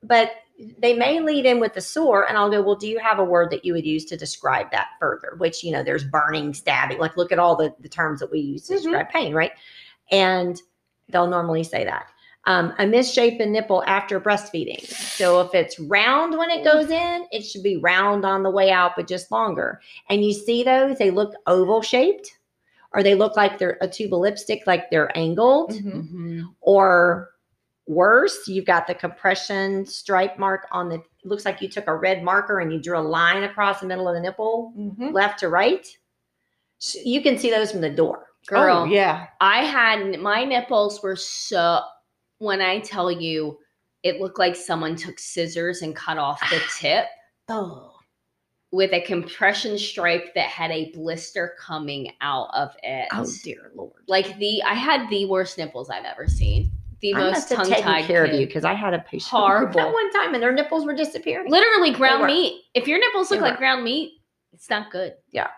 but 0.05 0.31
they 0.79 0.95
may 0.95 1.19
lead 1.19 1.45
in 1.45 1.59
with 1.59 1.75
the 1.75 1.81
sore 1.81 2.29
and 2.29 2.39
i'll 2.39 2.49
go 2.51 2.63
well 2.63 2.77
do 2.77 2.87
you 2.87 3.01
have 3.01 3.19
a 3.19 3.25
word 3.25 3.51
that 3.51 3.65
you 3.65 3.73
would 3.73 3.85
use 3.85 4.05
to 4.05 4.17
describe 4.17 4.71
that 4.71 4.89
further 5.01 5.35
which 5.39 5.65
you 5.65 5.73
know 5.73 5.83
there's 5.83 6.05
burning 6.05 6.55
stabbing 6.55 6.99
like 6.99 7.17
look 7.17 7.33
at 7.33 7.39
all 7.41 7.57
the, 7.57 7.75
the 7.81 7.89
terms 7.89 8.21
that 8.21 8.31
we 8.31 8.39
use 8.39 8.65
to 8.67 8.75
Mhm. 8.75 8.77
describe 8.77 9.09
pain 9.09 9.35
right 9.35 9.51
and 10.13 10.63
they'll 11.09 11.27
normally 11.27 11.65
say 11.65 11.85
that 11.85 12.07
um, 12.49 12.73
a 12.79 12.87
misshapen 12.87 13.53
nipple 13.53 13.83
after 13.87 14.19
breastfeeding 14.21 14.85
so 14.87 15.41
if 15.41 15.55
it's 15.55 15.79
round 15.81 16.37
when 16.37 16.51
it 16.51 16.65
goes 16.65 16.91
in 16.91 17.27
it 17.31 17.43
should 17.43 17.63
be 17.63 17.77
round 17.77 18.25
on 18.25 18.43
the 18.43 18.51
way 18.51 18.71
out 18.71 18.93
but 18.97 19.07
just 19.07 19.31
longer 19.31 19.81
and 20.11 20.25
you 20.25 20.33
see 20.33 20.63
those 20.65 20.97
they 20.99 21.11
look 21.11 21.33
oval 21.47 21.83
shaped 21.83 22.39
or 22.93 23.03
they 23.03 23.15
look 23.15 23.37
like 23.37 23.59
they're 23.59 23.77
a 23.83 23.87
tube 23.89 24.15
of 24.15 24.21
lipstick 24.21 24.63
like 24.67 24.91
they're 24.91 25.17
angled 25.17 25.73
Mhm. 25.73 26.11
Mhm. 26.13 26.43
or 26.61 27.31
worse, 27.87 28.47
you've 28.47 28.67
got 28.67 28.87
the 28.87 28.95
compression 28.95 29.87
stripe 29.87 30.39
mark 30.39 30.67
on 30.73 30.91
the. 30.91 30.97
It 30.97 31.03
looks 31.25 31.47
like 31.47 31.63
you 31.63 31.69
took 31.71 31.87
a 31.87 31.95
red 31.97 32.23
marker 32.23 32.61
and 32.61 32.71
you 32.71 32.79
drew 32.83 32.99
a 32.99 33.01
line 33.01 33.45
across 33.45 33.81
the 33.81 33.87
middle 33.87 34.07
of 34.07 34.15
the 34.15 34.21
nipple, 34.21 34.75
Mhm. 34.77 35.13
left 35.15 35.39
to 35.39 35.49
right. 35.49 35.87
S- 36.83 37.03
You 37.05 37.23
can 37.23 37.39
see 37.39 37.51
those 37.51 37.73
from 37.73 37.81
the 37.81 37.89
door. 37.89 38.27
Girl, 38.47 38.81
Oh, 38.81 38.85
yeah. 38.85 39.29
I 39.41 39.65
had 39.65 40.21
my 40.21 40.45
nipples 40.45 41.03
were 41.03 41.17
so 41.17 41.81
when 42.39 42.61
I 42.61 42.81
tell 42.81 43.11
you 43.11 43.59
it 44.03 44.21
looked 44.21 44.39
like 44.39 44.55
someone 44.55 44.95
took 44.97 45.19
scissors 45.19 45.83
and 45.83 45.95
cut 45.95 46.19
off 46.19 46.41
the 46.51 46.61
tip 46.79 47.07
Oh, 47.49 47.95
with 48.71 48.93
a 48.93 49.01
compression 49.01 49.79
stripe 49.79 50.35
that 50.35 50.47
had 50.51 50.71
a 50.71 50.91
blister 50.93 51.55
coming 51.59 52.13
out 52.21 52.49
of 52.55 52.75
it. 52.83 53.09
oh 53.13 53.27
dear 53.43 53.71
lord! 53.75 54.05
Like 54.07 54.39
the 54.39 54.63
I 54.63 54.75
had 54.75 55.09
the 55.11 55.25
worst 55.25 55.57
nipples 55.59 55.89
I've 55.91 56.05
ever 56.05 56.27
seen. 56.29 56.71
The 57.01 57.15
I 57.15 57.19
most 57.31 57.49
tongue 57.51 57.71
tied 57.71 58.05
care 58.07 58.25
of 58.25 58.33
you 58.33 58.45
because 58.47 58.65
I 58.65 58.75
had 58.75 58.93
a 58.93 58.99
patient 58.99 59.31
Horrible. 59.31 59.81
at 59.89 59.93
one 59.93 60.11
time 60.13 60.35
and 60.35 60.43
their 60.43 60.53
nipples 60.53 60.85
were 60.85 60.95
disappearing. 60.95 61.49
Literally 61.51 61.93
ground 61.93 62.27
meat. 62.27 62.65
If 62.75 62.87
your 62.89 62.99
nipples 62.99 63.31
look 63.31 63.39
They 63.39 63.45
like 63.45 63.53
were. 63.55 63.59
ground 63.59 63.85
meat, 63.85 64.15
it's 64.53 64.69
not 64.69 64.91
good. 64.91 65.15
Yeah, 65.31 65.49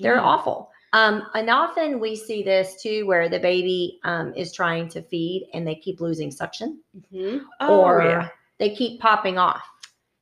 they're 0.00 0.16
Mm. 0.18 0.22
awful. 0.24 0.70
Um, 0.92 1.26
and 1.34 1.48
often 1.48 2.00
we 2.00 2.16
see 2.16 2.42
this 2.42 2.82
too, 2.82 3.06
where 3.06 3.28
the 3.28 3.38
baby 3.38 4.00
um, 4.04 4.34
is 4.34 4.52
trying 4.52 4.88
to 4.88 5.02
feed 5.02 5.48
and 5.54 5.66
they 5.66 5.76
keep 5.76 6.00
losing 6.00 6.30
suction. 6.30 6.80
Mhm. 7.12 7.44
Oh, 7.60 7.80
or 7.80 8.02
yeah. 8.02 8.28
they 8.58 8.74
keep 8.74 9.00
popping 9.00 9.38
off. 9.38 9.62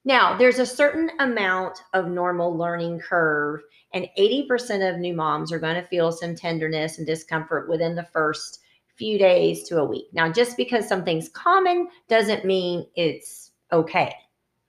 Now, 0.05 0.37
there's 0.37 0.59
a 0.59 0.67
certain 0.67 1.11
amount 1.19 1.79
of 1.93 2.09
normal 2.09 2.57
learning 2.57 3.01
curve, 3.01 3.63
and 3.93 4.09
80% 4.19 4.89
of 4.89 4.99
new 4.99 5.15
moms 5.15 5.53
are 5.53 5.59
going 5.59 5.75
to 5.75 5.87
feel 5.89 6.13
some 6.13 6.35
tenderness 6.35 6.99
and 6.99 7.07
discomfort 7.07 7.69
within 7.69 7.95
the 7.95 8.05
first 8.05 8.61
few 8.95 9.19
days 9.19 9.65
to 9.69 9.79
a 9.79 9.85
week. 9.85 10.07
Now, 10.13 10.31
just 10.31 10.57
because 10.57 10.89
something's 10.89 11.29
common 11.29 11.89
doesn't 12.09 12.45
mean 12.45 12.87
it's 12.95 13.53
okay, 13.73 14.15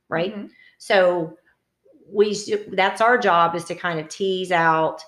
right? 0.10 0.36
Mhm. 0.36 0.50
So, 0.78 1.38
we 2.12 2.36
that's 2.74 3.02
our 3.02 3.18
job 3.18 3.56
is 3.56 3.66
to 3.66 3.76
kind 3.76 4.00
of 4.00 4.10
tease 4.10 4.52
out 4.52 5.04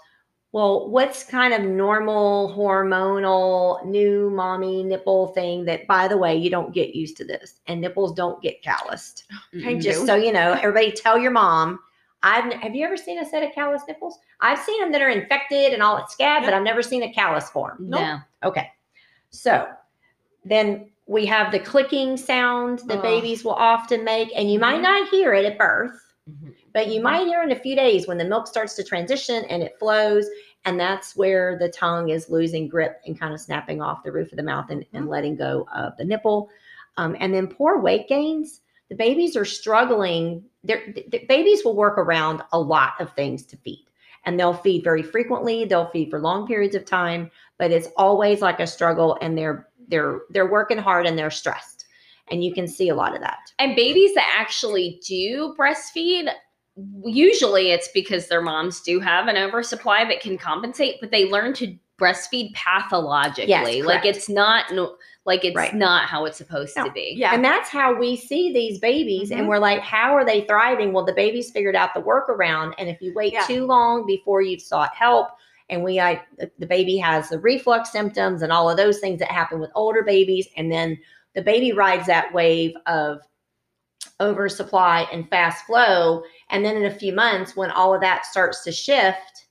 well 0.54 0.90
what's 0.90 1.24
kind 1.24 1.54
of 1.54 1.62
normal 1.62 2.54
hormonal 2.58 3.84
new 3.86 4.30
mommy 4.30 4.84
nipple 4.84 5.28
thing 5.28 5.64
that 5.66 5.88
by 5.88 6.08
the 6.08 6.18
way 6.18 6.36
you 6.36 6.50
don't 6.50 6.74
get 6.74 6.96
used 6.96 7.16
to 7.18 7.24
this 7.26 7.60
and 7.68 7.80
nipples 7.82 8.12
don't 8.14 8.42
get 8.42 8.62
calloused 8.62 9.26
Thank 9.52 9.80
Mhm. 9.80 9.82
just 9.82 10.06
so 10.06 10.16
you 10.16 10.32
know 10.34 10.54
everybody 10.54 10.92
tell 10.92 11.18
your 11.18 11.32
mom 11.32 11.80
I've 12.24 12.54
have 12.54 12.76
you 12.76 12.86
ever 12.86 12.98
seen 12.98 13.18
a 13.18 13.26
set 13.26 13.42
of 13.42 13.52
callus 13.52 13.82
nipples? 13.88 14.20
I've 14.42 14.60
seen 14.60 14.80
them 14.80 14.92
that 14.92 15.02
are 15.02 15.10
infected 15.10 15.74
and 15.74 15.82
all 15.82 15.98
at 15.98 16.12
scab, 16.12 16.44
but 16.44 16.54
I've 16.54 16.62
never 16.62 16.84
seen 16.84 17.02
a 17.02 17.12
callus 17.12 17.50
form. 17.50 17.78
No. 17.90 18.20
Okay. 18.44 18.70
So 19.32 19.68
then 20.46 20.92
we 21.08 21.26
have 21.26 21.52
the 21.52 21.58
clicking 21.58 22.16
sound 22.18 22.84
that 22.86 22.98
Ugh. 23.00 23.02
babies 23.02 23.44
will 23.44 23.54
often 23.56 24.04
make, 24.04 24.30
and 24.36 24.52
you 24.52 24.60
might 24.60 24.78
Mhm. 24.78 24.84
not 24.84 25.10
hear 25.10 25.34
it 25.34 25.46
at 25.46 25.58
birth, 25.58 26.11
But 26.74 26.88
you 26.88 27.02
might 27.02 27.28
hear 27.28 27.44
in 27.44 27.52
a 27.52 27.60
few 27.60 27.76
days 27.76 28.08
when 28.08 28.18
the 28.18 28.26
milk 28.26 28.48
starts 28.48 28.76
to 28.76 28.84
transition 28.84 29.44
and 29.46 29.62
it 29.62 29.78
flows. 29.78 30.28
And 30.66 30.80
that's 30.80 31.16
where 31.16 31.58
the 31.58 31.70
tongue 31.70 32.10
is 32.10 32.30
losing 32.30 32.68
grip 32.68 33.02
and 33.06 33.20
kind 33.20 33.34
of 33.34 33.42
snapping 33.42 33.82
off 33.82 34.04
the 34.04 34.12
roof 34.12 34.32
of 34.32 34.38
the 34.38 34.44
mouth 34.44 34.70
and, 34.70 34.86
and 34.94 35.10
letting 35.10 35.36
go 35.36 35.68
of 35.76 35.98
the 35.98 36.06
nipple. 36.06 36.50
Um, 36.98 37.16
and 37.20 37.34
then 37.34 37.48
poor 37.48 37.80
weight 37.80 38.08
gains. 38.08 38.62
The 38.90 38.96
babies 38.96 39.36
are 39.36 39.46
struggling. 39.46 40.44
They're, 40.64 40.94
the, 40.94 41.06
the 41.10 41.26
babies 41.28 41.64
will 41.66 41.76
work 41.76 41.98
around 41.98 42.44
a 42.52 42.60
lot 42.60 42.94
of 43.00 43.14
things 43.14 43.44
to 43.48 43.58
feed. 43.58 43.86
And 44.26 44.40
they'll 44.40 44.54
feed 44.54 44.84
very 44.84 45.02
frequently. 45.02 45.66
They'll 45.66 45.90
feed 45.90 46.12
for 46.12 46.20
long 46.20 46.46
periods 46.46 46.76
of 46.76 46.86
time, 46.86 47.32
but 47.58 47.72
it's 47.72 47.88
always 47.98 48.42
like 48.42 48.60
a 48.60 48.68
struggle. 48.68 49.18
And 49.22 49.36
they're 49.38 49.68
they're 49.88 50.22
they're 50.30 50.50
working 50.50 50.78
hard 50.78 51.08
and 51.08 51.18
they're 51.18 51.32
stressed. 51.32 51.81
And 52.32 52.44
you 52.44 52.54
can 52.54 52.68
see 52.68 52.90
a 52.90 52.96
lot 52.96 53.14
of 53.14 53.22
that. 53.22 53.52
And 53.60 53.76
babies 53.76 54.14
that 54.16 54.36
actually 54.40 55.00
do 55.06 55.54
breastfeed, 55.60 56.32
usually 57.04 57.72
it's 57.72 57.90
because 57.94 58.28
their 58.28 58.42
moms 58.42 58.82
do 58.82 59.00
have 59.00 59.28
an 59.28 59.38
oversupply 59.38 60.06
that 60.06 60.22
can 60.22 60.38
compensate, 60.38 60.96
but 61.02 61.12
they 61.12 61.26
learn 61.30 61.54
to 61.56 61.78
breastfeed 62.00 62.52
pathologically. 62.56 63.84
like 63.84 64.06
it's 64.06 64.28
not 64.28 64.72
no, 64.74 64.96
like 65.26 65.46
it's 65.46 65.56
Right. 65.56 65.76
not 65.76 66.06
how 66.08 66.26
it's 66.26 66.38
supposed 66.38 66.76
No. 66.76 66.86
to 66.86 66.92
be. 66.92 67.14
Yeah. 67.16 67.36
And 67.36 67.46
that's 67.46 67.70
how 67.70 67.94
we 67.94 68.16
see 68.16 68.52
these 68.52 68.80
babies. 68.80 69.30
And 69.30 69.42
Mhm. 69.42 69.48
we're 69.48 69.60
like, 69.60 69.82
how 69.82 70.16
are 70.16 70.26
they 70.26 70.42
thriving? 70.46 70.94
Well, 70.94 71.06
the 71.06 71.14
babies 71.14 71.52
figured 71.52 71.76
out 71.76 71.94
the 71.94 72.02
workaround. 72.02 72.74
And 72.80 72.90
if 72.90 73.00
you 73.02 73.14
wait 73.14 73.34
Yeah. 73.34 73.44
too 73.46 73.66
long 73.68 74.08
before 74.08 74.42
you've 74.42 74.62
sought 74.62 74.96
help, 74.96 75.28
and 75.70 75.84
we, 75.84 76.00
I, 76.00 76.22
the 76.58 76.66
baby 76.66 76.98
has 76.98 77.30
the 77.30 77.38
reflux 77.40 77.92
symptoms 77.92 78.42
and 78.42 78.52
all 78.52 78.68
of 78.70 78.78
those 78.78 79.00
things 79.00 79.20
that 79.20 79.30
happen 79.32 79.60
with 79.60 79.70
older 79.76 80.02
babies, 80.02 80.48
and 80.58 80.72
then 80.72 80.98
the 81.36 81.42
baby 81.42 81.72
rides 81.72 82.08
that 82.08 82.34
wave 82.34 82.74
of 82.86 83.22
oversupply 84.20 85.08
and 85.12 85.30
fast 85.30 85.66
flow. 85.66 86.24
And 86.50 86.64
then 86.64 86.78
in 86.78 86.86
a 86.86 86.94
few 86.94 87.14
months, 87.14 87.56
when 87.56 87.72
all 87.72 87.94
of 87.94 88.02
that 88.02 88.26
starts 88.26 88.64
to 88.64 88.72
shift, 88.72 89.48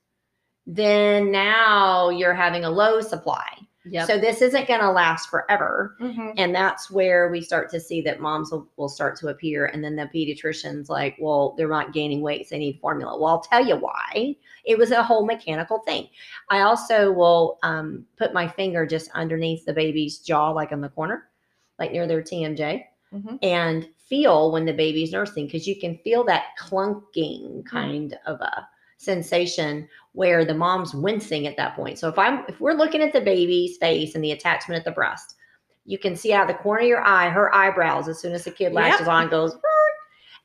then 0.67 1.33
now 1.33 2.11
you're 2.11 2.35
having 2.35 2.65
a 2.65 2.71
low 2.71 3.01
supply. 3.01 3.49
Yep. 3.87 4.07
So 4.07 4.19
this 4.19 4.43
isn't 4.43 4.69
going 4.69 4.81
to 4.81 4.91
last 4.91 5.31
forever. 5.31 5.97
Mhm. 6.01 6.35
And 6.37 6.55
that's 6.55 6.91
where 6.91 7.31
we 7.31 7.41
start 7.41 7.71
to 7.71 7.81
see 7.81 8.03
that 8.03 8.21
moms 8.21 8.53
will, 8.53 8.69
will 8.77 8.91
start 8.91 9.17
to 9.17 9.29
appear. 9.29 9.67
And 9.67 9.83
then 9.83 9.97
the 9.97 10.09
pediatrician's 10.15 10.91
like, 10.91 11.17
well, 11.19 11.55
they're 11.57 11.67
not 11.67 11.95
gaining 11.95 12.21
weight. 12.21 12.47
So 12.47 12.55
they 12.55 12.59
need 12.59 12.79
formula. 12.81 13.19
Well, 13.19 13.29
I'll 13.33 13.41
tell 13.41 13.67
you 13.67 13.77
why. 13.77 14.37
It 14.67 14.77
was 14.77 14.91
a 14.91 15.03
whole 15.03 15.25
mechanical 15.25 15.79
thing. 15.79 16.09
I 16.51 16.61
also 16.61 17.11
will 17.11 17.59
um, 17.63 18.05
put 18.19 18.35
my 18.35 18.47
finger 18.47 18.85
just 18.87 19.11
underneath 19.13 19.65
the 19.65 19.73
baby's 19.73 20.19
jaw, 20.19 20.51
like 20.51 20.73
on 20.73 20.83
the 20.83 20.91
corner, 20.91 21.30
like 21.81 21.91
near 21.93 22.07
their 22.07 22.23
TMJ, 22.23 22.85
Mhm. 23.13 23.39
and 23.43 23.89
feel 23.97 24.53
when 24.53 24.65
the 24.67 24.73
baby's 24.73 25.11
nursing 25.13 25.47
because 25.47 25.67
you 25.67 25.75
can 25.81 25.97
feel 25.99 26.23
that 26.25 26.45
clunking 26.61 27.65
kind 27.67 28.17
of 28.27 28.41
a 28.41 28.69
sensation 28.99 29.89
where 30.13 30.45
the 30.45 30.55
mom's 30.55 30.95
wincing 30.95 31.47
at 31.47 31.57
that 31.57 31.75
point. 31.75 31.99
So 31.99 32.09
if 32.09 32.19
I'm 32.19 32.45
if 32.49 32.61
we're 32.61 32.75
looking 32.75 33.03
at 33.03 33.13
the 33.13 33.21
baby's 33.21 33.79
face 33.79 34.15
and 34.15 34.23
the 34.23 34.33
attachment 34.33 34.79
at 34.79 34.85
the 34.85 34.91
breast, 34.91 35.37
you 35.87 35.99
can 35.99 36.15
see 36.15 36.33
out 36.33 36.43
of 36.51 36.57
the 36.57 36.63
corner 36.63 36.83
of 36.83 36.89
your 36.89 37.03
eye 37.03 37.31
her 37.31 37.53
eyebrows 37.55 38.07
as 38.09 38.21
soon 38.21 38.33
as 38.33 38.45
the 38.45 38.51
kid 38.51 38.73
latches 38.73 39.07
Yep. 39.07 39.09
on 39.09 39.29
goes, 39.29 39.57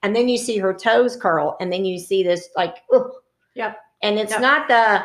and 0.03 0.15
then 0.15 0.29
you 0.29 0.37
see 0.37 0.57
her 0.57 0.73
toes 0.73 1.17
curl, 1.17 1.57
and 1.59 1.71
then 1.73 1.83
you 1.85 1.99
see 1.99 2.23
this 2.23 2.49
like, 2.55 2.75
ugh. 2.93 3.11
Yep. 3.55 3.77
and 4.01 4.19
it's 4.19 4.31
Yep. 4.33 4.41
not 4.41 4.67
the 4.67 5.03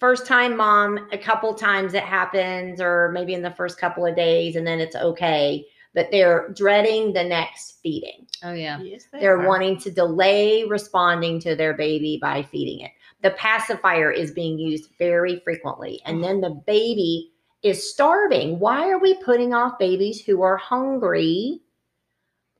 first 0.00 0.26
time 0.26 0.56
mom 0.56 1.08
a 1.12 1.18
couple 1.18 1.54
times 1.54 1.94
it 1.94 2.02
happens 2.02 2.80
or 2.80 3.10
maybe 3.12 3.34
in 3.34 3.42
the 3.42 3.52
first 3.52 3.78
couple 3.78 4.04
of 4.04 4.16
days 4.16 4.56
and 4.56 4.66
then 4.66 4.80
it's 4.80 4.96
okay 4.96 5.64
but 5.94 6.08
they're 6.10 6.48
dreading 6.54 7.12
the 7.12 7.22
next 7.22 7.78
feeding 7.82 8.26
oh 8.42 8.52
yeah. 8.52 8.80
Yes, 8.80 9.06
they 9.12 9.20
they're 9.20 9.40
are. 9.40 9.48
wanting 9.48 9.78
to 9.78 9.90
delay 9.90 10.64
responding 10.64 11.40
to 11.40 11.54
their 11.54 11.74
baby 11.74 12.18
by 12.20 12.42
feeding 12.42 12.80
it. 12.80 12.92
The 13.22 13.30
pacifier 13.32 14.10
is 14.10 14.30
being 14.30 14.58
used 14.58 14.90
very 14.98 15.40
frequently. 15.40 16.00
And 16.06 16.24
then 16.24 16.40
the 16.40 16.60
baby 16.66 17.32
is 17.62 17.90
starving. 17.90 18.58
Why 18.58 18.88
are 18.88 18.98
we 18.98 19.14
putting 19.22 19.52
off 19.52 19.78
babies 19.78 20.24
who 20.24 20.42
are 20.42 20.56
hungry? 20.56 21.60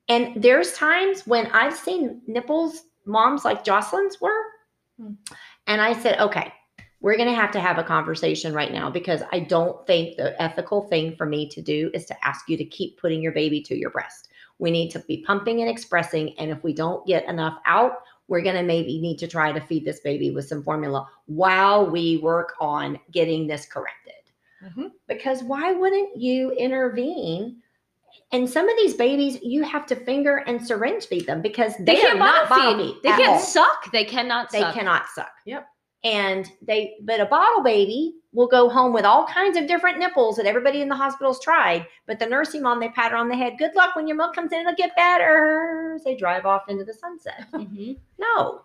And 0.09 0.43
there's 0.43 0.75
times 0.75 1.27
when 1.27 1.47
I've 1.47 1.77
seen 1.77 2.21
nipples, 2.27 2.83
moms 3.07 3.45
like 3.45 3.65
Jocelyn's 3.65 4.21
were. 4.21 4.43
Hmm. 4.99 5.13
And 5.67 5.81
I 5.81 5.95
said, 5.95 6.19
okay, 6.19 6.53
we're 7.01 7.17
going 7.17 7.29
to 7.29 7.35
have 7.35 7.51
to 7.53 7.61
have 7.61 7.79
a 7.79 7.83
conversation 7.83 8.53
right 8.53 8.73
now 8.73 8.91
because 8.91 9.23
I 9.33 9.41
don't 9.41 9.87
think 9.87 10.17
the 10.17 10.41
ethical 10.41 10.83
thing 10.89 11.17
for 11.17 11.25
me 11.27 11.49
to 11.49 11.63
do 11.63 11.91
is 11.95 12.05
to 12.07 12.27
ask 12.27 12.49
you 12.49 12.57
to 12.59 12.65
keep 12.65 12.99
putting 13.01 13.23
your 13.23 13.33
baby 13.33 13.61
to 13.63 13.77
your 13.77 13.91
breast. 13.91 14.29
We 14.59 14.71
need 14.71 14.91
to 14.91 14.99
be 15.01 15.25
pumping 15.27 15.63
and 15.63 15.71
expressing. 15.71 16.39
And 16.39 16.51
if 16.51 16.63
we 16.63 16.75
don't 16.75 17.07
get 17.07 17.27
enough 17.27 17.59
out, 17.65 18.03
we're 18.29 18.43
going 18.43 18.57
to 18.57 18.63
maybe 18.63 19.01
need 19.01 19.19
to 19.21 19.27
try 19.27 19.51
to 19.51 19.61
feed 19.61 19.85
this 19.85 20.01
baby 20.01 20.31
with 20.31 20.47
some 20.47 20.63
formula 20.63 21.09
while 21.27 21.91
we 21.91 22.19
work 22.19 22.55
on 22.61 22.99
getting 23.11 23.47
this 23.47 23.65
corrected. 23.67 24.13
Mhm. 24.63 24.93
Because 25.09 25.43
why 25.43 25.73
wouldn't 25.73 26.17
you 26.21 26.51
intervene? 26.53 27.63
And 28.33 28.49
some 28.49 28.69
of 28.69 28.77
these 28.77 28.95
babies, 28.95 29.39
you 29.43 29.63
have 29.65 29.87
to 29.87 29.97
finger 29.97 30.39
and 30.47 30.65
syringe 30.65 31.07
feed 31.07 31.27
them 31.27 31.41
because 31.41 31.75
they, 31.79 31.85
They 31.87 31.97
can't 31.97 32.17
are 32.17 32.19
not 32.19 32.49
bottle 32.49 32.77
feed. 32.79 32.97
They 33.03 33.09
can't 33.11 33.31
all. 33.31 33.39
suck. 33.39 33.91
They 33.91 34.05
cannot 34.05 34.51
suck. 34.51 34.53
They 34.53 34.61
suck. 34.61 34.75
cannot 34.75 35.07
suck. 35.15 35.33
Yep. 35.47 35.67
And 36.03 36.51
they, 36.63 36.95
but 37.03 37.21
a 37.21 37.27
bottle 37.27 37.63
baby 37.63 38.15
will 38.33 38.47
go 38.47 38.69
home 38.71 38.93
with 38.93 39.05
all 39.05 39.27
kinds 39.27 39.57
of 39.59 39.67
different 39.67 39.99
nipples 39.99 40.37
that 40.37 40.47
everybody 40.47 40.81
in 40.81 40.89
the 40.89 40.97
hospital's 40.97 41.41
tried. 41.41 41.87
But 42.07 42.19
the 42.19 42.27
nursing 42.27 42.63
mom, 42.63 42.81
they 42.81 42.89
pat 42.89 43.11
her 43.13 43.19
on 43.19 43.29
the 43.29 43.37
head. 43.37 43.59
Good 43.59 43.75
luck 43.75 43.97
when 43.97 44.07
your 44.07 44.17
milk 44.17 44.35
comes 44.35 44.53
in, 44.53 44.61
it'll 44.61 44.75
get 44.75 44.97
better. 44.97 45.99
They 46.05 46.17
drive 46.17 46.47
off 46.47 46.69
into 46.69 46.85
the 46.85 46.95
sunset. 46.95 47.47
Mhm. 47.53 47.99
No. 48.19 48.63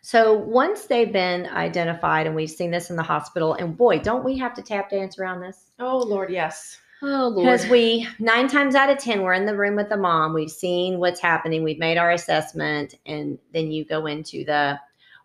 So 0.00 0.32
once 0.32 0.86
they've 0.86 1.12
been 1.12 1.46
identified, 1.48 2.26
and 2.26 2.34
we've 2.34 2.50
seen 2.50 2.70
this 2.70 2.88
in 2.88 2.96
the 2.96 3.02
hospital, 3.02 3.54
and 3.54 3.76
boy, 3.76 3.98
don't 3.98 4.24
we 4.24 4.38
have 4.38 4.54
to 4.54 4.62
tap 4.62 4.88
dance 4.88 5.18
around 5.18 5.40
this? 5.40 5.66
Oh 5.78 5.98
Lord, 5.98 6.30
yes. 6.30 6.78
Oh 7.02 7.28
Lord. 7.28 7.44
Because 7.44 7.66
we, 7.68 8.08
nine 8.18 8.48
times 8.48 8.74
out 8.74 8.88
of 8.88 8.96
10, 8.98 9.22
we're 9.22 9.34
in 9.34 9.44
the 9.44 9.54
room 9.56 9.76
with 9.76 9.90
the 9.90 9.96
mom. 9.98 10.32
We've 10.32 10.50
seen 10.50 10.98
what's 10.98 11.20
happening. 11.20 11.62
We've 11.62 11.78
made 11.78 11.98
our 11.98 12.12
assessment. 12.12 12.94
And 13.04 13.38
then 13.52 13.70
you 13.70 13.84
go 13.84 14.06
into 14.06 14.44
the, 14.44 14.80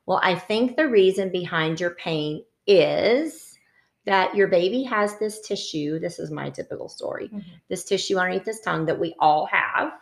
well, 0.06 0.20
I 0.24 0.36
think 0.36 0.76
the 0.76 0.88
reason 0.90 1.32
behind 1.32 1.80
your 1.80 1.92
pain 1.92 2.44
is 2.68 3.58
that 4.06 4.36
your 4.36 4.48
baby 4.48 4.84
has 4.84 5.18
this 5.18 5.42
tissue. 5.42 5.98
This 6.00 6.20
is 6.20 6.30
my 6.32 6.50
typical 6.50 6.90
story 6.90 7.30
Mhm. 7.30 7.44
this 7.70 7.86
tissue 7.86 8.18
underneath 8.18 8.46
his 8.46 8.60
tongue 8.60 8.86
that 8.88 9.00
we 9.00 9.16
all 9.20 9.46
have. 9.46 9.94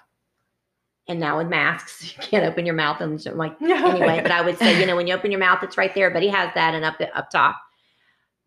And 1.08 1.20
now 1.20 1.38
with 1.38 1.48
masks, 1.50 2.04
you 2.18 2.22
can't 2.22 2.46
open 2.46 2.66
your 2.66 2.76
mouth. 2.76 3.02
And 3.02 3.22
I'm 3.28 3.38
like, 3.38 3.56
anyway, 3.62 4.22
but 4.22 4.32
I 4.32 4.42
would 4.42 4.58
say, 4.58 4.80
you 4.80 4.86
know, 4.86 4.96
when 4.96 5.08
you 5.08 5.14
open 5.14 5.32
your 5.32 5.40
mouth, 5.40 5.62
it's 5.64 5.78
right 5.78 5.94
there, 5.94 6.10
but 6.10 6.24
he 6.24 6.30
has 6.30 6.52
that 6.56 6.74
and 6.74 6.86
up 6.86 6.96
up 7.14 7.30
top. 7.30 7.62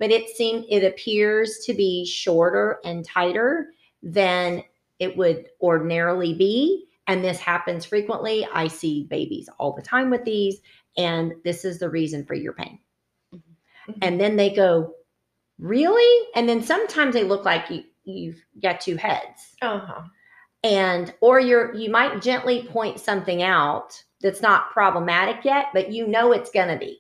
But 0.00 0.10
it 0.10 0.28
seemed 0.36 0.64
it 0.68 0.84
appears 0.84 1.58
to 1.66 1.74
be 1.74 2.04
shorter 2.04 2.78
and 2.84 3.04
tighter 3.04 3.68
than 4.02 4.64
it 4.98 5.16
would 5.16 5.46
ordinarily 5.60 6.34
be. 6.34 6.86
And 7.06 7.22
this 7.22 7.38
happens 7.38 7.84
frequently. 7.84 8.46
I 8.52 8.66
see 8.68 9.04
babies 9.04 9.48
all 9.58 9.72
the 9.72 9.82
time 9.82 10.10
with 10.10 10.24
these, 10.24 10.60
and 10.96 11.34
this 11.44 11.64
is 11.64 11.78
the 11.78 11.88
reason 11.90 12.24
for 12.24 12.34
your 12.34 12.52
pain. 12.52 12.78
Mhm. 13.34 13.98
And 14.02 14.20
then 14.20 14.36
they 14.36 14.50
go, 14.54 14.94
Really? 15.58 16.28
And 16.34 16.48
then 16.48 16.62
sometimes 16.62 17.14
they 17.14 17.22
look 17.22 17.44
like 17.44 17.70
you, 17.70 17.84
you've 18.04 18.44
got 18.60 18.80
two 18.80 18.96
heads 18.96 19.54
uh-huh. 19.62 20.02
and 20.64 21.14
or 21.20 21.38
you're 21.40 21.74
you 21.74 21.90
might 21.90 22.20
gently 22.20 22.64
point 22.64 22.98
something 23.00 23.42
out 23.42 24.02
that's 24.20 24.42
not 24.42 24.70
problematic 24.72 25.44
yet 25.44 25.66
but 25.72 25.90
you 25.92 26.06
know 26.06 26.32
it's 26.32 26.50
going 26.50 26.68
to 26.68 26.76
be 26.76 26.98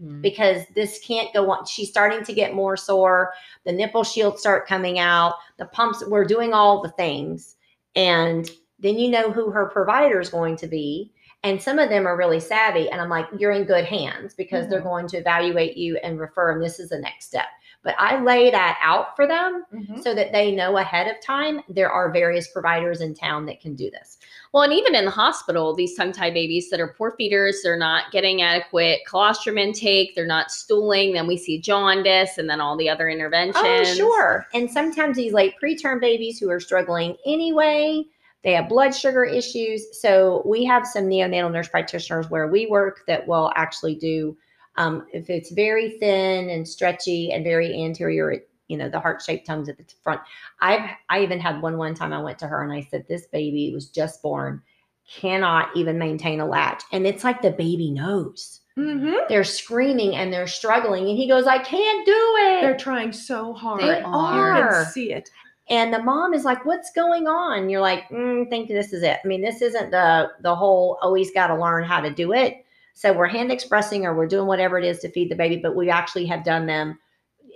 Mhm. 0.00 0.22
because 0.22 0.62
this 0.74 1.00
can't 1.04 1.32
go 1.32 1.50
on 1.50 1.64
she's 1.66 1.88
starting 1.88 2.24
to 2.24 2.32
get 2.32 2.52
more 2.54 2.76
sore 2.76 3.32
the 3.64 3.72
nipple 3.72 4.04
shields 4.04 4.40
start 4.40 4.66
coming 4.68 4.98
out 4.98 5.34
the 5.56 5.66
pumps 5.66 6.04
we're 6.06 6.24
doing 6.24 6.52
all 6.52 6.82
the 6.82 6.90
things 6.90 7.56
and 7.96 8.50
then 8.78 8.98
you 8.98 9.08
know 9.08 9.30
who 9.32 9.50
her 9.50 9.66
provider 9.66 10.20
is 10.20 10.28
going 10.30 10.56
to 10.56 10.66
be 10.68 11.12
and 11.44 11.62
some 11.62 11.78
of 11.78 11.88
them 11.90 12.06
are 12.06 12.16
really 12.16 12.40
savvy 12.40 12.88
and 12.90 13.00
i'm 13.00 13.08
like 13.10 13.26
you're 13.38 13.52
in 13.52 13.64
good 13.64 13.84
hands 13.84 14.34
because 14.34 14.68
they're 14.68 14.80
going 14.80 15.06
to 15.06 15.18
evaluate 15.18 15.76
you 15.76 15.96
and 15.98 16.18
refer 16.18 16.50
and 16.52 16.62
this 16.62 16.80
is 16.80 16.88
the 16.88 16.98
next 16.98 17.26
step 17.26 17.46
but 17.84 17.94
i 17.98 18.20
lay 18.22 18.50
that 18.50 18.78
out 18.82 19.14
for 19.14 19.26
them 19.28 19.64
Mhm. 19.72 20.02
so 20.02 20.14
that 20.14 20.32
they 20.32 20.50
know 20.52 20.78
ahead 20.78 21.06
of 21.06 21.20
time 21.20 21.60
there 21.68 21.90
are 21.90 22.10
various 22.10 22.48
providers 22.48 23.00
in 23.00 23.14
town 23.14 23.46
that 23.46 23.60
can 23.60 23.74
do 23.74 23.90
this. 23.90 24.18
Well, 24.52 24.62
and 24.62 24.72
even 24.72 24.94
in 24.94 25.04
the 25.04 25.10
hospital, 25.10 25.74
these 25.74 25.96
tongue 25.96 26.12
tied 26.12 26.32
babies 26.32 26.70
that 26.70 26.78
are 26.78 26.94
poor 26.96 27.10
feeders, 27.18 27.60
they're 27.64 27.76
not 27.76 28.12
getting 28.12 28.40
adequate 28.40 29.00
colostrum 29.04 29.58
intake, 29.58 30.14
they're 30.14 30.26
not 30.26 30.52
stooling. 30.52 31.12
Then 31.12 31.26
we 31.26 31.36
see 31.36 31.60
jaundice 31.60 32.38
and 32.38 32.48
then 32.48 32.60
all 32.60 32.76
the 32.76 32.88
other 32.88 33.08
interventions. 33.08 33.56
Oh, 33.66 33.82
sure. 33.84 34.46
And 34.54 34.70
sometimes 34.70 35.16
these 35.16 35.32
late 35.32 35.54
preterm 35.60 36.00
babies 36.00 36.38
who 36.38 36.48
are 36.50 36.60
struggling 36.60 37.16
anyway, 37.26 38.04
they 38.44 38.52
have 38.52 38.68
blood 38.68 38.94
sugar 38.94 39.24
issues. 39.24 39.98
So 40.00 40.42
we 40.44 40.64
have 40.64 40.86
some 40.86 41.04
neonatal 41.04 41.50
nurse 41.50 41.68
practitioners 41.68 42.28
where 42.30 42.46
we 42.48 42.66
work 42.66 43.00
that 43.08 43.26
will 43.26 43.50
actually 43.56 43.94
do 43.96 44.36
um, 44.76 45.06
if 45.12 45.30
it's 45.30 45.50
very 45.52 45.98
thin 45.98 46.50
and 46.50 46.66
stretchy 46.66 47.30
and 47.32 47.44
very 47.44 47.72
anterior, 47.82 48.40
you 48.68 48.76
know, 48.76 48.88
the 48.88 48.98
heart-shaped 48.98 49.46
tongues 49.46 49.68
at 49.68 49.78
the 49.78 49.84
front. 50.02 50.20
I've 50.60 50.90
I 51.08 51.22
even 51.22 51.38
had 51.40 51.62
one 51.62 51.78
one 51.78 51.94
time 51.94 52.12
I 52.12 52.20
went 52.22 52.38
to 52.40 52.48
her 52.48 52.62
and 52.62 52.72
I 52.72 52.80
said, 52.90 53.06
This 53.08 53.26
baby 53.28 53.70
was 53.72 53.88
just 53.88 54.20
born, 54.20 54.60
cannot 55.08 55.68
even 55.76 55.98
maintain 55.98 56.40
a 56.40 56.46
latch. 56.46 56.82
And 56.92 57.06
it's 57.06 57.22
like 57.24 57.40
the 57.40 57.52
baby 57.52 57.90
knows. 57.92 58.60
Mhm. 58.76 59.28
They're 59.28 59.44
screaming 59.44 60.16
and 60.16 60.32
they're 60.32 60.48
struggling. 60.48 61.08
And 61.08 61.16
he 61.16 61.28
goes, 61.28 61.46
I 61.46 61.58
can't 61.58 62.04
do 62.04 62.34
it. 62.38 62.60
They're 62.62 62.76
trying 62.76 63.12
so 63.12 63.52
hard. 63.52 63.80
They 63.82 64.00
You 64.00 64.04
are. 64.06 64.82
can 64.84 64.92
see 64.92 65.12
it. 65.12 65.30
And 65.68 65.92
the 65.92 66.02
mom 66.02 66.34
is 66.34 66.44
like 66.44 66.64
what's 66.64 66.90
going 66.92 67.26
on? 67.26 67.68
You're 67.68 67.80
like 67.80 68.08
mm, 68.08 68.48
think 68.50 68.68
this 68.68 68.92
is 68.92 69.02
it. 69.02 69.18
I 69.24 69.26
mean 69.26 69.42
this 69.42 69.62
isn't 69.62 69.90
the 69.90 70.30
the 70.40 70.54
whole 70.54 70.98
always 71.02 71.30
got 71.32 71.48
to 71.48 71.60
learn 71.60 71.84
how 71.84 72.00
to 72.00 72.10
do 72.10 72.32
it. 72.32 72.64
So 72.94 73.12
we're 73.12 73.26
hand 73.26 73.50
expressing 73.50 74.06
or 74.06 74.14
we're 74.14 74.26
doing 74.26 74.46
whatever 74.46 74.78
it 74.78 74.84
is 74.84 75.00
to 75.00 75.10
feed 75.10 75.30
the 75.30 75.36
baby 75.36 75.56
but 75.56 75.76
we 75.76 75.90
actually 75.90 76.26
have 76.26 76.44
done 76.44 76.66
them 76.66 76.98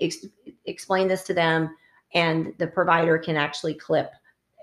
ex- 0.00 0.26
explain 0.64 1.08
this 1.08 1.22
to 1.24 1.34
them 1.34 1.74
and 2.14 2.54
the 2.58 2.66
provider 2.66 3.18
can 3.18 3.36
actually 3.36 3.74
clip 3.74 4.10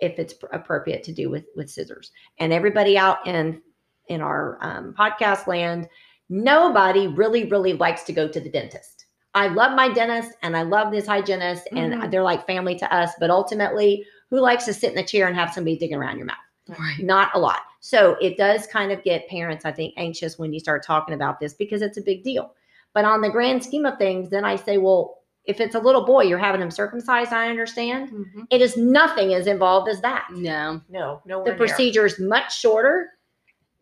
if 0.02 0.20
it's 0.20 0.34
pr- 0.34 0.48
appropriate 0.48 1.04
to 1.04 1.14
do 1.14 1.30
with 1.30 1.46
with 1.56 1.70
scissors. 1.70 2.12
And 2.40 2.52
everybody 2.52 2.98
out 2.98 3.26
in 3.28 3.62
in 4.08 4.22
our 4.22 4.58
um, 4.62 4.94
podcast 4.98 5.48
land 5.48 5.88
nobody 6.30 7.08
really 7.08 7.46
really 7.46 7.74
likes 7.74 8.04
to 8.04 8.14
go 8.14 8.28
to 8.28 8.40
the 8.40 8.50
dentist 8.50 8.95
I 9.36 9.48
love 9.48 9.76
my 9.76 9.90
dentist 9.90 10.32
and 10.42 10.56
I 10.58 10.64
love 10.64 10.92
this 10.92 11.06
hygienist 11.06 11.68
and 11.72 11.94
Mhm. 11.94 12.10
they're 12.12 12.24
like 12.24 12.48
family 12.48 12.76
to 12.76 12.92
us. 12.94 13.12
But 13.20 13.30
ultimately, 13.30 14.06
who 14.30 14.40
likes 14.40 14.66
to 14.66 14.74
sit 14.74 14.92
in 14.94 14.98
a 14.98 15.04
chair 15.06 15.28
and 15.28 15.36
have 15.36 15.54
somebody 15.54 15.78
digging 15.78 15.98
around 15.98 16.18
your 16.18 16.26
mouth? 16.26 16.38
Right. 16.68 16.98
Not 17.00 17.30
a 17.36 17.40
lot. 17.40 17.62
So 17.82 18.16
it 18.22 18.38
does 18.38 18.66
kind 18.66 18.92
of 18.92 19.04
get 19.04 19.28
parents, 19.28 19.66
I 19.66 19.72
think, 19.72 19.94
anxious 19.98 20.40
when 20.40 20.52
you 20.54 20.60
start 20.60 20.84
talking 20.84 21.14
about 21.14 21.40
this 21.40 21.54
because 21.54 21.84
it's 21.84 21.98
a 21.98 22.02
big 22.02 22.24
deal. 22.24 22.56
But 22.94 23.06
on 23.06 23.22
the 23.22 23.30
grand 23.30 23.64
scheme 23.64 23.86
of 23.86 23.98
things, 24.00 24.30
then 24.30 24.46
I 24.46 24.56
say, 24.56 24.78
well, 24.80 25.20
if 25.44 25.60
it's 25.62 25.76
a 25.76 25.80
little 25.80 26.04
boy, 26.06 26.24
you're 26.24 26.40
having 26.40 26.62
him 26.62 26.72
circumcised, 26.72 27.32
I 27.32 27.50
understand. 27.50 28.10
Mhm. 28.10 28.48
It 28.50 28.62
is 28.62 28.78
nothing 28.78 29.34
as 29.36 29.46
involved 29.46 29.90
as 29.90 30.02
that. 30.02 30.26
No. 30.32 30.82
No, 30.90 31.22
no. 31.26 31.44
The 31.44 31.54
procedure 31.54 32.06
is 32.06 32.20
much 32.20 32.58
shorter. 32.58 33.12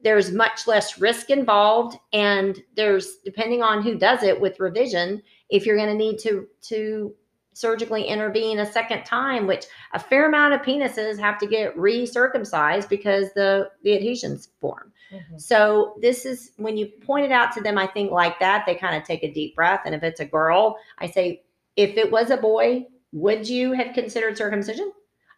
There's 0.03 0.31
much 0.31 0.67
less 0.67 0.99
risk 0.99 1.29
involved 1.29 1.97
and 2.11 2.61
there's 2.75 3.17
depending 3.25 3.61
on 3.63 3.81
who 3.81 3.95
does 3.97 4.23
it 4.23 4.39
with 4.39 4.59
revision 4.59 5.21
if 5.49 5.65
you're 5.65 5.77
going 5.77 5.89
to 5.89 5.95
need 5.95 6.17
to 6.19 6.47
to 6.61 7.13
surgically 7.55 8.03
intervene 8.03 8.59
a 8.59 8.71
second 8.71 9.03
time 9.03 9.45
which 9.45 9.65
a 9.93 9.99
fair 9.99 10.27
amount 10.27 10.53
of 10.53 10.61
penises 10.61 11.19
have 11.19 11.37
to 11.37 11.45
get 11.47 11.75
recircumcised 11.77 12.89
because 12.89 13.31
the 13.35 13.69
the 13.83 13.95
adhesions 13.95 14.49
form. 14.59 14.91
Mhm. 15.11 15.39
so 15.39 15.95
this 16.01 16.25
is 16.25 16.51
when 16.57 16.75
you 16.75 16.87
point 16.87 17.25
it 17.25 17.31
out 17.31 17.51
to 17.53 17.61
them 17.61 17.77
i 17.77 17.85
think 17.85 18.11
like 18.11 18.39
that 18.39 18.65
they 18.65 18.73
kind 18.73 18.95
of 18.95 19.03
take 19.03 19.23
a 19.23 19.31
deep 19.31 19.55
breath 19.55 19.81
and 19.85 19.93
if 19.93 20.01
it's 20.01 20.19
a 20.19 20.25
girl 20.25 20.77
i 20.97 21.07
say 21.07 21.43
if 21.75 21.97
it 21.97 22.11
was 22.11 22.31
a 22.31 22.37
boy 22.37 22.85
would 23.13 23.47
you 23.47 23.71
have 23.73 23.93
considered 23.93 24.35
circumcision? 24.37 24.91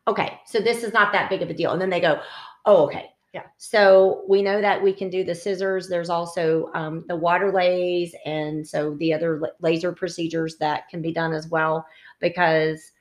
Okay 0.07 0.39
so 0.45 0.59
this 0.59 0.83
is 0.83 0.93
not 0.93 1.11
that 1.11 1.29
big 1.29 1.41
of 1.41 1.49
a 1.49 1.53
deal. 1.53 1.71
And 1.71 1.81
then 1.81 1.89
they 1.89 1.99
go 1.99 2.21
oh 2.65 2.85
okay 2.85 3.09
Yeah. 3.35 3.43
so 3.57 4.23
we 4.29 4.41
know 4.41 4.61
that 4.61 4.81
we 4.81 4.93
can 4.93 5.09
do 5.09 5.25
the 5.25 5.35
scissors 5.35 5.89
there's 5.89 6.09
also 6.09 6.71
um, 6.73 7.03
the 7.09 7.19
Waterlase 7.19 8.11
and 8.25 8.65
so 8.65 8.95
the 8.95 9.13
other 9.13 9.41
laser 9.59 9.91
procedures 9.91 10.55
that 10.57 10.87
can 10.87 11.01
be 11.01 11.11
done 11.11 11.33
as 11.33 11.49
well 11.49 11.85
because 12.21 12.93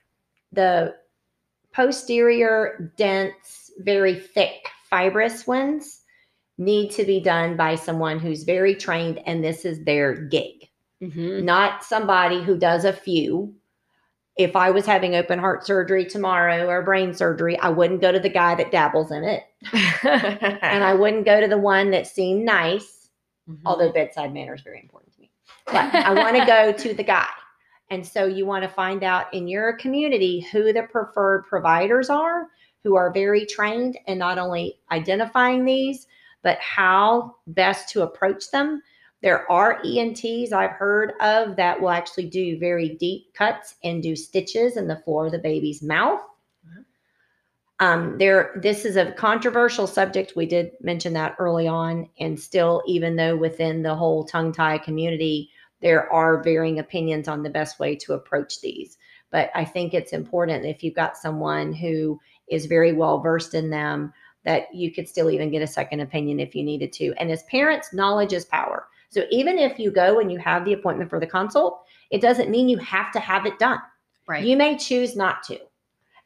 the 0.51 0.93
posterior 1.71 2.91
dense 2.97 3.71
very 3.79 4.19
thick 4.19 4.67
fibrous 4.89 5.47
ones 5.47 6.01
need 6.57 6.91
to 6.91 7.05
be 7.05 7.21
done 7.21 7.55
by 7.55 7.75
someone 7.75 8.19
who's 8.19 8.43
very 8.43 8.75
trained 8.75 9.19
and 9.25 9.41
this 9.41 9.63
is 9.63 9.83
their 9.85 10.13
gig 10.15 10.69
Mhm. 11.01 11.43
not 11.43 11.83
somebody 11.83 12.41
who 12.43 12.57
does 12.57 12.85
a 12.85 12.93
few. 12.93 13.53
If 14.37 14.55
I 14.55 14.69
was 14.71 14.85
having 14.85 15.15
open 15.15 15.39
heart 15.39 15.65
surgery 15.65 16.05
tomorrow 16.05 16.67
or 16.67 16.81
brain 16.81 17.13
surgery, 17.13 17.57
I 17.59 17.69
wouldn't 17.69 18.01
go 18.01 18.11
to 18.11 18.19
the 18.19 18.29
guy 18.29 18.55
that 18.55 18.71
dabbles 18.71 19.11
in 19.11 19.23
it. 19.23 19.43
And 20.03 20.83
I 20.83 20.93
wouldn't 20.93 21.25
go 21.25 21.39
to 21.39 21.47
the 21.47 21.57
one 21.57 21.91
that 21.91 22.05
seemed 22.07 22.45
nice, 22.45 23.09
Mhm. 23.49 23.59
although 23.65 23.91
bedside 23.91 24.33
manner 24.33 24.55
is 24.55 24.61
very 24.61 24.79
important 24.81 25.13
to 25.13 25.21
me. 25.21 25.31
But 25.67 25.93
I 25.95 26.13
want 26.13 26.35
to 26.35 26.45
go 26.45 26.71
to 26.71 26.93
the 26.93 27.03
guy. 27.03 27.29
And 27.91 28.05
so 28.05 28.25
you 28.25 28.45
want 28.45 28.63
to 28.63 28.69
find 28.69 29.03
out 29.03 29.31
in 29.33 29.47
your 29.47 29.73
community 29.73 30.41
who 30.51 30.73
the 30.73 30.83
preferred 30.83 31.45
providers 31.47 32.09
are, 32.09 32.47
who 32.83 32.95
are 32.95 33.11
very 33.11 33.45
trained 33.45 33.97
in 34.07 34.17
not 34.17 34.37
only 34.39 34.79
identifying 34.91 35.63
these, 35.65 36.07
but 36.41 36.57
how 36.59 37.35
best 37.47 37.89
to 37.89 38.01
approach 38.01 38.49
them. 38.51 38.81
There 39.25 39.51
are 39.51 39.81
ENTs 39.83 40.53
I've 40.53 40.73
heard 40.73 41.13
of 41.19 41.55
that 41.55 41.81
will 41.81 41.89
actually 41.89 42.27
do 42.27 42.59
very 42.59 42.89
deep 42.89 43.33
cuts 43.33 43.73
and 43.83 44.03
do 44.03 44.15
stitches 44.15 44.77
in 44.77 44.87
the 44.87 44.97
floor 44.97 45.25
of 45.25 45.31
the 45.31 45.39
baby's 45.39 45.81
mouth. 45.81 46.21
Um, 47.79 48.19
there, 48.19 48.51
this 48.61 48.85
is 48.85 48.97
a 48.97 49.13
controversial 49.13 49.87
subject. 49.87 50.33
We 50.35 50.45
did 50.45 50.73
mention 50.79 51.13
that 51.13 51.35
early 51.39 51.67
on, 51.67 52.07
and 52.19 52.39
still, 52.39 52.83
even 52.85 53.15
though 53.15 53.35
within 53.35 53.81
the 53.81 53.95
whole 53.95 54.25
tongue 54.25 54.51
tie 54.51 54.77
community, 54.77 55.49
there 55.81 56.07
are 56.13 56.43
varying 56.43 56.77
opinions 56.77 57.27
on 57.27 57.41
the 57.41 57.49
best 57.49 57.79
way 57.79 57.95
to 57.95 58.13
approach 58.13 58.61
these. 58.61 58.95
But 59.31 59.49
I 59.55 59.65
think 59.65 59.95
it's 59.95 60.13
important 60.13 60.67
if 60.67 60.83
you've 60.83 60.93
got 60.93 61.17
someone 61.17 61.73
who 61.73 62.19
is 62.47 62.67
very 62.67 62.93
well 62.93 63.21
versed 63.21 63.55
in 63.55 63.71
them 63.71 64.13
that 64.43 64.67
you 64.71 64.93
could 64.93 65.09
still 65.09 65.31
even 65.31 65.49
get 65.49 65.63
a 65.63 65.67
second 65.67 66.01
opinion 66.01 66.39
if 66.39 66.53
you 66.53 66.63
needed 66.63 66.93
to. 66.93 67.15
And 67.17 67.31
as 67.31 67.41
parents, 67.49 67.91
knowledge 67.91 68.31
is 68.31 68.45
power. 68.45 68.87
So 69.15 69.23
even 69.31 69.57
if 69.57 69.79
you 69.79 69.91
go 69.91 70.19
and 70.19 70.29
you 70.29 70.37
have 70.39 70.65
the 70.65 70.73
appointment 70.73 71.09
for 71.09 71.21
the 71.21 71.25
consult, 71.25 71.85
it 72.11 72.21
doesn't 72.21 72.49
mean 72.49 72.67
you 72.67 72.77
have 72.79 73.13
to 73.13 73.19
have 73.21 73.45
it 73.45 73.57
done. 73.59 73.79
right. 74.27 74.43
You 74.43 74.57
may 74.57 74.77
choose 74.77 75.15
not 75.15 75.41
to. 75.43 75.57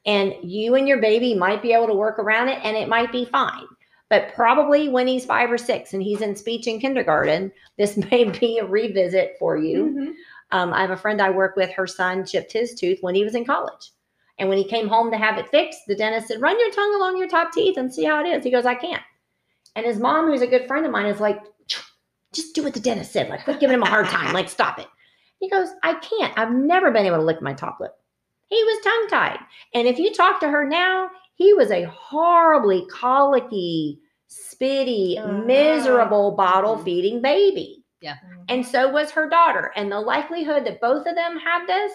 And 0.08 0.34
you 0.42 0.74
and 0.74 0.88
your 0.88 1.00
baby 1.00 1.36
might 1.36 1.62
be 1.62 1.72
able 1.72 1.86
to 1.86 1.94
work 1.94 2.18
around 2.18 2.50
it 2.50 2.58
and 2.64 2.76
it 2.76 2.90
might 2.90 3.12
be 3.12 3.26
fine. 3.26 3.68
But 4.10 4.34
probably 4.34 4.90
when 4.90 5.06
he's 5.06 5.24
five 5.24 5.52
or 5.52 5.58
six 5.60 5.94
and 5.94 6.02
he's 6.02 6.22
in 6.22 6.36
speech 6.36 6.66
in 6.66 6.80
kindergarten, 6.80 7.52
this 7.78 7.96
may 8.12 8.24
be 8.24 8.58
a 8.58 8.66
revisit 8.66 9.36
for 9.38 9.56
you. 9.56 9.86
Mhm. 9.86 10.14
Um, 10.52 10.74
I 10.74 10.82
have 10.82 10.90
a 10.90 10.98
friend 10.98 11.22
I 11.22 11.30
work 11.30 11.56
with, 11.56 11.70
her 11.74 11.86
son 11.86 12.26
chipped 12.26 12.52
his 12.54 12.74
tooth 12.74 12.98
when 13.02 13.14
he 13.14 13.24
was 13.24 13.36
in 13.36 13.46
college. 13.46 13.92
And 14.40 14.50
when 14.50 14.58
he 14.58 14.64
came 14.64 14.88
home 14.88 15.12
to 15.12 15.18
have 15.18 15.38
it 15.38 15.48
fixed, 15.50 15.82
the 15.86 15.94
dentist 15.96 16.28
said, 16.30 16.42
Run 16.42 16.60
your 16.60 16.72
tongue 16.72 16.96
along 16.96 17.18
your 17.20 17.28
top 17.28 17.52
teeth 17.52 17.78
and 17.78 17.94
see 17.94 18.04
how 18.06 18.20
it 18.26 18.28
is. 18.28 18.44
He 18.44 18.50
goes, 18.50 18.66
I 18.66 18.74
can't. 18.74 19.04
And 19.76 19.86
his 19.86 20.00
mom, 20.00 20.26
who's 20.26 20.42
a 20.42 20.48
good 20.48 20.66
friend 20.68 20.88
of 20.88 20.92
mine, 20.92 21.06
is 21.06 21.20
like, 21.20 21.40
Just 22.34 22.54
do 22.56 22.64
what 22.64 22.74
the 22.74 22.80
dentist 22.80 23.12
said. 23.12 23.30
Like, 23.30 23.44
quit 23.44 23.60
giving 23.60 23.74
him 23.76 23.84
a 23.84 23.90
hard 23.90 24.06
time. 24.08 24.34
Like, 24.34 24.50
stop 24.50 24.80
it. 24.80 24.88
He 25.40 25.50
goes, 25.50 25.70
I 25.84 25.94
can't. 25.96 26.38
I've 26.38 26.52
never 26.52 26.92
been 26.92 27.06
able 27.06 27.18
to 27.18 27.24
lick 27.24 27.42
my 27.42 27.54
top 27.54 27.80
lip. 27.80 27.94
He 28.48 28.62
was 28.64 28.84
tongue 28.84 29.08
tied. 29.10 29.40
And 29.74 29.88
if 29.88 29.98
you 30.00 30.14
talk 30.14 30.40
to 30.42 30.50
her 30.50 30.68
now, 30.68 31.10
he 31.36 31.54
was 31.54 31.72
a 31.72 31.84
horribly 31.86 32.86
colicky, 32.92 34.00
spitty, 34.30 35.18
Uh-huh. 35.18 35.32
miserable 35.46 36.32
bottle 36.32 36.78
feeding 36.78 37.22
baby. 37.22 37.84
Mm-hmm. 38.04 38.42
And 38.50 38.66
so 38.66 38.90
was 38.92 39.12
her 39.12 39.30
daughter. 39.30 39.72
And 39.76 39.92
the 39.92 40.00
likelihood 40.00 40.66
that 40.66 40.82
both 40.82 41.06
of 41.08 41.16
them 41.16 41.38
had 41.38 41.66
this 41.68 41.92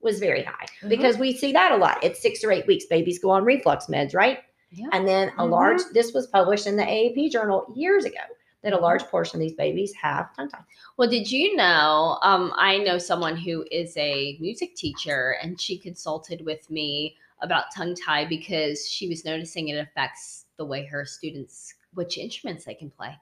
was 0.00 0.18
very 0.20 0.44
high 0.44 0.66
Mhm. 0.82 0.88
because 0.90 1.18
we 1.18 1.32
see 1.36 1.52
that 1.52 1.72
a 1.72 1.76
lot. 1.76 2.02
It's 2.04 2.22
six 2.22 2.44
or 2.44 2.52
eight 2.52 2.66
weeks, 2.66 2.86
babies 2.86 3.18
go 3.18 3.30
on 3.30 3.44
reflux 3.44 3.86
meds, 3.86 4.14
right? 4.14 4.38
Yeah. 4.70 4.86
And 4.92 5.06
then 5.08 5.30
a 5.38 5.42
Mhm. 5.44 5.50
large, 5.50 5.80
this 5.92 6.12
was 6.12 6.26
published 6.28 6.66
in 6.66 6.76
the 6.76 6.84
AAP 6.84 7.28
journal 7.30 7.66
years 7.74 8.04
ago, 8.04 8.20
that 8.62 8.72
a 8.72 8.78
large 8.78 9.04
portion 9.04 9.36
of 9.36 9.40
these 9.40 9.56
babies 9.56 9.92
have 9.94 10.34
tongue 10.34 10.48
tie. 10.48 10.58
Well, 10.96 11.08
did 11.08 11.30
you 11.30 11.54
know? 11.56 12.18
Um, 12.22 12.52
I 12.56 12.78
know 12.78 12.98
someone 12.98 13.36
who 13.36 13.64
is 13.70 13.96
a 13.96 14.36
music 14.40 14.74
teacher, 14.74 15.36
and 15.42 15.60
she 15.60 15.78
consulted 15.78 16.44
with 16.44 16.68
me 16.70 17.16
about 17.40 17.74
tongue 17.74 17.94
tie 17.94 18.24
because 18.24 18.88
she 18.88 19.08
was 19.08 19.24
noticing 19.24 19.68
it 19.68 19.78
affects 19.78 20.46
the 20.56 20.64
way 20.64 20.84
her 20.86 21.04
students, 21.04 21.74
which 21.94 22.18
instruments 22.18 22.64
they 22.64 22.74
can 22.74 22.90
play. 22.90 23.16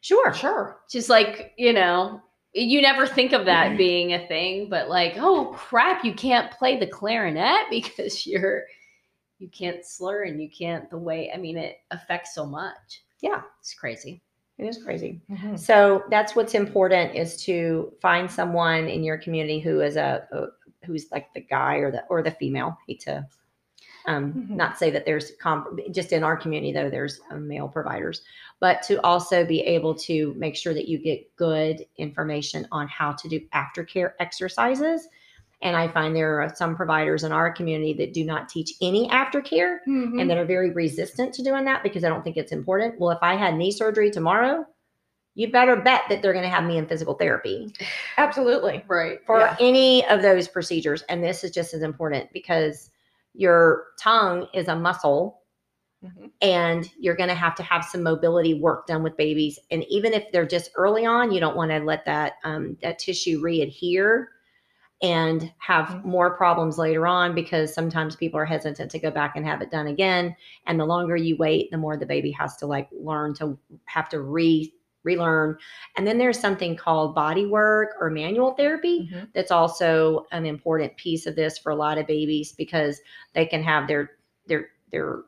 Sure. 0.00 0.34
Sure. 0.34 0.80
Just 0.90 1.08
like, 1.08 1.52
you 1.56 1.72
know, 1.72 2.20
you 2.52 2.82
never 2.82 3.06
think 3.06 3.32
of 3.32 3.46
that 3.46 3.78
being 3.78 4.12
a 4.12 4.26
thing, 4.26 4.68
but 4.68 4.88
like, 4.88 5.14
oh 5.16 5.54
crap, 5.56 6.04
you 6.04 6.12
can't 6.12 6.50
play 6.50 6.78
the 6.78 6.86
clarinet 6.86 7.66
because 7.70 8.26
you're 8.26 8.64
you 9.38 9.48
can't 9.48 9.84
slur 9.84 10.22
and 10.22 10.40
you 10.40 10.48
can't 10.48 10.88
the 10.90 10.98
way 10.98 11.30
I 11.34 11.36
mean 11.36 11.56
it 11.56 11.78
affects 11.90 12.34
so 12.34 12.44
much. 12.44 13.02
Yeah. 13.20 13.42
It's 13.60 13.74
crazy. 13.74 14.22
It 14.62 14.68
is 14.68 14.82
crazy. 14.82 15.20
Mhm. 15.30 15.58
So 15.58 16.04
that's 16.10 16.36
what's 16.36 16.54
important 16.54 17.16
is 17.16 17.36
to 17.44 17.92
find 18.00 18.30
someone 18.30 18.86
in 18.88 19.02
your 19.02 19.18
community 19.18 19.58
who 19.58 19.80
is 19.80 19.96
a, 19.96 20.26
a 20.32 20.86
who's 20.86 21.10
like 21.10 21.32
the 21.34 21.40
guy 21.40 21.76
or 21.76 21.90
the 21.90 22.04
or 22.08 22.22
the 22.22 22.30
female. 22.30 22.78
Hate 22.86 23.00
to 23.00 23.26
um, 24.06 24.32
Mhm. 24.32 24.56
not 24.56 24.78
say 24.78 24.90
that 24.90 25.04
there's 25.04 25.32
comp- 25.40 25.78
just 25.92 26.12
in 26.12 26.24
our 26.24 26.36
community 26.36 26.72
though 26.72 26.90
there's 26.90 27.20
uh, 27.30 27.36
male 27.36 27.68
providers, 27.68 28.22
but 28.60 28.82
to 28.82 29.00
also 29.02 29.44
be 29.44 29.60
able 29.60 29.94
to 29.94 30.34
make 30.34 30.56
sure 30.56 30.74
that 30.74 30.88
you 30.88 30.98
get 30.98 31.34
good 31.36 31.86
information 31.96 32.66
on 32.72 32.88
how 32.88 33.12
to 33.12 33.28
do 33.28 33.40
aftercare 33.54 34.12
exercises. 34.18 35.08
And 35.62 35.76
I 35.76 35.88
find 35.88 36.14
there 36.14 36.42
are 36.42 36.54
some 36.54 36.74
providers 36.74 37.22
in 37.24 37.30
our 37.32 37.50
community 37.52 37.92
that 37.94 38.12
do 38.12 38.24
not 38.24 38.48
teach 38.48 38.72
any 38.82 39.08
aftercare 39.08 39.78
Mhm. 39.86 40.20
and 40.20 40.28
that 40.28 40.36
are 40.36 40.44
very 40.44 40.70
resistant 40.70 41.32
to 41.34 41.42
doing 41.42 41.64
that 41.66 41.82
because 41.84 42.02
I 42.04 42.08
don't 42.08 42.22
think 42.24 42.36
it's 42.36 42.52
important. 42.52 42.98
Well, 42.98 43.10
if 43.10 43.18
I 43.22 43.36
had 43.36 43.54
knee 43.54 43.70
surgery 43.70 44.10
tomorrow, 44.10 44.66
you 45.34 45.50
better 45.50 45.76
bet 45.76 46.02
that 46.08 46.20
they're 46.20 46.32
going 46.32 46.44
to 46.44 46.48
have 46.50 46.64
me 46.64 46.76
in 46.76 46.86
physical 46.86 47.14
therapy 47.14 47.72
Absolutely. 48.18 48.84
Right. 48.86 49.24
for 49.24 49.38
Yeah. 49.40 49.56
any 49.60 50.06
of 50.08 50.20
those 50.20 50.46
procedures. 50.48 51.02
And 51.08 51.22
this 51.24 51.42
is 51.44 51.52
just 51.52 51.72
as 51.72 51.82
important 51.82 52.30
because 52.32 52.90
your 53.34 53.84
tongue 53.98 54.46
is 54.52 54.68
a 54.68 54.76
muscle 54.76 55.40
Mhm. 56.04 56.32
and 56.42 56.90
you're 56.98 57.14
going 57.14 57.28
to 57.30 57.34
have 57.34 57.54
to 57.54 57.62
have 57.62 57.84
some 57.84 58.02
mobility 58.02 58.54
work 58.54 58.86
done 58.86 59.02
with 59.02 59.16
babies. 59.16 59.58
And 59.70 59.84
even 59.84 60.12
if 60.12 60.30
they're 60.32 60.44
just 60.44 60.70
early 60.74 61.06
on, 61.06 61.30
you 61.30 61.40
don't 61.40 61.56
want 61.56 61.70
to 61.70 61.78
let 61.78 62.04
that 62.04 62.34
um, 62.44 62.76
that 62.82 62.98
tissue 62.98 63.40
readhere 63.40 64.26
and 65.02 65.52
have 65.58 65.86
Mhm. 65.88 66.04
more 66.04 66.36
problems 66.36 66.78
later 66.78 67.06
on 67.06 67.34
because 67.34 67.74
sometimes 67.74 68.14
people 68.16 68.38
are 68.38 68.44
hesitant 68.44 68.90
to 68.92 68.98
go 68.98 69.10
back 69.10 69.34
and 69.36 69.44
have 69.46 69.60
it 69.60 69.70
done 69.70 69.88
again. 69.88 70.36
And 70.66 70.78
the 70.78 70.86
longer 70.86 71.16
you 71.16 71.36
wait, 71.36 71.70
the 71.70 71.78
more 71.78 71.96
the 71.96 72.06
baby 72.06 72.30
has 72.32 72.56
to 72.58 72.66
like 72.66 72.88
learn 72.92 73.34
to 73.34 73.58
have 73.86 74.08
to 74.10 74.20
re 74.20 74.72
relearn. 75.04 75.58
And 75.96 76.06
then 76.06 76.18
there's 76.18 76.38
something 76.38 76.76
called 76.76 77.14
body 77.16 77.44
work 77.46 77.90
or 78.00 78.08
manual 78.10 78.52
therapy 78.52 79.08
Mhm. 79.12 79.28
that's 79.34 79.50
also 79.50 80.26
an 80.30 80.46
important 80.46 80.96
piece 80.96 81.26
of 81.26 81.34
this 81.34 81.58
for 81.58 81.72
a 81.72 81.74
lot 81.76 81.98
of 81.98 82.06
babies 82.06 82.52
because 82.52 83.00
they 83.34 83.44
can 83.46 83.62
have 83.64 83.88
their 83.88 84.12
their 84.46 84.68
their 84.92 85.22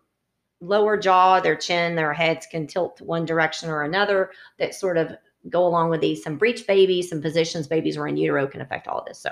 lower 0.60 0.96
jaw, 0.96 1.40
their 1.40 1.56
chin, 1.56 1.94
their 1.96 2.12
heads 2.12 2.46
can 2.46 2.66
tilt 2.66 3.00
one 3.00 3.24
direction 3.26 3.68
or 3.70 3.82
another 3.82 4.30
that 4.58 4.74
sort 4.74 4.96
of 4.96 5.12
go 5.50 5.66
along 5.66 5.90
with 5.90 6.00
these. 6.00 6.22
Some 6.22 6.38
breech 6.38 6.66
babies, 6.66 7.10
some 7.10 7.20
positions 7.22 7.66
babies 7.66 7.96
are 7.96 8.08
in 8.08 8.16
utero 8.16 8.46
can 8.46 8.60
affect 8.62 8.88
all 8.88 9.00
of 9.00 9.06
this. 9.06 9.18
So 9.18 9.30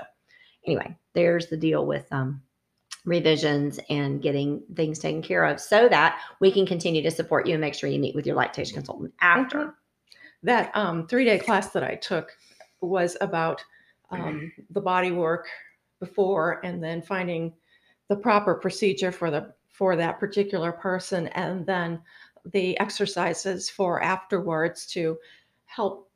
anyway, 0.65 0.95
there's 1.13 1.47
the 1.47 1.57
deal 1.57 1.85
with 1.85 2.05
um, 2.11 2.41
revisions 3.05 3.79
and 3.89 4.21
getting 4.21 4.61
things 4.75 4.99
taken 4.99 5.21
care 5.21 5.43
of 5.45 5.59
so 5.59 5.89
that 5.89 6.19
we 6.39 6.51
can 6.51 6.65
continue 6.65 7.01
to 7.01 7.11
support 7.11 7.47
you 7.47 7.53
and 7.53 7.61
make 7.61 7.73
sure 7.73 7.89
you 7.89 7.99
meet 7.99 8.15
with 8.15 8.25
your 8.25 8.35
lactation 8.35 8.75
consultant 8.75 9.13
after. 9.21 9.75
That 10.43 10.75
um, 10.75 11.07
three 11.07 11.25
day 11.25 11.39
class 11.39 11.69
that 11.69 11.83
I 11.83 11.95
took 11.95 12.31
was 12.81 13.17
about 13.21 13.63
um, 14.09 14.51
the 14.71 14.81
body 14.81 15.11
work 15.11 15.47
before 15.99 16.59
and 16.65 16.83
then 16.83 17.01
finding 17.01 17.53
the 18.09 18.15
proper 18.15 18.55
procedure 18.55 19.11
for 19.11 19.31
the 19.31 19.53
for 19.69 19.95
that 19.95 20.19
particular 20.19 20.71
person 20.71 21.27
and 21.29 21.65
then 21.65 21.99
the 22.45 22.79
exercises 22.79 23.69
for 23.69 24.03
afterwards 24.03 24.85
to 24.85 25.17
help, 25.65 26.11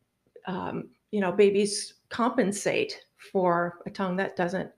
um, 0.45 0.89
you 1.11 1.19
know, 1.19 1.31
babies 1.31 1.95
compensate 2.09 3.06
for 3.17 3.79
a 3.85 3.89
tongue 3.89 4.15
that 4.17 4.35
doesn't 4.35 4.71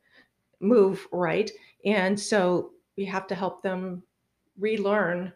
move 0.59 1.07
right. 1.11 1.51
And 1.85 2.19
so 2.19 2.71
we 2.97 3.05
have 3.05 3.27
to 3.27 3.35
help 3.35 3.61
them 3.61 4.03
relearn 4.57 5.31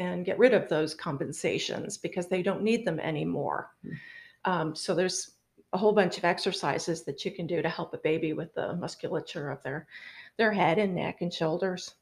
and 0.00 0.24
get 0.24 0.38
rid 0.38 0.54
of 0.54 0.68
those 0.68 0.94
compensations 0.94 1.96
because 1.96 2.26
they 2.26 2.42
don't 2.42 2.62
need 2.62 2.84
them 2.84 2.98
anymore. 2.98 3.70
Um, 4.44 4.74
so 4.74 4.94
there's 4.94 5.32
a 5.72 5.78
whole 5.78 5.92
bunch 5.92 6.18
of 6.18 6.24
exercises 6.24 7.02
that 7.02 7.24
you 7.24 7.30
can 7.30 7.46
do 7.46 7.62
to 7.62 7.68
help 7.68 7.94
a 7.94 7.98
baby 7.98 8.32
with 8.32 8.54
the 8.54 8.74
musculature 8.76 9.50
of 9.50 9.62
their 9.62 9.86
their 10.36 10.52
head 10.52 10.78
and 10.78 10.94
neck 10.94 11.20
and 11.20 11.32
shoulders. 11.32 11.94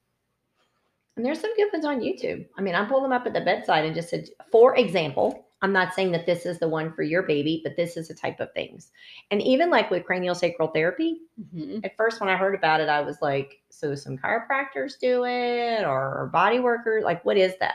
And 1.16 1.26
there's 1.26 1.40
some 1.40 1.54
good 1.56 1.70
ones 1.72 1.84
on 1.84 2.00
YouTube. 2.00 2.46
I 2.56 2.62
mean, 2.62 2.74
I 2.74 2.84
pulled 2.86 3.04
them 3.04 3.12
up 3.12 3.26
at 3.26 3.34
the 3.34 3.42
bedside 3.42 3.84
and 3.84 3.94
just 3.94 4.08
said, 4.08 4.30
for 4.50 4.76
example, 4.76 5.46
I'm 5.62 5.72
not 5.72 5.94
saying 5.94 6.10
that 6.12 6.26
this 6.26 6.44
is 6.44 6.58
the 6.58 6.68
one 6.68 6.92
for 6.92 7.02
your 7.02 7.22
baby, 7.22 7.60
but 7.62 7.76
this 7.76 7.96
is 7.96 8.08
the 8.08 8.14
type 8.14 8.40
of 8.40 8.52
things. 8.52 8.90
And 9.30 9.40
even 9.40 9.70
like 9.70 9.90
with 9.90 10.04
cranial 10.04 10.34
sacral 10.34 10.68
therapy, 10.68 11.22
Mhm. 11.54 11.84
at 11.84 11.96
first 11.96 12.20
when 12.20 12.28
I 12.28 12.36
heard 12.36 12.54
about 12.56 12.80
it, 12.80 12.88
I 12.88 13.00
was 13.00 13.22
like, 13.22 13.62
so 13.70 13.94
some 13.94 14.18
chiropractors 14.18 14.98
do 14.98 15.24
it 15.24 15.84
or 15.84 16.28
body 16.32 16.58
workers? 16.58 17.04
Like, 17.04 17.24
what 17.24 17.36
is 17.36 17.56
that? 17.60 17.74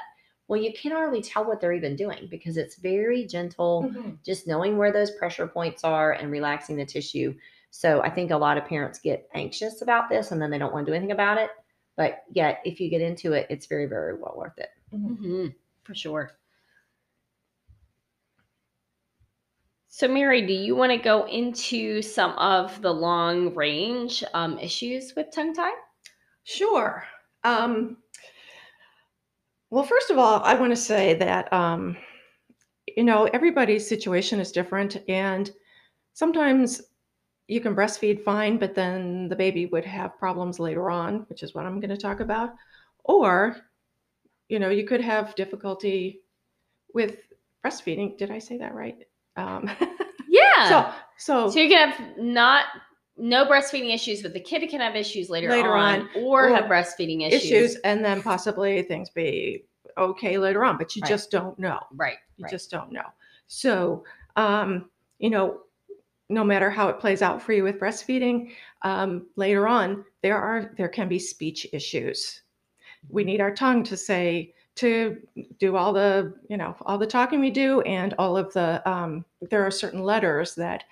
Well, 0.49 0.61
you 0.61 0.73
can't 0.73 0.93
hardly 0.93 1.21
tell 1.21 1.45
what 1.45 1.59
they're 1.59 1.73
even 1.73 1.95
doing 1.95 2.27
because 2.29 2.57
it's 2.57 2.75
very 2.75 3.25
gentle, 3.25 3.91
just 4.23 4.47
knowing 4.47 4.77
where 4.77 4.91
those 4.91 5.11
pressure 5.11 5.47
points 5.47 5.83
are 5.83 6.11
and 6.13 6.29
relaxing 6.31 6.75
the 6.77 6.85
tissue. 6.85 7.35
So 7.69 8.01
I 8.01 8.09
think 8.09 8.31
a 8.31 8.37
lot 8.37 8.57
of 8.57 8.65
parents 8.65 8.99
get 8.99 9.29
anxious 9.33 9.81
about 9.81 10.09
this 10.09 10.31
and 10.31 10.41
then 10.41 10.49
they 10.49 10.57
don't 10.57 10.73
want 10.73 10.85
to 10.85 10.91
do 10.91 10.95
anything 10.95 11.11
about 11.11 11.37
it. 11.37 11.51
But 11.95 12.23
yet, 12.31 12.61
if 12.63 12.79
you 12.79 12.89
get 12.89 13.01
into 13.01 13.33
it, 13.33 13.47
it's 13.49 13.65
very, 13.65 13.87
very 13.87 14.13
well 14.15 14.35
worth 14.37 14.57
it. 14.57 14.69
Mhm. 14.93 15.53
For 15.83 15.95
sure. 15.95 16.31
So, 19.97 20.07
Mary, 20.07 20.45
do 20.45 20.53
you 20.53 20.75
want 20.75 20.91
to 20.91 20.99
go 20.99 21.25
into 21.25 22.03
some 22.03 22.33
of 22.33 22.83
the 22.83 22.93
long 22.93 23.55
range 23.55 24.23
um, 24.35 24.59
issues 24.59 25.15
with 25.15 25.31
tongue 25.33 25.55
tie? 25.55 25.71
Sure. 26.43 27.03
Um, 27.43 27.97
well, 29.71 29.83
first 29.83 30.11
of 30.11 30.19
all, 30.19 30.39
I 30.43 30.53
want 30.53 30.71
to 30.71 30.75
say 30.75 31.15
that, 31.15 31.51
um, 31.51 31.97
you 32.95 33.03
know, 33.03 33.25
everybody's 33.33 33.89
situation 33.89 34.39
is 34.39 34.51
different. 34.51 34.97
And 35.07 35.49
sometimes 36.13 36.83
you 37.47 37.59
can 37.59 37.75
breastfeed 37.75 38.23
fine, 38.23 38.59
but 38.59 38.75
then 38.75 39.27
the 39.29 39.35
baby 39.35 39.65
would 39.65 39.85
have 39.85 40.19
problems 40.19 40.59
later 40.59 40.91
on, 40.91 41.25
which 41.27 41.41
is 41.41 41.55
what 41.55 41.65
I'm 41.65 41.79
going 41.79 41.89
to 41.89 41.97
talk 41.97 42.19
about. 42.19 42.51
Or, 43.03 43.57
you 44.47 44.59
know, 44.59 44.69
you 44.69 44.85
could 44.85 45.01
have 45.01 45.33
difficulty 45.33 46.21
with 46.93 47.17
breastfeeding. 47.65 48.15
Did 48.15 48.29
I 48.29 48.37
say 48.37 48.59
that 48.59 48.75
right? 48.75 48.97
Um, 49.37 49.69
Yeah. 50.29 50.69
so, 50.69 50.93
so, 51.17 51.49
So 51.49 51.59
you 51.59 51.69
can 51.69 51.89
have 51.89 52.17
not 52.17 52.65
no 53.17 53.45
breastfeeding 53.45 53.93
issues, 53.93 54.21
but 54.21 54.33
the 54.33 54.39
kid 54.39 54.67
can 54.69 54.81
have 54.81 54.95
issues 54.95 55.29
later, 55.29 55.49
Later 55.49 55.73
on, 55.73 56.01
on, 56.01 56.09
or, 56.15 56.49
or 56.49 56.55
have 56.55 56.65
breastfeeding 56.65 57.25
issues. 57.25 57.43
issues, 57.51 57.75
and 57.77 58.03
then 58.03 58.21
possibly 58.21 58.81
things 58.83 59.09
be 59.09 59.63
okay 59.97 60.37
later 60.37 60.63
on, 60.63 60.77
but 60.77 60.95
you 60.95 61.01
Right. 61.01 61.09
just 61.09 61.31
don't 61.31 61.57
know. 61.57 61.79
Right. 61.95 62.17
You 62.37 62.43
right. 62.43 62.51
just 62.51 62.69
don't 62.69 62.91
know. 62.91 63.05
So, 63.47 64.03
um, 64.35 64.89
you 65.17 65.29
know, 65.29 65.61
no 66.29 66.43
matter 66.43 66.69
how 66.69 66.89
it 66.89 66.99
plays 66.99 67.21
out 67.21 67.41
for 67.41 67.53
you 67.53 67.63
with 67.63 67.79
breastfeeding, 67.79 68.51
um, 68.83 69.27
later 69.37 69.67
on 69.67 70.03
there 70.21 70.37
are 70.37 70.73
there 70.77 70.89
can 70.89 71.07
be 71.07 71.17
speech 71.19 71.65
issues. 71.73 72.41
We 73.09 73.23
need 73.23 73.41
our 73.41 73.53
tongue 73.55 73.83
to 73.85 73.97
say 73.97 74.53
to 74.77 75.17
do 75.59 75.75
all 75.75 75.93
the 75.93 76.33
you 76.49 76.57
know 76.57 76.75
all 76.81 76.97
the 76.97 77.07
talking 77.07 77.39
we 77.39 77.51
do 77.51 77.81
and 77.81 78.13
all 78.17 78.37
of 78.37 78.51
the 78.53 78.81
um, 78.89 79.25
there 79.49 79.65
are 79.65 79.71
certain 79.71 80.03
letters 80.03 80.55
that 80.55 80.83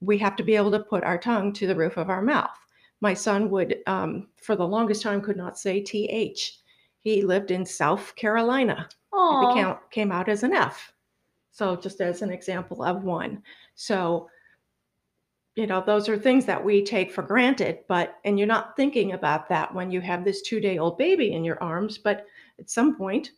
we 0.00 0.16
have 0.18 0.36
to 0.36 0.44
be 0.44 0.56
able 0.56 0.70
to 0.70 0.80
put 0.80 1.04
our 1.04 1.18
tongue 1.18 1.52
to 1.52 1.66
the 1.66 1.74
roof 1.74 1.96
of 1.96 2.08
our 2.08 2.22
mouth. 2.22 2.56
My 3.00 3.14
son 3.14 3.50
would 3.50 3.76
for 3.86 4.56
the 4.56 4.66
longest 4.66 5.02
time 5.02 5.20
could 5.20 5.36
not 5.36 5.58
say 5.58 5.80
th. 5.80 6.58
He 7.00 7.22
lived 7.22 7.50
in 7.50 7.64
South 7.64 8.14
Carolina 8.16 8.88
it 9.12 9.16
Aw. 9.16 9.54
became, 9.54 9.76
came 9.90 10.12
out 10.12 10.28
as 10.28 10.42
an 10.42 10.52
F. 10.52 10.92
So 11.50 11.76
just 11.76 12.00
as 12.00 12.22
an 12.22 12.30
example 12.30 12.82
of 12.82 13.04
one. 13.04 13.42
So, 13.74 14.28
you 15.56 15.66
know, 15.66 15.82
those 15.84 16.08
are 16.08 16.18
things 16.18 16.44
that 16.44 16.64
we 16.64 16.84
take 16.84 17.10
for 17.10 17.22
granted, 17.22 17.80
but, 17.88 18.18
and 18.24 18.38
you're 18.38 18.46
not 18.46 18.76
thinking 18.76 19.12
about 19.12 19.48
that 19.48 19.74
when 19.74 19.90
you 19.90 20.00
have 20.00 20.24
this 20.24 20.42
two 20.42 20.60
day 20.60 20.78
old 20.78 20.98
baby 20.98 21.32
in 21.32 21.44
your 21.44 21.60
arms, 21.62 21.98
but 21.98 22.26
at 22.58 22.70
some 22.70 22.96
point 22.96 23.30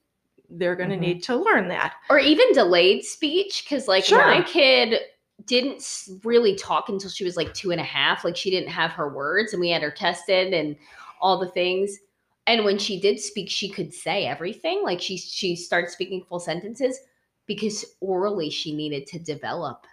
they're 0.53 0.75
going 0.75 0.91
to 0.91 0.97
Mhm. 0.97 1.01
need 1.01 1.23
to 1.23 1.37
learn 1.37 1.69
that. 1.69 1.95
or 2.11 2.19
even 2.19 2.53
delayed 2.53 3.05
speech 3.05 3.63
because 3.65 3.87
like 3.87 4.05
Sure. 4.05 4.27
my 4.27 4.43
kid 4.43 5.01
didn't 5.47 6.09
really 6.25 6.57
talk 6.57 6.89
until 6.89 7.09
she 7.09 7.25
was 7.25 7.37
like 7.37 7.55
two 7.55 7.71
and 7.71 7.81
a 7.81 7.85
half 7.85 8.25
like 8.25 8.37
she 8.37 8.51
didn't 8.51 8.69
have 8.69 8.91
her 8.91 9.09
words 9.15 9.53
and 9.53 9.61
we 9.61 9.71
had 9.71 9.81
her 9.83 9.91
tested 9.93 10.53
and 10.53 10.77
all 11.21 11.39
the 11.39 11.49
things 11.49 11.99
and 12.47 12.65
when 12.65 12.79
she 12.79 13.01
did 13.01 13.19
speak 13.21 13.49
she 13.49 13.69
could 13.69 13.95
say 13.95 14.27
everything 14.27 14.83
like 14.83 15.01
she 15.01 15.17
she 15.17 15.55
started 15.57 15.89
speaking 15.91 16.25
full 16.25 16.41
sentences 16.41 16.99
because 17.47 17.85
orally 18.01 18.51
she 18.51 18.75
needed 18.75 19.07
to 19.07 19.19
develop 19.19 19.87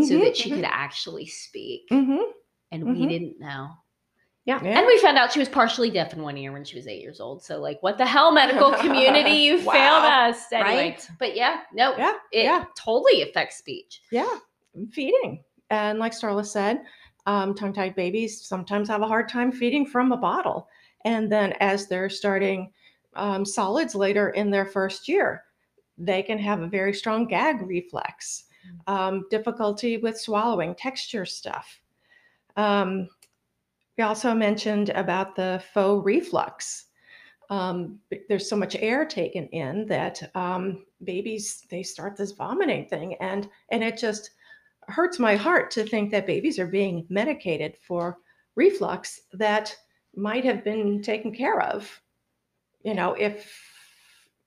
so 0.00 0.14
Mhm, 0.18 0.24
that 0.24 0.36
she 0.36 0.50
mhm. 0.50 0.56
could 0.56 0.64
actually 0.64 1.26
speak 1.26 1.86
Mhm. 1.90 2.32
and 2.72 2.84
we 2.84 3.06
mhm. 3.06 3.08
didn't 3.08 3.38
know 3.40 3.70
Yeah. 4.44 4.60
Yeah. 4.62 4.78
and 4.78 4.86
we 4.86 4.98
found 4.98 5.18
out 5.18 5.32
she 5.32 5.38
was 5.38 5.48
partially 5.48 5.88
deaf 5.90 6.12
in 6.14 6.22
one 6.22 6.36
ear 6.36 6.50
when 6.52 6.64
she 6.64 6.76
was 6.76 6.88
eight 6.88 7.00
years 7.00 7.20
old. 7.20 7.44
So, 7.44 7.60
like, 7.60 7.80
what 7.82 7.96
the 7.96 8.04
hell, 8.06 8.32
medical 8.32 8.72
community? 8.80 9.30
You 9.30 9.64
Wow. 9.64 9.72
failed 9.72 10.04
us. 10.04 10.52
Anyway, 10.52 10.76
Right? 10.76 11.08
but 11.20 11.36
yeah, 11.36 11.60
no, 11.72 11.96
Yeah, 11.96 12.14
it 12.32 12.44
yeah. 12.44 12.64
totally 12.76 13.22
affects 13.22 13.56
speech. 13.58 14.02
Yeah, 14.10 14.38
feeding. 14.90 15.44
And 15.70 15.98
like 16.00 16.12
Starla 16.12 16.44
said, 16.44 16.82
um, 17.26 17.54
tongue 17.54 17.72
tied 17.72 17.94
babies 17.94 18.44
sometimes 18.44 18.88
have 18.88 19.02
a 19.02 19.06
hard 19.06 19.28
time 19.28 19.52
feeding 19.52 19.86
from 19.86 20.10
a 20.10 20.16
bottle. 20.16 20.68
And 21.04 21.30
then 21.30 21.52
as 21.60 21.86
they're 21.86 22.10
starting 22.10 22.72
um, 23.14 23.44
solids 23.44 23.94
later 23.94 24.30
in 24.30 24.50
their 24.50 24.66
first 24.66 25.06
year, 25.08 25.44
they 25.98 26.22
can 26.22 26.38
have 26.38 26.62
a 26.62 26.66
very 26.66 26.92
strong 26.92 27.26
gag 27.28 27.62
reflex, 27.62 28.44
um, 28.88 29.24
difficulty 29.30 29.98
with 29.98 30.18
swallowing, 30.18 30.74
texture 30.74 31.24
stuff. 31.26 31.78
Um, 32.56 33.08
we 34.02 34.08
also 34.08 34.34
mentioned 34.34 34.88
about 34.90 35.36
the 35.36 35.62
faux 35.72 36.04
reflux. 36.04 36.86
Um, 37.50 38.00
there's 38.28 38.48
so 38.48 38.56
much 38.56 38.74
air 38.74 39.04
taken 39.04 39.46
in 39.50 39.86
that 39.86 40.28
um, 40.34 40.84
babies 41.04 41.64
they 41.70 41.84
start 41.84 42.16
this 42.16 42.32
vomiting 42.32 42.86
thing, 42.86 43.14
and 43.20 43.48
and 43.70 43.84
it 43.84 43.96
just 43.96 44.30
hurts 44.88 45.20
my 45.20 45.36
heart 45.36 45.70
to 45.72 45.84
think 45.84 46.10
that 46.10 46.26
babies 46.26 46.58
are 46.58 46.66
being 46.66 47.06
medicated 47.10 47.76
for 47.86 48.18
reflux 48.56 49.20
that 49.34 49.72
might 50.16 50.44
have 50.44 50.64
been 50.64 51.00
taken 51.00 51.32
care 51.32 51.60
of. 51.60 51.88
You 52.82 52.94
know, 52.94 53.12
if 53.12 53.54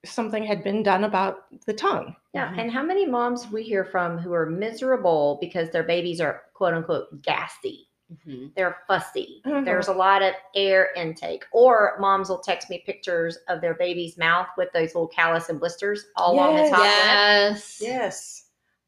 something 0.03 0.43
had 0.43 0.65
been 0.65 0.83
done 0.83 1.05
about 1.05 1.45
the 1.65 1.73
tongue. 1.73 2.13
Yeah. 2.33 2.53
And 2.57 2.69
how 2.69 2.83
many 2.83 3.05
moms 3.05 3.49
we 3.49 3.63
hear 3.63 3.85
from 3.85 4.17
who 4.17 4.33
are 4.33 4.49
miserable 4.49 5.37
because 5.39 5.69
their 5.69 5.83
babies 5.83 6.19
are 6.19 6.41
quote 6.53 6.73
unquote 6.73 7.21
gassy? 7.21 7.87
Mm-hmm. 8.13 8.47
They're 8.55 8.77
fussy. 8.87 9.41
Mhm. 9.45 9.65
There's 9.65 9.87
a 9.87 9.93
lot 9.93 10.21
of 10.21 10.33
air 10.55 10.91
intake. 10.95 11.43
Or 11.51 11.95
moms 11.99 12.29
will 12.29 12.37
text 12.39 12.69
me 12.69 12.83
pictures 12.85 13.37
of 13.47 13.61
their 13.61 13.73
baby's 13.73 14.17
mouth 14.17 14.47
with 14.57 14.71
those 14.73 14.93
little 14.93 15.07
callus 15.07 15.49
and 15.49 15.59
blisters 15.59 16.05
all 16.15 16.33
along 16.35 16.55
the 16.55 16.61
Yes. 16.61 16.69
top. 16.69 16.79
lip. 16.79 16.87
Yes. 16.87 17.77
Yes. 17.81 18.41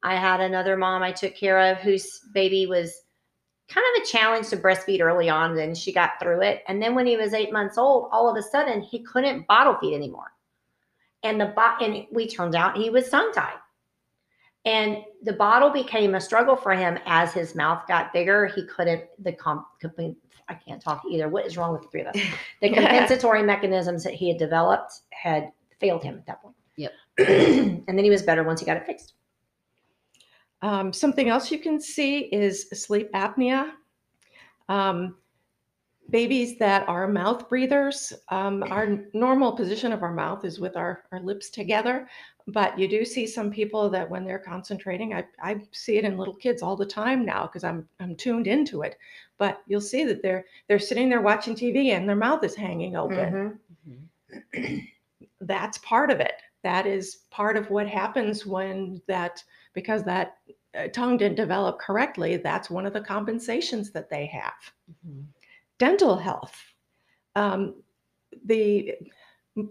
I 0.03 0.15
had 0.15 0.39
another 0.39 0.77
mom 0.77 1.01
I 1.01 1.11
took 1.11 1.35
care 1.35 1.59
of 1.59 1.77
whose 1.79 2.19
baby 2.31 2.67
was 2.67 3.01
kind 3.67 3.85
of 3.97 4.03
a 4.03 4.05
challenge 4.05 4.47
to 4.49 4.57
breastfeed 4.57 5.01
early 5.01 5.29
on, 5.29 5.57
and 5.57 5.75
she 5.77 5.91
got 5.91 6.19
through 6.21 6.41
it. 6.41 6.63
And 6.67 6.81
then 6.81 6.93
when 6.93 7.07
he 7.07 7.17
was 7.17 7.33
eight 7.33 7.51
months 7.51 7.77
old, 7.77 8.09
all 8.11 8.29
of 8.29 8.37
a 8.37 8.41
sudden 8.43 8.81
he 8.81 8.99
couldn't 9.03 9.47
bottle 9.47 9.75
feed 9.81 9.95
anymore. 9.95 10.31
And 11.23 11.41
the 11.41 11.47
bo- 11.47 11.75
and 11.81 12.05
we 12.13 12.27
turned 12.27 12.53
out 12.55 12.77
he 12.77 12.91
was 12.91 13.09
tongue 13.09 13.33
tied. 13.33 13.57
And 14.67 14.97
the 15.23 15.31
bottle 15.31 15.69
became 15.69 16.15
a 16.15 16.19
struggle 16.19 16.57
for 16.57 16.73
him 16.73 16.99
as 17.05 17.31
his 17.31 17.55
mouth 17.55 17.87
got 17.87 18.11
bigger. 18.11 18.47
He 18.47 18.65
couldn't 18.65 19.05
the 19.17 19.31
comp. 19.31 19.65
comp- 19.81 20.17
I 20.49 20.53
can't 20.55 20.81
talk 20.81 21.03
either. 21.09 21.29
What 21.29 21.45
is 21.45 21.55
wrong 21.55 21.71
with 21.71 21.83
the 21.83 21.87
three 21.87 22.01
of 22.01 22.07
us? 22.07 22.17
The 22.61 22.73
compensatory 22.73 23.43
mechanisms 23.43 24.03
that 24.03 24.13
he 24.13 24.27
had 24.27 24.37
developed 24.37 24.91
had 25.11 25.51
failed 25.79 26.03
him 26.03 26.15
at 26.15 26.25
that 26.25 26.41
point. 26.41 26.55
Yep. 26.75 26.91
and 27.17 27.83
then 27.87 28.03
he 28.03 28.09
was 28.09 28.23
better 28.23 28.43
once 28.43 28.59
he 28.59 28.65
got 28.65 28.75
it 28.75 28.85
fixed. 28.85 29.13
Um, 30.61 30.91
something 30.91 31.29
else 31.29 31.49
you 31.49 31.59
can 31.59 31.79
see 31.79 32.19
is 32.33 32.69
sleep 32.73 33.09
apnea. 33.13 33.71
Um, 34.67 35.15
babies 36.09 36.57
that 36.57 36.87
are 36.89 37.07
mouth 37.07 37.47
breathers, 37.47 38.11
um, 38.29 38.63
our 38.63 39.05
normal 39.13 39.53
position 39.53 39.93
of 39.93 40.03
our 40.03 40.13
mouth 40.13 40.43
is 40.43 40.59
with 40.59 40.75
our, 40.75 41.03
our 41.13 41.21
lips 41.21 41.49
together, 41.49 42.09
but 42.47 42.79
you 42.79 42.87
do 42.87 43.03
see 43.03 43.27
some 43.27 43.51
people 43.51 43.89
that 43.89 44.09
when 44.09 44.23
they're 44.23 44.39
concentrating, 44.39 45.13
I, 45.13 45.25
I 45.41 45.61
see 45.71 45.97
it 45.97 46.05
in 46.05 46.17
little 46.17 46.33
kids 46.33 46.61
all 46.61 46.77
the 46.77 46.85
time 46.85 47.25
now 47.25 47.43
because 47.45 47.63
I'm 47.63 47.87
I'm 47.99 48.15
tuned 48.15 48.47
into 48.47 48.83
it. 48.83 48.97
But 49.37 49.61
you'll 49.67 49.81
see 49.81 50.05
that 50.05 50.21
they're 50.21 50.45
they're 50.67 50.79
sitting 50.79 51.09
there 51.09 51.21
watching 51.21 51.55
TV 51.55 51.89
and 51.89 52.07
their 52.07 52.15
mouth 52.15 52.43
is 52.43 52.55
hanging 52.55 52.95
open. 52.95 53.59
Mhm. 53.85 54.07
Mhm. 54.55 54.87
That's 55.41 55.77
part 55.79 56.09
of 56.11 56.19
it. 56.19 56.33
that 56.63 56.85
is 56.87 57.17
part 57.29 57.55
of 57.55 57.69
what 57.69 57.87
happens 57.87 58.45
when 58.45 58.99
that 59.07 59.41
because 59.73 60.03
that 60.03 60.37
uh, 60.77 60.87
tongue 60.87 61.15
didn't 61.15 61.37
develop 61.37 61.79
correctly. 61.79 62.35
That's 62.37 62.69
one 62.69 62.85
of 62.85 62.93
the 62.93 62.99
compensations 62.99 63.91
that 63.91 64.09
they 64.09 64.25
have. 64.25 64.73
Dental 65.77 66.17
health. 66.17 66.55
Um, 67.35 67.75
the 68.45 68.95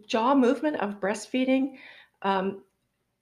jaw 0.06 0.34
movement 0.34 0.76
of 0.76 1.00
breastfeeding 1.00 1.76
um, 2.22 2.62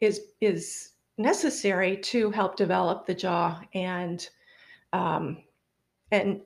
is 0.01 0.21
is 0.41 0.91
necessary 1.19 1.97
to 1.99 2.31
help 2.31 2.57
develop 2.57 3.07
the 3.07 3.15
jaw 3.15 3.61
and 3.75 4.29
um, 4.93 5.39
and 6.11 6.41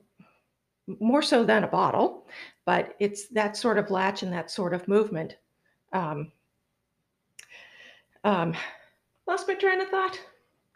more 0.99 1.21
so 1.21 1.43
than 1.43 1.63
a 1.63 1.67
bottle, 1.67 2.27
but 2.65 2.95
it's 2.99 3.27
that 3.29 3.55
sort 3.55 3.77
of 3.77 3.91
latch 3.91 4.23
and 4.23 4.33
that 4.33 4.49
sort 4.49 4.73
of 4.73 4.87
movement. 4.87 5.37
Um, 5.93 6.31
um, 8.23 8.53
lost 9.27 9.47
my 9.47 9.53
train 9.53 9.81
of 9.81 9.89
thought. 9.89 10.19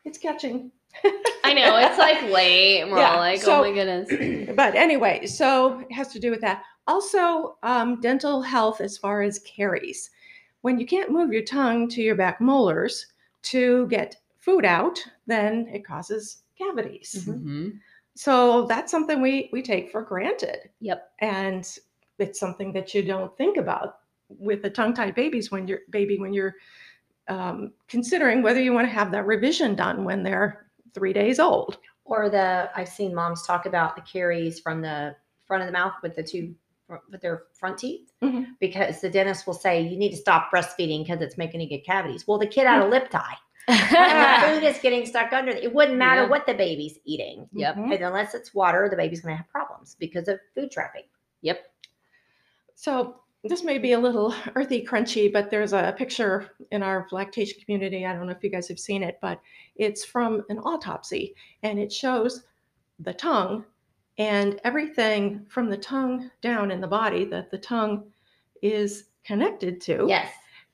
It's 0.05 0.17
catching. 0.17 0.71
I 1.43 1.53
know 1.53 1.75
it's 1.77 1.97
like 1.97 2.21
late, 2.31 2.81
and 2.81 2.91
we're 2.91 2.99
Yeah, 2.99 3.11
all 3.13 3.17
like, 3.17 3.41
so- 3.41 3.59
"Oh 3.59 3.61
my 3.61 3.73
goodness." 3.73 4.53
but 4.55 4.75
anyway, 4.75 5.25
so 5.25 5.79
it 5.79 5.91
has 5.93 6.09
to 6.09 6.19
do 6.19 6.29
with 6.29 6.41
that. 6.41 6.63
Also, 6.85 7.57
um, 7.63 7.99
dental 8.01 8.41
health 8.41 8.81
as 8.81 8.97
far 8.97 9.21
as 9.21 9.39
caries. 9.39 10.11
When 10.63 10.79
you 10.79 10.85
can't 10.85 11.11
move 11.11 11.33
your 11.33 11.43
tongue 11.43 11.89
to 11.89 12.01
your 12.01 12.15
back 12.15 12.39
molars 12.39 13.07
to 13.43 13.85
get 13.87 14.15
food 14.39 14.63
out, 14.63 14.97
then 15.27 15.67
it 15.67 15.85
causes 15.85 16.43
cavities. 16.57 17.25
Mhm. 17.27 17.43
Mhm. 17.43 17.79
So 18.15 18.65
that's 18.67 18.89
something 18.89 19.21
we 19.21 19.49
we 19.51 19.61
take 19.61 19.91
for 19.91 20.01
granted, 20.01 20.69
Yep. 20.79 21.11
and 21.19 21.67
it's 22.17 22.39
something 22.39 22.71
that 22.73 22.93
you 22.93 23.03
don't 23.03 23.35
think 23.37 23.57
about 23.57 23.99
with 24.29 24.61
the 24.61 24.69
tongue-tied 24.69 25.15
babies 25.15 25.51
when 25.51 25.67
you're 25.67 25.81
baby 25.89 26.17
when 26.17 26.33
you're 26.33 26.55
um, 27.27 27.73
considering 27.87 28.41
whether 28.41 28.61
you 28.61 28.73
want 28.73 28.85
to 28.87 28.93
have 28.93 29.11
that 29.11 29.25
revision 29.25 29.75
done 29.75 30.03
when 30.05 30.23
they're 30.23 30.67
three 30.93 31.13
days 31.13 31.39
old. 31.39 31.77
Or 32.05 32.29
the 32.29 32.69
I've 32.75 32.89
seen 32.89 33.13
moms 33.13 33.45
talk 33.45 33.65
about 33.65 33.95
the 33.97 34.01
caries 34.01 34.59
from 34.61 34.81
the 34.81 35.15
front 35.45 35.61
of 35.63 35.67
the 35.67 35.73
mouth 35.73 35.93
with 36.01 36.15
the 36.15 36.23
two 36.23 36.55
with 37.11 37.21
their 37.21 37.43
front 37.53 37.77
teeth 37.77 38.11
Mhm. 38.21 38.47
because 38.59 39.01
the 39.01 39.09
dentist 39.09 39.45
will 39.47 39.53
say 39.53 39.81
you 39.81 39.97
need 39.97 40.11
to 40.11 40.17
stop 40.17 40.49
breastfeeding 40.51 41.03
because 41.05 41.21
it's 41.21 41.37
making 41.37 41.61
you 41.61 41.67
get 41.69 41.85
cavities. 41.85 42.27
Well, 42.27 42.37
the 42.37 42.47
kid 42.47 42.67
had 42.67 42.81
a 42.81 42.87
lip 42.87 43.09
tie 43.09 43.35
and 43.67 43.79
the 43.79 44.47
food 44.61 44.63
is 44.67 44.77
getting 44.79 45.05
stuck 45.05 45.31
under. 45.33 45.51
It 45.51 45.63
It 45.63 45.73
wouldn't 45.73 45.97
matter 45.97 46.23
Yeah. 46.23 46.29
what 46.29 46.45
the 46.45 46.53
baby's 46.53 46.99
eating. 47.05 47.47
Yep. 47.53 47.77
And 47.77 47.93
unless 47.93 48.33
it's 48.35 48.53
water, 48.53 48.87
the 48.89 48.95
baby's 48.97 49.21
going 49.21 49.33
to 49.33 49.37
have 49.37 49.49
problems 49.49 49.95
because 49.99 50.27
of 50.27 50.39
food 50.55 50.71
trapping. 50.71 51.03
Yep. 51.41 51.59
So 52.75 53.19
this 53.43 53.63
may 53.63 53.77
be 53.77 53.91
a 53.93 53.99
little 53.99 54.33
earthy 54.55 54.85
crunchy, 54.85 55.31
but 55.31 55.49
there's 55.49 55.73
a 55.73 55.93
picture 55.97 56.51
in 56.71 56.81
our 56.83 57.07
lactation 57.11 57.59
community. 57.63 58.05
I 58.05 58.13
don't 58.13 58.25
know 58.25 58.31
if 58.31 58.43
you 58.43 58.49
guys 58.49 58.67
have 58.67 58.79
seen 58.79 59.03
it, 59.03 59.19
but 59.21 59.39
it's 59.75 60.03
from 60.05 60.43
an 60.49 60.59
autopsy 60.59 61.35
and 61.63 61.79
it 61.79 61.91
shows 61.91 62.43
the 62.99 63.13
tongue 63.13 63.65
and 64.17 64.59
everything 64.63 65.45
from 65.49 65.69
the 65.69 65.77
tongue 65.77 66.29
down 66.41 66.71
in 66.71 66.79
the 66.81 66.87
body 66.87 67.25
that 67.25 67.49
the 67.49 67.57
tongue 67.57 68.11
is 68.61 69.05
connected 69.23 69.81
to 69.81 70.05
Yes. 70.07 70.31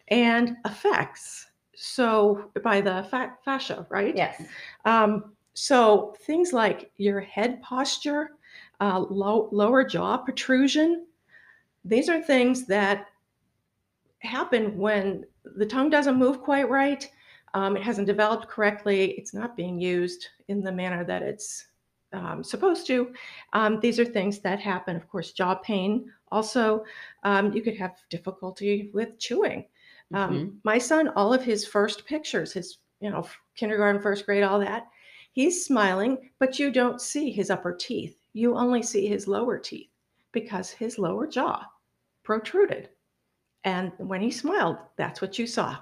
and 0.09 0.57
affects. 0.65 1.47
So 1.75 2.51
by 2.63 2.81
the 2.81 3.07
fa- 3.09 3.37
fascia, 3.45 3.85
right? 3.89 4.15
Yes. 4.15 4.41
Um, 4.85 5.33
so 5.53 6.15
things 6.25 6.51
like 6.51 6.91
your 6.97 7.21
head 7.21 7.61
posture, 7.61 8.31
uh, 8.81 8.99
low, 8.99 9.49
lower 9.51 9.83
jaw 9.83 10.17
protrusion, 10.17 11.05
these 11.85 12.09
are 12.09 12.21
things 12.21 12.65
that 12.67 13.07
happen 14.19 14.77
when 14.77 15.25
the 15.55 15.65
tongue 15.65 15.89
doesn't 15.89 16.17
move 16.17 16.41
quite 16.41 16.69
right. 16.69 17.09
Um, 17.53 17.77
it 17.77 17.83
hasn't 17.83 18.07
developed 18.07 18.47
correctly. 18.47 19.11
It's 19.11 19.33
not 19.33 19.55
being 19.55 19.79
used 19.79 20.27
in 20.49 20.61
the 20.61 20.71
manner 20.71 21.03
that 21.05 21.21
it's 21.21 21.67
um, 22.13 22.43
supposed 22.43 22.87
to. 22.87 23.13
Um, 23.53 23.79
these 23.79 23.99
are 23.99 24.05
things 24.05 24.39
that 24.39 24.59
happen. 24.59 24.95
Of 24.95 25.07
course, 25.09 25.31
jaw 25.31 25.55
pain. 25.55 26.11
Also, 26.31 26.83
um, 27.23 27.53
you 27.53 27.61
could 27.61 27.77
have 27.77 27.97
difficulty 28.09 28.89
with 28.93 29.17
chewing. 29.19 29.65
Um, 30.13 30.45
Mhm. 30.45 30.59
My 30.63 30.77
son, 30.77 31.09
all 31.09 31.33
of 31.33 31.43
his 31.43 31.65
first 31.67 32.05
pictures, 32.05 32.53
his 32.53 32.77
you 32.99 33.09
know 33.09 33.27
kindergarten, 33.55 34.01
first 34.01 34.25
grade, 34.25 34.43
all 34.43 34.59
that, 34.59 34.87
he's 35.33 35.65
smiling, 35.65 36.31
but 36.39 36.59
you 36.59 36.71
don't 36.71 37.01
see 37.01 37.31
his 37.31 37.49
upper 37.49 37.73
teeth. 37.75 38.17
You 38.33 38.55
only 38.55 38.81
see 38.83 39.07
his 39.07 39.27
lower 39.27 39.57
teeth 39.59 39.89
because 40.31 40.71
his 40.71 40.97
lower 40.99 41.27
jaw 41.27 41.65
protruded. 42.23 42.89
And 43.63 43.93
when 43.97 44.21
he 44.21 44.31
smiled, 44.31 44.77
that's 44.97 45.21
what 45.21 45.39
you 45.39 45.47
saw 45.47 45.77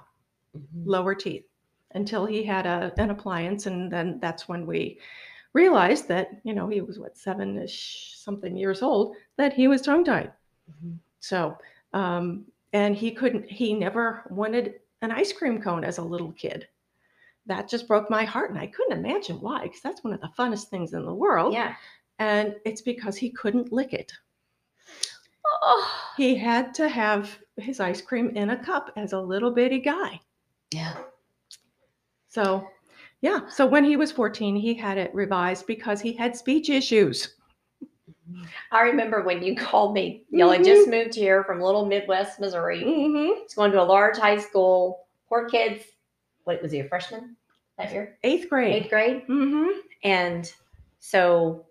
Mhm. 0.56 0.86
lower 0.86 1.14
teeth 1.14 1.46
until 1.92 2.26
he 2.26 2.42
had 2.44 2.66
a, 2.66 2.92
an 2.98 3.10
appliance. 3.10 3.66
And 3.66 3.90
then 3.92 4.18
that's 4.20 4.48
when 4.48 4.66
we 4.66 5.00
realized 5.52 6.08
that, 6.08 6.40
you 6.44 6.54
know, 6.54 6.68
he 6.68 6.80
was 6.80 6.98
what, 6.98 7.16
seven 7.16 7.58
ish 7.58 8.14
something 8.16 8.56
years 8.56 8.82
old, 8.82 9.16
that 9.36 9.52
he 9.52 9.68
was 9.68 9.82
tongue 9.82 10.04
tied. 10.04 10.32
Mhm. 10.70 10.98
So, 11.20 11.56
um, 11.92 12.44
and 12.72 12.94
he 12.94 13.10
couldn't, 13.10 13.50
he 13.50 13.74
never 13.74 14.24
wanted 14.30 14.80
an 15.00 15.10
ice 15.10 15.32
cream 15.32 15.60
cone 15.60 15.84
as 15.84 15.98
a 15.98 16.02
little 16.02 16.32
kid. 16.32 16.68
That 17.46 17.68
just 17.68 17.88
broke 17.88 18.10
my 18.10 18.24
heart. 18.24 18.50
And 18.50 18.58
I 18.58 18.66
couldn't 18.66 18.98
imagine 18.98 19.40
why, 19.40 19.62
because 19.62 19.80
that's 19.80 20.04
one 20.04 20.12
of 20.12 20.20
the 20.20 20.30
funnest 20.38 20.68
things 20.68 20.92
in 20.92 21.06
the 21.06 21.14
world. 21.14 21.54
Yeah. 21.54 21.74
And 22.18 22.56
it's 22.64 22.82
because 22.82 23.16
he 23.16 23.30
couldn't 23.30 23.72
lick 23.72 23.94
it. 23.94 24.12
Oh. 25.62 26.12
He 26.16 26.36
had 26.36 26.74
to 26.74 26.88
have 26.88 27.38
his 27.56 27.80
ice 27.80 28.02
cream 28.02 28.30
in 28.30 28.50
a 28.50 28.62
cup 28.62 28.92
as 28.96 29.12
a 29.12 29.20
little 29.20 29.50
bitty 29.50 29.80
guy. 29.80 30.20
Yeah. 30.72 30.94
So, 32.28 32.68
yeah. 33.20 33.40
So 33.48 33.66
when 33.66 33.84
he 33.84 33.96
was 33.96 34.12
14, 34.12 34.56
he 34.56 34.74
had 34.74 34.98
it 34.98 35.14
revised 35.14 35.66
because 35.66 36.00
he 36.00 36.12
had 36.12 36.36
speech 36.36 36.70
issues. 36.70 37.34
I 38.70 38.82
remember 38.82 39.22
when 39.22 39.42
you 39.42 39.56
called 39.56 39.94
me. 39.94 40.24
Y'all 40.30 40.50
had 40.50 40.64
just 40.64 40.88
moved 40.88 41.14
here 41.14 41.44
from 41.44 41.60
little 41.60 41.84
Midwest 41.86 42.40
Missouri. 42.40 42.82
Mm-hmm. 42.82 43.42
He's 43.42 43.54
going 43.54 43.72
to 43.72 43.82
a 43.82 43.84
large 43.84 44.16
high 44.16 44.38
school. 44.38 45.06
Poor 45.28 45.48
kids. 45.48 45.82
What 46.44 46.62
was 46.62 46.72
he, 46.72 46.80
a 46.80 46.84
freshman 46.84 47.36
that 47.76 47.92
year? 47.92 48.16
Eighth 48.22 48.48
grade. 48.48 48.74
Eighth 48.74 48.90
grade. 48.90 49.26
Mm-hmm. 49.28 49.80
And 50.02 50.50
so 51.00 51.66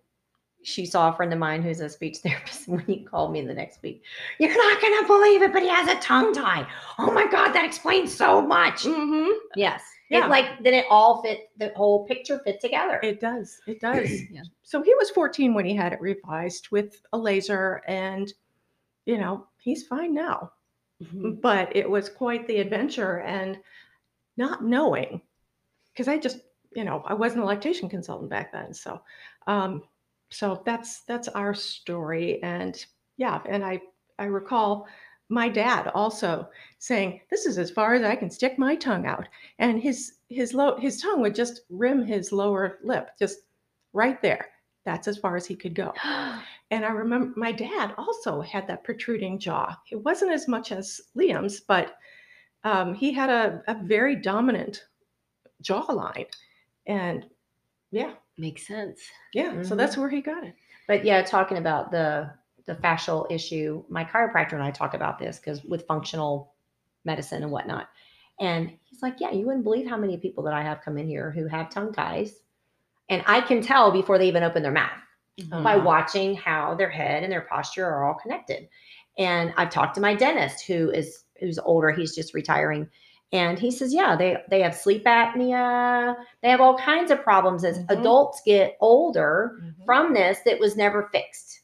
she 0.64 0.86
saw 0.86 1.10
a 1.10 1.16
friend 1.16 1.32
of 1.32 1.40
mine 1.40 1.64
who's 1.64 1.80
a 1.80 1.90
speech 1.90 2.18
therapist. 2.24 2.68
And 2.68 2.78
when 2.78 3.00
you 3.00 3.08
called 3.08 3.32
me 3.32 3.42
the 3.42 3.54
next 3.54 3.82
week, 3.82 4.04
you're 4.40 4.50
not 4.50 4.82
going 4.82 5.02
to 5.02 5.08
believe 5.08 5.42
it, 5.42 5.54
but 5.54 5.62
he 5.62 5.70
has 5.70 5.88
a 5.88 6.00
tongue 6.00 6.34
tie. 6.34 6.68
Oh 7.00 7.12
my 7.12 7.26
God, 7.28 7.54
that 7.54 7.66
explains 7.66 8.14
so 8.14 8.42
much. 8.42 8.84
Mm-hmm. 8.84 9.32
Yes. 9.56 9.82
Yeah. 10.10 10.26
It 10.26 10.30
like, 10.30 10.64
then 10.64 10.74
it 10.74 10.86
all 10.90 11.22
fit, 11.22 11.50
the 11.58 11.74
whole 11.76 12.06
picture 12.06 12.40
fit 12.40 12.62
together. 12.62 13.00
It 13.04 13.20
does. 13.20 13.60
It 13.68 13.80
does. 13.82 14.10
Yeah. 14.32 14.44
So 14.64 14.82
he 14.82 14.94
was 14.96 15.10
14 15.10 15.54
when 15.54 15.66
he 15.66 15.76
had 15.76 15.94
it 15.94 16.02
revised 16.02 16.70
with 16.72 17.02
a 17.14 17.18
laser, 17.18 17.82
and 17.88 18.32
you 19.06 19.18
know 19.18 19.48
he's 19.60 19.86
fine 19.86 20.14
now. 20.14 20.52
Mhm. 21.04 21.42
But 21.42 21.76
it 21.76 21.90
was 21.90 22.10
quite 22.10 22.48
the 22.48 22.60
adventure, 22.60 23.20
and 23.20 23.60
not 24.38 24.64
knowing, 24.64 25.22
because 25.92 26.08
I 26.08 26.18
just 26.18 26.40
you 26.76 26.84
know 26.84 27.04
I 27.06 27.14
wasn't 27.14 27.44
a 27.44 27.46
lactation 27.46 27.90
consultant 27.90 28.30
back 28.30 28.52
then, 28.52 28.74
so 28.74 29.02
um, 29.46 29.84
so 30.30 30.62
that's 30.66 31.02
that's 31.02 31.28
our 31.28 31.54
story, 31.54 32.42
and 32.44 32.84
yeah, 33.18 33.42
and 33.48 33.64
I 33.64 33.82
I 34.18 34.26
recall 34.26 34.88
my 35.30 35.50
dad 35.50 35.92
also 35.94 36.50
saying 36.80 37.22
this 37.30 37.46
is 37.46 37.58
as 37.58 37.70
far 37.72 37.94
as 37.96 38.04
I 38.04 38.16
can 38.16 38.30
stick 38.30 38.58
my 38.58 38.76
tongue 38.76 39.06
out, 39.06 39.28
and 39.60 39.82
his 39.82 40.14
his 40.30 40.54
low 40.54 40.78
his 40.78 41.02
tongue 41.02 41.22
would 41.22 41.36
just 41.36 41.62
rim 41.70 42.06
his 42.06 42.32
lower 42.32 42.80
lip, 42.84 43.10
just 43.20 43.40
right 43.94 44.22
there. 44.22 44.50
That's 44.86 45.08
as 45.08 45.18
far 45.18 45.36
as 45.36 45.46
he 45.46 45.56
could 45.56 45.76
go. 45.76 45.94
And 46.70 46.84
I 46.84 46.90
remember 46.90 47.32
my 47.40 47.54
dad 47.54 47.94
also 47.98 48.42
had 48.42 48.68
that 48.68 48.84
protruding 48.84 49.40
jaw. 49.40 49.74
It 49.90 50.04
wasn't 50.04 50.34
as 50.34 50.50
much 50.50 50.74
as 50.74 51.00
Liam's, 51.16 51.62
but 51.62 51.96
um, 52.66 52.94
he 52.94 53.14
had 53.14 53.30
a, 53.30 53.64
a 53.70 53.76
very 53.86 54.18
dominant 54.18 54.84
jawline. 55.64 56.26
And 56.86 57.26
yeah, 57.92 58.16
Makes 58.38 58.68
sense. 58.68 59.00
yeah. 59.34 59.64
So 59.64 59.76
that's 59.76 59.96
where 59.98 60.10
he 60.10 60.20
got 60.20 60.44
it. 60.44 60.56
But 60.90 61.06
yeah, 61.06 61.22
talking 61.22 61.58
about 61.58 61.90
the 61.90 62.30
the 62.68 62.76
fascial 62.76 63.26
issue, 63.32 63.84
my 63.90 64.04
chiropractor 64.06 64.54
and 64.54 64.64
I 64.64 64.72
talk 64.72 64.94
about 64.94 65.18
this 65.18 65.40
because 65.40 65.64
with 65.64 65.88
functional 65.88 66.54
medicine 67.06 67.42
and 67.44 67.52
whatnot. 67.52 67.88
And 68.40 68.72
he's 68.84 69.02
like, 69.02 69.16
Yeah, 69.20 69.32
you 69.32 69.46
wouldn't 69.48 69.64
believe 69.64 69.90
how 69.90 69.98
many 69.98 70.18
people 70.18 70.44
that 70.44 70.54
I 70.54 70.62
have 70.62 70.82
come 70.82 70.98
in 70.98 71.08
here 71.08 71.32
who 71.32 71.48
have 71.48 71.70
tongue 71.72 71.94
ties. 71.94 72.36
And 73.10 73.24
I 73.26 73.42
can 73.42 73.62
tell 73.62 73.92
before 73.92 74.18
they 74.20 74.28
even 74.28 74.44
open 74.44 74.62
their 74.64 74.72
mouth 74.72 74.92
by 75.64 75.76
Uh-huh. 75.76 75.86
watching 75.86 76.36
how 76.36 76.76
their 76.76 76.90
head 76.90 77.24
and 77.24 77.32
their 77.32 77.48
posture 77.50 77.86
are 77.86 78.04
all 78.06 78.16
connected. 78.16 78.68
And 79.18 79.54
I've 79.58 79.70
talked 79.72 79.96
to 79.96 80.02
my 80.02 80.14
dentist 80.14 80.66
who 80.68 80.92
is 80.92 81.24
who's 81.40 81.58
older, 81.60 81.92
he's 81.92 82.14
just 82.16 82.34
retiring. 82.34 82.90
And 83.32 83.58
he 83.60 83.72
says, 83.72 83.94
yeah, 83.94 84.16
they 84.16 84.38
they 84.50 84.62
have 84.62 84.76
sleep 84.76 85.06
apnea. 85.06 86.16
They 86.42 86.50
have 86.50 86.62
all 86.62 86.78
kinds 86.78 87.12
of 87.12 87.22
problems 87.24 87.64
as 87.64 87.80
Mhm. 87.80 88.00
adults 88.00 88.42
get 88.46 88.78
older 88.82 89.58
Mhm. 89.62 89.86
from 89.86 90.14
this 90.14 90.40
that 90.46 90.60
was 90.60 90.76
never 90.76 91.10
fixed. 91.12 91.62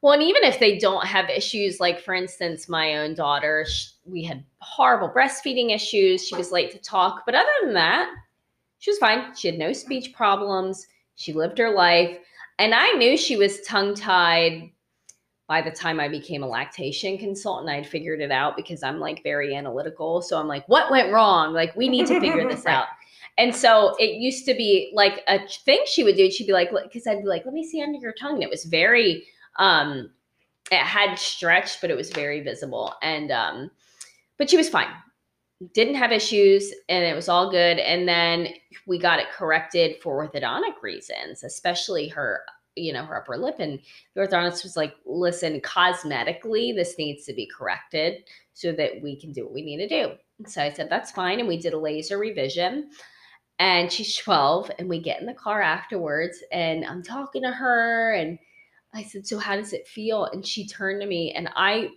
Well, 0.00 0.12
and 0.12 0.22
even 0.22 0.44
if 0.44 0.60
they 0.60 0.78
don't 0.78 1.04
have 1.06 1.28
issues, 1.28 1.80
like 1.80 2.00
for 2.00 2.14
instance, 2.14 2.68
my 2.68 2.98
own 2.98 3.14
daughter, 3.14 3.64
sh 3.68 3.90
we 4.04 4.24
had 4.24 4.44
horrible 4.60 5.10
breastfeeding 5.10 5.74
issues. 5.74 6.26
She 6.26 6.36
was 6.36 6.52
late 6.52 6.70
to 6.70 6.78
talk, 6.78 7.24
but 7.26 7.34
other 7.34 7.48
than 7.62 7.74
that, 7.74 8.08
she 8.78 8.90
was 8.90 8.98
fine. 8.98 9.34
She 9.34 9.48
had 9.48 9.58
no 9.58 9.72
speech 9.72 10.12
problems. 10.14 10.86
She 11.16 11.32
lived 11.32 11.58
her 11.58 11.70
life. 11.70 12.16
And 12.58 12.74
I 12.74 12.92
knew 12.92 13.16
she 13.16 13.36
was 13.36 13.60
tongue 13.62 13.94
tied 13.94 14.70
by 15.48 15.62
the 15.62 15.70
time 15.70 15.98
I 15.98 16.08
became 16.08 16.42
a 16.42 16.46
lactation 16.46 17.18
consultant. 17.18 17.70
I'd 17.70 17.86
figured 17.86 18.20
it 18.20 18.30
out 18.30 18.56
because 18.56 18.82
I'm 18.82 19.00
like 19.00 19.22
very 19.22 19.54
analytical. 19.54 20.22
So 20.22 20.38
I'm 20.38 20.46
like, 20.46 20.68
what 20.68 20.90
went 20.90 21.12
wrong? 21.12 21.52
Like, 21.54 21.74
we 21.74 21.88
need 21.88 22.06
to 22.06 22.20
figure 22.20 22.48
this 22.48 22.66
out. 22.66 22.86
And 23.38 23.54
so 23.54 23.94
it 23.98 24.16
used 24.20 24.44
to 24.46 24.54
be 24.54 24.90
like 24.94 25.22
a 25.28 25.38
thing 25.64 25.82
she 25.86 26.04
would 26.04 26.16
do. 26.16 26.30
She'd 26.30 26.46
be 26.46 26.52
like, 26.52 26.70
because 26.70 27.06
I'd 27.06 27.22
be 27.22 27.28
like, 27.28 27.44
let 27.44 27.54
me 27.54 27.64
see 27.64 27.82
under 27.82 27.98
your 27.98 28.12
tongue. 28.12 28.34
And 28.34 28.42
it 28.42 28.50
was 28.50 28.64
very, 28.64 29.26
um, 29.58 30.10
it 30.70 30.78
had 30.78 31.18
stretched, 31.18 31.80
but 31.80 31.90
it 31.90 31.96
was 31.96 32.10
very 32.10 32.40
visible. 32.40 32.94
And, 33.02 33.30
um, 33.30 33.70
but 34.36 34.50
she 34.50 34.56
was 34.56 34.68
fine. 34.68 34.88
Didn't 35.74 35.96
have 35.96 36.12
issues 36.12 36.72
and 36.88 37.04
it 37.04 37.14
was 37.14 37.28
all 37.28 37.50
good. 37.50 37.78
And 37.78 38.06
then 38.08 38.48
we 38.86 38.98
got 38.98 39.18
it 39.18 39.30
corrected 39.32 39.96
for 40.02 40.26
orthodontic 40.26 40.82
reasons, 40.82 41.42
especially 41.42 42.08
her, 42.08 42.42
you 42.76 42.92
know, 42.92 43.04
her 43.04 43.16
upper 43.16 43.36
lip. 43.36 43.56
And 43.58 43.80
the 44.14 44.20
orthodontist 44.20 44.62
was 44.62 44.76
like, 44.76 44.94
listen, 45.04 45.60
cosmetically, 45.60 46.74
this 46.74 46.96
needs 46.96 47.24
to 47.26 47.32
be 47.32 47.46
corrected 47.46 48.24
so 48.52 48.72
that 48.72 49.02
we 49.02 49.18
can 49.18 49.32
do 49.32 49.44
what 49.44 49.54
we 49.54 49.62
need 49.62 49.78
to 49.78 49.88
do. 49.88 50.12
So 50.46 50.62
I 50.62 50.72
said, 50.72 50.88
that's 50.88 51.10
fine. 51.10 51.40
And 51.40 51.48
we 51.48 51.58
did 51.58 51.72
a 51.72 51.78
laser 51.78 52.18
revision. 52.18 52.90
And 53.60 53.90
she's 53.90 54.16
12, 54.16 54.70
and 54.78 54.88
we 54.88 55.00
get 55.00 55.20
in 55.20 55.26
the 55.26 55.34
car 55.34 55.60
afterwards, 55.60 56.44
and 56.52 56.84
I'm 56.84 57.02
talking 57.02 57.42
to 57.42 57.50
her, 57.50 58.12
and 58.14 58.38
I 58.94 59.02
said, 59.02 59.26
So 59.26 59.38
how 59.38 59.56
does 59.56 59.72
it 59.72 59.86
feel? 59.86 60.24
And 60.26 60.46
she 60.46 60.66
turned 60.66 61.00
to 61.00 61.06
me, 61.06 61.32
and 61.32 61.48
I 61.56 61.90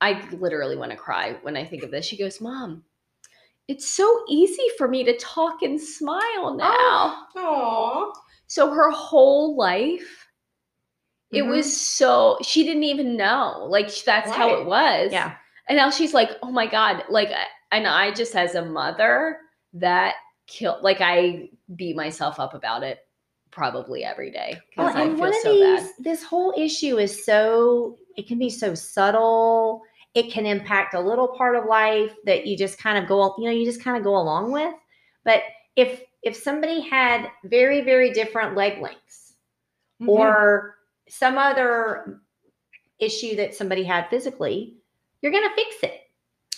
I 0.00 0.28
literally 0.32 0.76
want 0.76 0.90
to 0.90 0.96
cry 0.96 1.36
when 1.42 1.56
I 1.56 1.64
think 1.64 1.82
of 1.84 1.90
this. 1.90 2.04
She 2.04 2.18
goes, 2.18 2.40
Mom, 2.40 2.82
it's 3.68 3.88
so 3.88 4.24
easy 4.28 4.66
for 4.76 4.88
me 4.88 5.04
to 5.04 5.16
talk 5.18 5.62
and 5.62 5.80
smile 5.80 6.54
now. 6.56 7.26
Oh. 7.36 8.12
So 8.48 8.70
her 8.70 8.90
whole 8.90 9.56
life, 9.56 10.26
it 11.30 11.44
Mhm. 11.44 11.48
was 11.50 11.74
so 11.80 12.36
she 12.42 12.64
didn't 12.64 12.82
even 12.84 13.16
know. 13.16 13.64
Like 13.68 13.94
that's 14.04 14.30
how 14.30 14.54
it 14.54 14.66
was. 14.66 15.12
Yeah. 15.12 15.36
And 15.68 15.76
now 15.76 15.90
she's 15.90 16.12
like, 16.12 16.30
oh 16.42 16.50
my 16.50 16.66
God. 16.66 17.04
Like, 17.08 17.30
and 17.70 17.86
I 17.86 18.10
just 18.10 18.34
as 18.34 18.56
a 18.56 18.64
mother, 18.64 19.38
that 19.74 20.16
killed, 20.48 20.82
like, 20.82 21.00
I 21.00 21.48
beat 21.76 21.94
myself 21.96 22.40
up 22.40 22.52
about 22.52 22.82
it 22.82 22.98
probably 23.52 24.02
every 24.02 24.30
day 24.30 24.58
Well, 24.76 24.88
I 24.88 25.02
and 25.02 25.12
feel 25.12 25.20
one 25.20 25.28
of 25.28 25.34
so 25.42 25.52
these, 25.52 25.80
bad. 25.82 25.90
this 26.00 26.22
whole 26.24 26.52
issue 26.56 26.98
is 26.98 27.24
so, 27.24 27.96
it 28.16 28.26
can 28.26 28.38
be 28.38 28.50
so 28.50 28.74
subtle. 28.74 29.82
It 30.14 30.32
can 30.32 30.44
impact 30.46 30.94
a 30.94 31.00
little 31.00 31.28
part 31.28 31.54
of 31.54 31.66
life 31.66 32.12
that 32.24 32.46
you 32.46 32.56
just 32.56 32.78
kind 32.78 32.98
of 32.98 33.06
go, 33.08 33.34
you 33.38 33.44
know, 33.44 33.50
you 33.50 33.64
just 33.64 33.82
kind 33.82 33.96
of 33.96 34.02
go 34.02 34.16
along 34.16 34.50
with. 34.52 34.74
But 35.24 35.42
if, 35.76 36.02
if 36.22 36.34
somebody 36.36 36.80
had 36.80 37.28
very, 37.44 37.82
very 37.82 38.10
different 38.12 38.56
leg 38.56 38.80
lengths 38.82 39.34
Mhm. 40.00 40.08
or 40.08 40.78
some 41.08 41.38
other 41.38 42.20
issue 42.98 43.36
that 43.36 43.54
somebody 43.54 43.84
had 43.84 44.08
physically, 44.08 44.76
you're 45.20 45.32
going 45.32 45.48
to 45.48 45.54
fix 45.54 45.76
it 45.82 46.00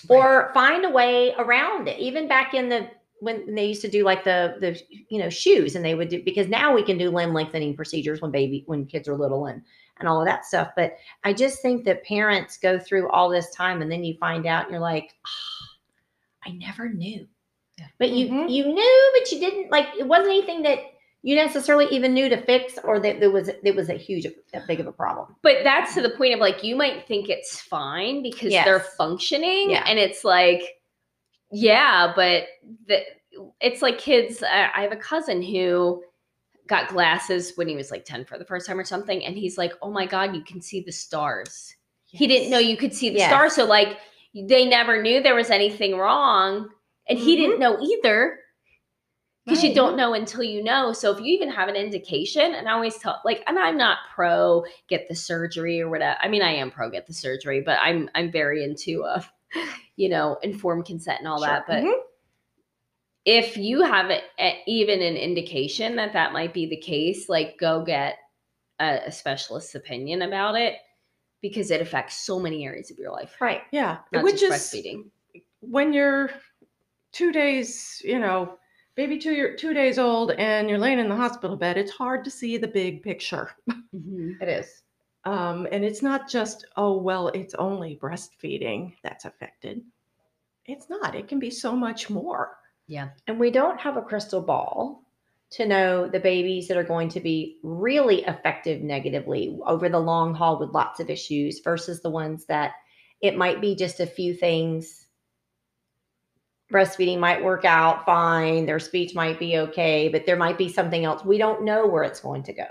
or 0.09 0.51
find 0.55 0.84
a 0.84 0.90
way 0.90 1.34
around 1.38 1.88
it. 1.88 1.99
Even 1.99 2.28
back 2.28 2.55
in 2.55 2.68
the 2.68 2.88
when 3.25 3.55
they 3.55 3.66
used 3.66 3.81
to 3.83 3.89
do 3.89 4.05
like 4.05 4.22
the 4.22 4.57
the 4.61 4.81
you 5.09 5.18
know 5.18 5.31
shoes 5.31 5.75
and 5.75 5.85
they 5.85 5.95
would 5.95 6.09
do 6.11 6.22
because 6.22 6.47
now 6.49 6.75
we 6.75 6.83
can 6.83 6.99
do 6.99 7.11
limb 7.11 7.33
lengthening 7.33 7.75
procedures 7.75 8.20
when 8.20 8.31
baby 8.31 8.62
when 8.66 8.85
kids 8.87 9.09
are 9.09 9.16
little 9.16 9.47
and 9.47 9.62
and 9.99 10.09
all 10.09 10.20
of 10.20 10.27
that 10.27 10.45
stuff. 10.45 10.70
But 10.77 10.97
I 11.25 11.33
just 11.33 11.62
think 11.62 11.85
that 11.85 12.05
parents 12.05 12.59
go 12.59 12.79
through 12.79 13.09
all 13.11 13.29
this 13.31 13.51
time 13.51 13.81
and 13.81 13.91
then 13.91 14.05
you 14.05 14.16
find 14.18 14.45
out 14.47 14.64
and 14.64 14.72
you're 14.72 14.81
like, 14.81 15.14
"Ah, 15.27 16.49
I 16.49 16.51
never 16.53 16.89
knew. 16.89 17.27
Yeah. 17.79 17.87
But 17.99 18.11
you 18.11 18.29
Mhm. 18.29 18.51
you 18.51 18.66
knew, 18.66 19.12
but 19.18 19.33
you 19.33 19.41
didn't 19.41 19.70
like 19.70 19.89
it 19.99 20.07
wasn't 20.07 20.29
anything 20.31 20.62
that 20.62 20.79
you 21.22 21.35
necessarily 21.37 21.87
even 21.87 22.12
knew 22.12 22.29
to 22.29 22.37
fix 22.43 22.79
or 22.85 23.01
that 23.01 23.18
there 23.18 23.31
was 23.31 23.49
it 23.49 23.75
was 23.75 23.89
a 23.89 23.95
huge 23.95 24.27
that 24.53 24.66
big 24.66 24.79
of 24.81 24.87
a 24.87 24.93
problem. 24.93 25.35
But 25.41 25.64
that's 25.64 25.95
to 25.95 26.03
the 26.03 26.11
point 26.11 26.35
of 26.35 26.41
like, 26.41 26.62
you 26.62 26.77
might 26.77 27.09
think 27.09 27.31
it's 27.31 27.61
fine 27.61 28.22
because 28.22 28.53
they're 28.53 28.81
functioning. 28.99 29.70
Yeah. 29.70 29.85
And 29.87 29.99
it's 29.99 30.22
like, 30.22 30.62
yeah, 31.53 32.12
but 32.14 32.45
the, 32.86 33.03
it's 33.61 33.82
like 33.82 33.99
kids. 33.99 34.42
I 34.42 34.70
I 34.74 34.82
have 34.82 34.92
a 34.92 34.97
cousin 34.97 35.42
who 35.42 36.03
got 36.66 36.88
glasses 36.88 37.53
when 37.57 37.68
he 37.68 37.76
was 37.76 37.90
like 37.90 38.05
10 38.05 38.24
for 38.24 38.38
the 38.38 38.45
first 38.45 38.66
time 38.66 38.78
or 38.78 38.84
something. 38.84 39.24
And 39.24 39.36
he's 39.36 39.59
like, 39.59 39.72
oh 39.82 39.90
my 39.90 40.07
God, 40.07 40.34
you 40.34 40.42
can 40.42 40.61
see 40.62 40.80
the 40.80 40.92
stars. 40.92 41.74
He 42.07 42.26
didn't 42.26 42.51
know 42.51 42.59
you 42.59 42.76
could 42.76 42.95
see 42.95 43.11
the 43.11 43.18
Yes. 43.18 43.28
stars. 43.28 43.53
So 43.55 43.64
like 43.64 43.99
they 44.34 44.66
never 44.66 45.03
knew 45.03 45.22
there 45.22 45.34
was 45.34 45.51
anything 45.51 45.97
wrong. 45.97 46.70
And 47.09 47.18
he 47.18 47.36
Mhm. 47.36 47.36
didn't 47.36 47.59
know 47.61 47.78
either. 47.80 48.38
Because 49.45 49.62
you 49.62 49.74
don't 49.74 49.97
know 49.97 50.14
until 50.14 50.42
you 50.42 50.62
know. 50.64 50.95
So 50.95 51.12
if 51.12 51.18
you 51.20 51.26
even 51.26 51.51
have 51.51 51.68
an 51.68 51.76
indication, 51.76 52.55
and 52.55 52.66
I 52.66 52.72
always 52.72 52.97
tell 52.97 53.20
like, 53.26 53.45
and 53.47 53.59
I'm 53.59 53.76
not 53.76 53.99
pro 54.14 54.64
get 54.88 55.07
the 55.07 55.14
surgery 55.14 55.82
or 55.82 55.90
whatever. 55.90 56.16
I 56.22 56.28
mean, 56.28 56.40
I 56.40 56.53
am 56.55 56.70
pro 56.70 56.88
get 56.88 57.07
the 57.07 57.12
surgery, 57.12 57.61
but 57.61 57.78
I'm 57.82 58.09
I'm 58.14 58.32
very 58.32 58.64
into 58.64 59.05
uh, 59.05 59.20
you 59.97 60.09
know, 60.09 60.39
informed 60.43 60.85
consent 60.87 61.21
and 61.21 61.29
all 61.29 61.39
Sure. 61.39 61.49
that. 61.49 61.65
But 61.67 61.83
Mhm. 61.83 61.95
if 63.25 63.57
you 63.57 63.83
have 63.83 64.11
it, 64.11 64.25
eh, 64.39 64.57
even 64.67 65.01
an 65.01 65.17
indication 65.17 65.97
that 65.97 66.13
that 66.13 66.33
might 66.33 66.53
be 66.53 66.67
the 66.67 66.77
case, 66.77 67.29
like 67.29 67.57
go 67.59 67.85
get 67.85 68.19
a, 68.81 69.01
a 69.07 69.13
specialist's 69.13 69.75
opinion 69.75 70.23
about 70.23 70.57
it 70.57 70.77
because 71.41 71.71
it 71.71 71.81
affects 71.81 72.25
so 72.25 72.39
many 72.39 72.65
areas 72.67 72.91
of 72.91 72.99
your 72.99 73.13
life, 73.13 73.37
Right. 73.41 73.63
Yeah. 73.73 73.99
not 74.13 74.25
Which 74.25 74.41
just 74.41 74.45
is 74.75 74.83
breastfeeding. 74.83 75.11
when 75.61 75.93
you're 75.93 76.31
two 77.13 77.33
days, 77.33 78.01
you 78.05 78.19
know, 78.19 78.59
baby 78.95 79.19
two 79.19 79.33
year 79.33 79.57
two 79.57 79.75
days 79.75 79.99
old 79.99 80.31
and 80.33 80.69
you're 80.69 80.79
laying 80.79 80.99
in 80.99 81.09
the 81.09 81.17
hospital 81.17 81.57
bed, 81.57 81.77
it's 81.77 81.91
hard 81.93 82.25
to 82.25 82.31
see 82.31 82.57
the 82.57 82.69
big 82.69 83.03
picture. 83.03 83.51
Mhm. 83.95 84.37
It 84.41 84.49
is. 84.49 84.84
Um, 85.25 85.66
and 85.72 85.85
it's 85.85 86.03
not 86.03 86.29
just, 86.29 86.66
oh, 86.77 86.99
well, 86.99 87.29
it's 87.29 87.55
only 87.55 87.99
breastfeeding 88.01 88.95
that's 89.03 89.25
affected. 89.25 89.83
It's 90.66 90.91
not. 90.91 91.14
It 91.14 91.29
can 91.29 91.39
be 91.39 91.51
so 91.51 91.75
much 91.75 92.11
more. 92.11 92.57
Yeah. 92.87 93.09
And 93.27 93.41
we 93.41 93.51
don't 93.51 93.81
have 93.81 93.97
a 93.97 94.03
crystal 94.03 94.43
ball 94.43 95.03
to 95.53 95.66
know 95.66 96.09
the 96.09 96.20
babies 96.20 96.68
that 96.68 96.77
are 96.77 96.85
going 96.85 97.09
to 97.09 97.20
be 97.20 97.59
really 97.62 98.25
affected 98.25 98.83
negatively 98.83 99.57
over 99.64 99.89
the 99.89 99.99
long 99.99 100.35
haul 100.35 100.59
with 100.59 100.75
lots 100.75 101.01
of 101.01 101.09
issues 101.09 101.61
versus 101.61 102.03
the 102.03 102.11
ones 102.11 102.45
that 102.47 102.72
it 103.20 103.37
might 103.37 103.61
be 103.61 103.75
just 103.75 104.01
a 104.01 104.07
few 104.07 104.35
things. 104.35 105.07
Breastfeeding 106.72 107.18
might 107.18 107.45
work 107.45 107.64
out 107.64 108.05
fine, 108.05 108.66
their 108.66 108.81
speech 108.81 109.14
might 109.14 109.39
be 109.39 109.59
okay, 109.59 110.09
but 110.09 110.27
there 110.27 110.37
might 110.37 110.59
be 110.59 110.68
something 110.68 111.05
else. 111.05 111.25
We 111.25 111.39
don't 111.39 111.64
know 111.64 111.87
where 111.87 112.03
it's 112.03 112.20
going 112.20 112.43
to 112.45 112.53
go. 112.53 112.66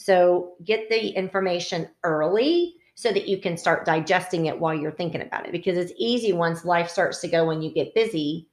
So 0.00 0.54
get 0.64 0.88
the 0.88 1.08
information 1.08 1.88
early 2.04 2.76
so 2.94 3.10
that 3.12 3.26
you 3.26 3.36
can 3.38 3.56
start 3.56 3.84
digesting 3.84 4.46
it 4.46 4.58
while 4.58 4.72
you're 4.72 4.92
thinking 4.92 5.22
about 5.22 5.44
it 5.44 5.50
because 5.50 5.76
it's 5.76 5.92
easy 5.96 6.32
once 6.32 6.64
life 6.64 6.88
starts 6.88 7.20
to 7.20 7.28
go 7.28 7.50
and 7.50 7.64
you 7.64 7.72
get 7.74 7.94
busy 7.96 8.48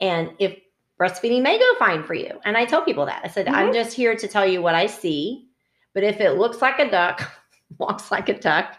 and 0.00 0.30
if 0.38 0.56
breastfeeding 0.98 1.42
may 1.42 1.58
go 1.58 1.74
fine 1.78 2.02
for 2.02 2.14
you. 2.14 2.40
And 2.46 2.56
I 2.56 2.64
tell 2.64 2.82
people 2.82 3.04
that. 3.04 3.20
I 3.22 3.28
said, 3.28 3.48
I'm 3.48 3.72
just 3.74 3.94
here 3.94 4.16
to 4.16 4.26
tell 4.26 4.46
you 4.46 4.62
what 4.62 4.74
I 4.74 4.86
see. 4.86 5.46
But 5.92 6.04
if 6.04 6.20
it 6.20 6.38
looks 6.38 6.62
like 6.62 6.78
a 6.78 6.90
duck, 6.90 7.30
walks 7.78 8.10
like 8.10 8.30
a 8.30 8.38
duck, 8.38 8.76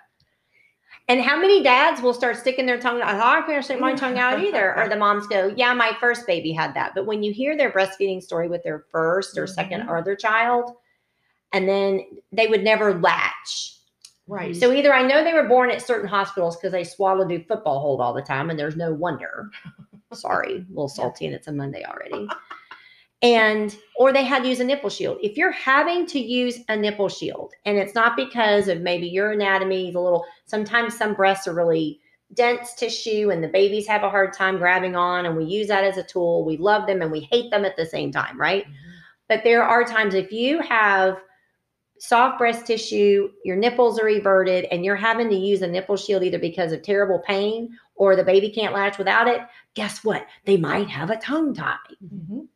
and 1.10 1.22
how 1.22 1.40
many 1.40 1.62
dads 1.62 2.02
will 2.02 2.14
start 2.14 2.38
sticking 2.38 2.66
their 2.66 2.80
tongue 2.80 3.02
out? 3.02 3.16
I 3.16 3.46
can't 3.46 3.64
stick 3.64 3.80
my 3.80 3.94
tongue 3.94 4.18
out 4.18 4.40
either. 4.44 4.76
Or 4.78 4.90
the 4.90 4.96
moms 4.96 5.28
go, 5.28 5.54
Yeah, 5.56 5.74
my 5.74 5.96
first 6.00 6.26
baby 6.26 6.54
had 6.54 6.74
that. 6.74 6.94
But 6.96 7.06
when 7.06 7.22
you 7.22 7.32
hear 7.34 7.56
their 7.56 7.72
breastfeeding 7.72 8.24
story 8.24 8.48
with 8.48 8.64
their 8.64 8.86
1st 8.92 9.38
or 9.38 9.46
second 9.46 9.82
Mhm. 9.82 9.90
or 9.90 9.98
other 9.98 10.16
child, 10.16 10.72
and 11.54 11.70
then 11.70 12.02
they 12.32 12.48
would 12.48 12.64
never 12.64 13.00
latch. 13.00 13.78
Right. 14.28 14.56
So 14.56 14.72
either 14.72 14.94
I 14.94 15.04
know 15.04 15.24
they 15.24 15.34
were 15.34 15.48
born 15.48 15.70
at 15.70 15.82
certain 15.82 16.08
hospitals 16.08 16.56
because 16.56 16.72
they 16.72 16.84
swallowed 16.84 17.32
a 17.32 17.44
football 17.44 17.80
hold 17.80 18.02
all 18.02 18.14
the 18.14 18.22
time, 18.22 18.50
and 18.50 18.58
there's 18.58 18.76
no 18.76 18.94
wonder. 18.94 19.50
Sorry, 20.14 20.58
a 20.58 20.66
little 20.70 20.90
salty, 20.90 21.26
and 21.26 21.36
it's 21.36 21.48
a 21.48 21.52
Monday 21.52 21.84
already. 21.86 22.28
And 23.22 23.76
or 23.98 24.12
they 24.12 24.24
had 24.24 24.44
to 24.44 24.50
use 24.50 24.60
a 24.60 24.64
nipple 24.64 24.90
shield. 24.90 25.18
If 25.22 25.38
you're 25.38 25.52
having 25.52 26.06
to 26.08 26.20
use 26.20 26.60
a 26.68 26.76
nipple 26.76 27.10
shield, 27.10 27.54
and 27.66 27.78
it's 27.78 27.96
not 27.96 28.16
because 28.18 28.68
of 28.68 28.82
maybe 28.82 29.08
your 29.08 29.32
anatomy 29.32 29.92
the 29.92 30.00
little. 30.00 30.26
Sometimes 30.46 30.98
some 30.98 31.14
breasts 31.14 31.48
are 31.48 31.54
really 31.54 32.00
dense 32.34 32.74
tissue, 32.76 33.30
and 33.32 33.44
the 33.44 33.48
babies 33.48 33.88
have 33.88 34.04
a 34.04 34.10
hard 34.10 34.34
time 34.34 34.58
grabbing 34.58 34.96
on, 34.96 35.26
and 35.26 35.36
we 35.36 35.46
use 35.46 35.68
that 35.68 35.84
as 35.84 35.98
a 35.98 36.04
tool. 36.04 36.46
We 36.46 36.58
love 36.58 36.88
them 36.88 37.02
and 37.02 37.12
we 37.12 37.22
hate 37.22 37.52
them 37.52 37.66
at 37.66 37.76
the 37.76 37.86
same 37.86 38.12
time, 38.12 38.40
right? 38.40 38.64
Mm-hmm. 38.64 38.90
But 39.30 39.44
there 39.44 39.64
are 39.64 39.84
times 39.84 40.14
if 40.14 40.32
you 40.32 40.60
have 40.62 41.18
soft 42.04 42.38
breast 42.38 42.66
tissue, 42.66 43.30
your 43.46 43.56
nipples 43.56 43.98
are 43.98 44.10
everted, 44.10 44.66
and 44.66 44.84
you're 44.84 44.94
having 44.94 45.30
to 45.30 45.36
use 45.36 45.62
a 45.62 45.68
nipple 45.68 45.96
shield 45.96 46.22
either 46.22 46.38
because 46.38 46.74
of 46.74 46.82
terrible 46.82 47.20
pain 47.26 47.70
or 47.96 48.18
the 48.18 48.26
baby 48.26 48.50
can't 48.50 48.74
latch 48.74 48.98
without 48.98 49.26
it, 49.26 49.40
guess 49.74 50.04
what? 50.04 50.28
They 50.44 50.58
might 50.58 50.90
have 50.90 51.10
a 51.10 51.16
tongue 51.16 51.54
tie. 51.54 51.78
Mhm. 52.04 52.48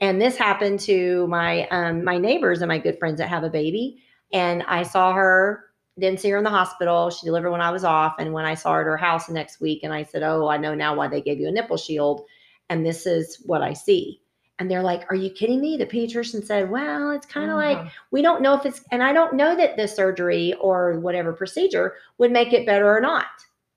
And 0.00 0.20
this 0.20 0.36
happened 0.36 0.80
to 0.80 1.28
my 1.28 1.68
um, 1.68 2.02
my 2.02 2.18
neighbors 2.18 2.60
and 2.60 2.68
my 2.68 2.78
good 2.78 2.98
friends 2.98 3.18
that 3.18 3.28
have 3.28 3.44
a 3.44 3.50
baby. 3.50 4.02
And 4.32 4.64
I 4.64 4.82
saw 4.82 5.12
her 5.12 5.64
didn't 6.00 6.18
see 6.20 6.30
her 6.30 6.38
in 6.38 6.44
the 6.44 6.50
hospital. 6.50 7.10
She 7.10 7.26
delivered 7.26 7.52
when 7.52 7.60
I 7.60 7.70
was 7.70 7.84
off. 7.84 8.16
And 8.18 8.32
when 8.32 8.44
I 8.44 8.54
saw 8.54 8.72
her 8.74 8.80
at 8.80 8.86
her 8.86 8.96
house 8.96 9.26
the 9.26 9.32
next 9.32 9.60
week, 9.60 9.80
and 9.84 9.92
I 9.92 10.02
said, 10.02 10.22
Oh, 10.24 10.48
I 10.48 10.56
know 10.56 10.74
now 10.74 10.94
why 10.96 11.06
they 11.08 11.20
gave 11.20 11.38
you 11.38 11.48
a 11.48 11.52
nipple 11.52 11.76
shield. 11.76 12.22
And 12.68 12.84
this 12.84 13.06
is 13.06 13.42
what 13.46 13.62
I 13.62 13.72
see. 13.74 14.22
And 14.58 14.70
they're 14.70 14.82
like, 14.82 15.10
Are 15.10 15.14
you 15.16 15.30
kidding 15.30 15.60
me? 15.60 15.76
The 15.76 15.86
pediatrician 15.86 16.44
said, 16.44 16.70
Well, 16.70 17.10
it's 17.12 17.26
kind 17.26 17.50
of 17.50 17.56
like 17.56 17.78
Uh-huh. 17.78 17.88
we 18.10 18.22
don't 18.22 18.42
know 18.42 18.54
if 18.54 18.66
it's, 18.66 18.82
and 18.90 19.02
I 19.02 19.12
don't 19.12 19.34
know 19.34 19.56
that 19.56 19.76
the 19.76 19.86
surgery 19.88 20.54
or 20.60 20.98
whatever 21.00 21.32
procedure 21.32 21.94
would 22.18 22.32
make 22.32 22.52
it 22.52 22.66
better 22.66 22.88
or 22.94 23.00
not 23.00 23.26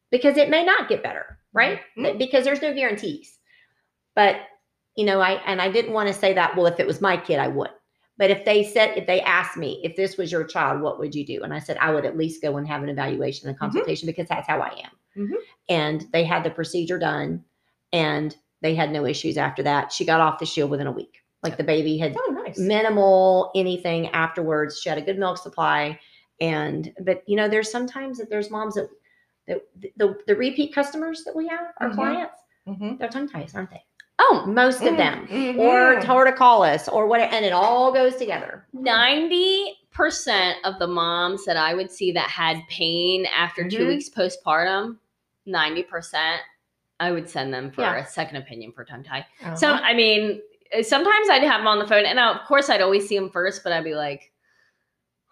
because 0.10 0.38
it 0.38 0.50
may 0.50 0.64
not 0.66 0.90
get 0.90 1.04
better, 1.04 1.38
right? 1.54 1.80
Mhm. 1.98 2.18
Because 2.18 2.44
there's 2.46 2.62
no 2.62 2.74
guarantees. 2.74 3.38
But, 4.16 4.38
you 4.96 5.06
know, 5.06 5.22
I, 5.22 5.34
and 5.46 5.62
I 5.62 5.72
didn't 5.72 5.94
want 5.94 6.08
to 6.08 6.14
say 6.14 6.34
that, 6.34 6.56
well, 6.56 6.66
if 6.66 6.80
it 6.80 6.88
was 6.88 7.00
my 7.02 7.16
kid, 7.16 7.40
I 7.40 7.48
would. 7.48 7.70
But 8.18 8.30
if 8.30 8.44
they 8.46 8.64
said, 8.64 8.98
if 8.98 9.08
they 9.08 9.22
asked 9.22 9.58
me, 9.58 9.80
if 9.84 9.96
this 9.96 10.18
was 10.18 10.32
your 10.32 10.44
child, 10.44 10.82
what 10.82 11.00
would 11.00 11.16
you 11.16 11.26
do? 11.26 11.44
And 11.44 11.54
I 11.54 11.60
said, 11.60 11.78
I 11.78 11.92
would 11.92 12.06
at 12.06 12.18
least 12.18 12.42
go 12.42 12.58
and 12.58 12.68
have 12.68 12.84
an 12.84 12.90
evaluation 12.90 13.48
and 13.50 13.58
consultation 13.58 14.06
because 14.06 14.28
that's 14.28 14.48
how 14.48 14.60
I 14.60 14.70
am. 14.84 14.92
Mhm. 15.28 15.36
And 15.70 16.06
they 16.12 16.24
had 16.24 16.44
the 16.44 16.50
procedure 16.52 17.00
done 17.00 17.44
and 17.94 18.36
they 18.62 18.76
had 18.76 18.92
no 18.92 19.06
issues 19.06 19.38
after 19.38 19.64
that. 19.64 19.92
She 19.92 20.06
got 20.06 20.20
off 20.22 20.40
the 20.40 20.46
shield 20.46 20.70
within 20.70 20.88
a 20.88 20.92
week. 20.92 21.20
Like 21.44 21.58
the 21.58 21.64
baby 21.64 21.98
had 21.98 22.16
Oh, 22.18 22.32
nice. 22.32 22.58
minimal 22.60 23.52
anything 23.56 24.08
afterwards. 24.10 24.80
She 24.80 24.90
had 24.90 24.98
a 24.98 25.02
good 25.02 25.18
milk 25.18 25.38
supply. 25.40 26.00
And, 26.40 26.94
but 27.04 27.24
you 27.28 27.36
know, 27.36 27.48
there's 27.48 27.72
sometimes 27.72 28.18
that 28.20 28.30
there's 28.30 28.52
moms 28.52 28.76
that, 28.76 28.90
that 29.48 29.62
the, 29.98 30.16
the 30.28 30.36
repeat 30.36 30.74
customers 30.74 31.24
that 31.24 31.36
we 31.36 31.48
have, 31.48 31.68
our 31.80 31.90
Mhm. 31.90 31.96
clients, 31.96 32.38
Mhm. 32.68 33.00
they're 33.00 33.10
tongue 33.10 33.28
ties, 33.30 33.56
aren't 33.56 33.72
they? 33.72 33.84
Oh, 34.20 34.44
Most 34.46 34.84
of 34.84 34.98
them. 34.98 35.26
Mhm. 35.28 35.58
Or 35.58 36.00
torticollis 36.02 36.88
or 36.94 37.08
what, 37.08 37.22
And 37.22 37.44
it 37.44 37.54
all 37.54 37.92
goes 37.92 38.16
together. 38.18 38.68
90% 38.76 40.56
of 40.64 40.78
the 40.78 40.86
moms 40.88 41.44
that 41.46 41.58
I 41.58 41.74
would 41.74 41.92
see 41.92 42.12
that 42.12 42.30
had 42.30 42.62
pain 42.70 43.26
after 43.26 43.68
two 43.68 43.86
Mhm. 43.86 43.88
weeks 43.88 44.10
postpartum, 44.10 44.98
90%, 45.48 46.40
I 47.02 47.12
would 47.12 47.28
send 47.28 47.54
them 47.54 47.72
for 47.72 47.82
Yeah. 47.82 47.98
a 47.98 48.06
second 48.06 48.38
opinion 48.38 48.72
for 48.72 48.86
tongue 48.86 49.04
tie. 49.04 49.26
Uh-huh. 49.42 49.56
So, 49.56 49.72
I 49.72 49.94
mean, 49.96 50.40
uh, 50.78 50.84
sometimes 50.84 51.30
I'd 51.30 51.42
have 51.44 51.60
them 51.62 51.68
on 51.68 51.80
the 51.80 51.88
phone, 51.88 52.06
and 52.06 52.20
of 52.20 52.46
course, 52.48 52.70
I'd 52.70 52.82
always 52.82 53.08
see 53.08 53.18
them 53.18 53.30
first, 53.32 53.64
but 53.64 53.74
I'd 53.74 53.84
be 53.84 53.96
like, 53.96 54.32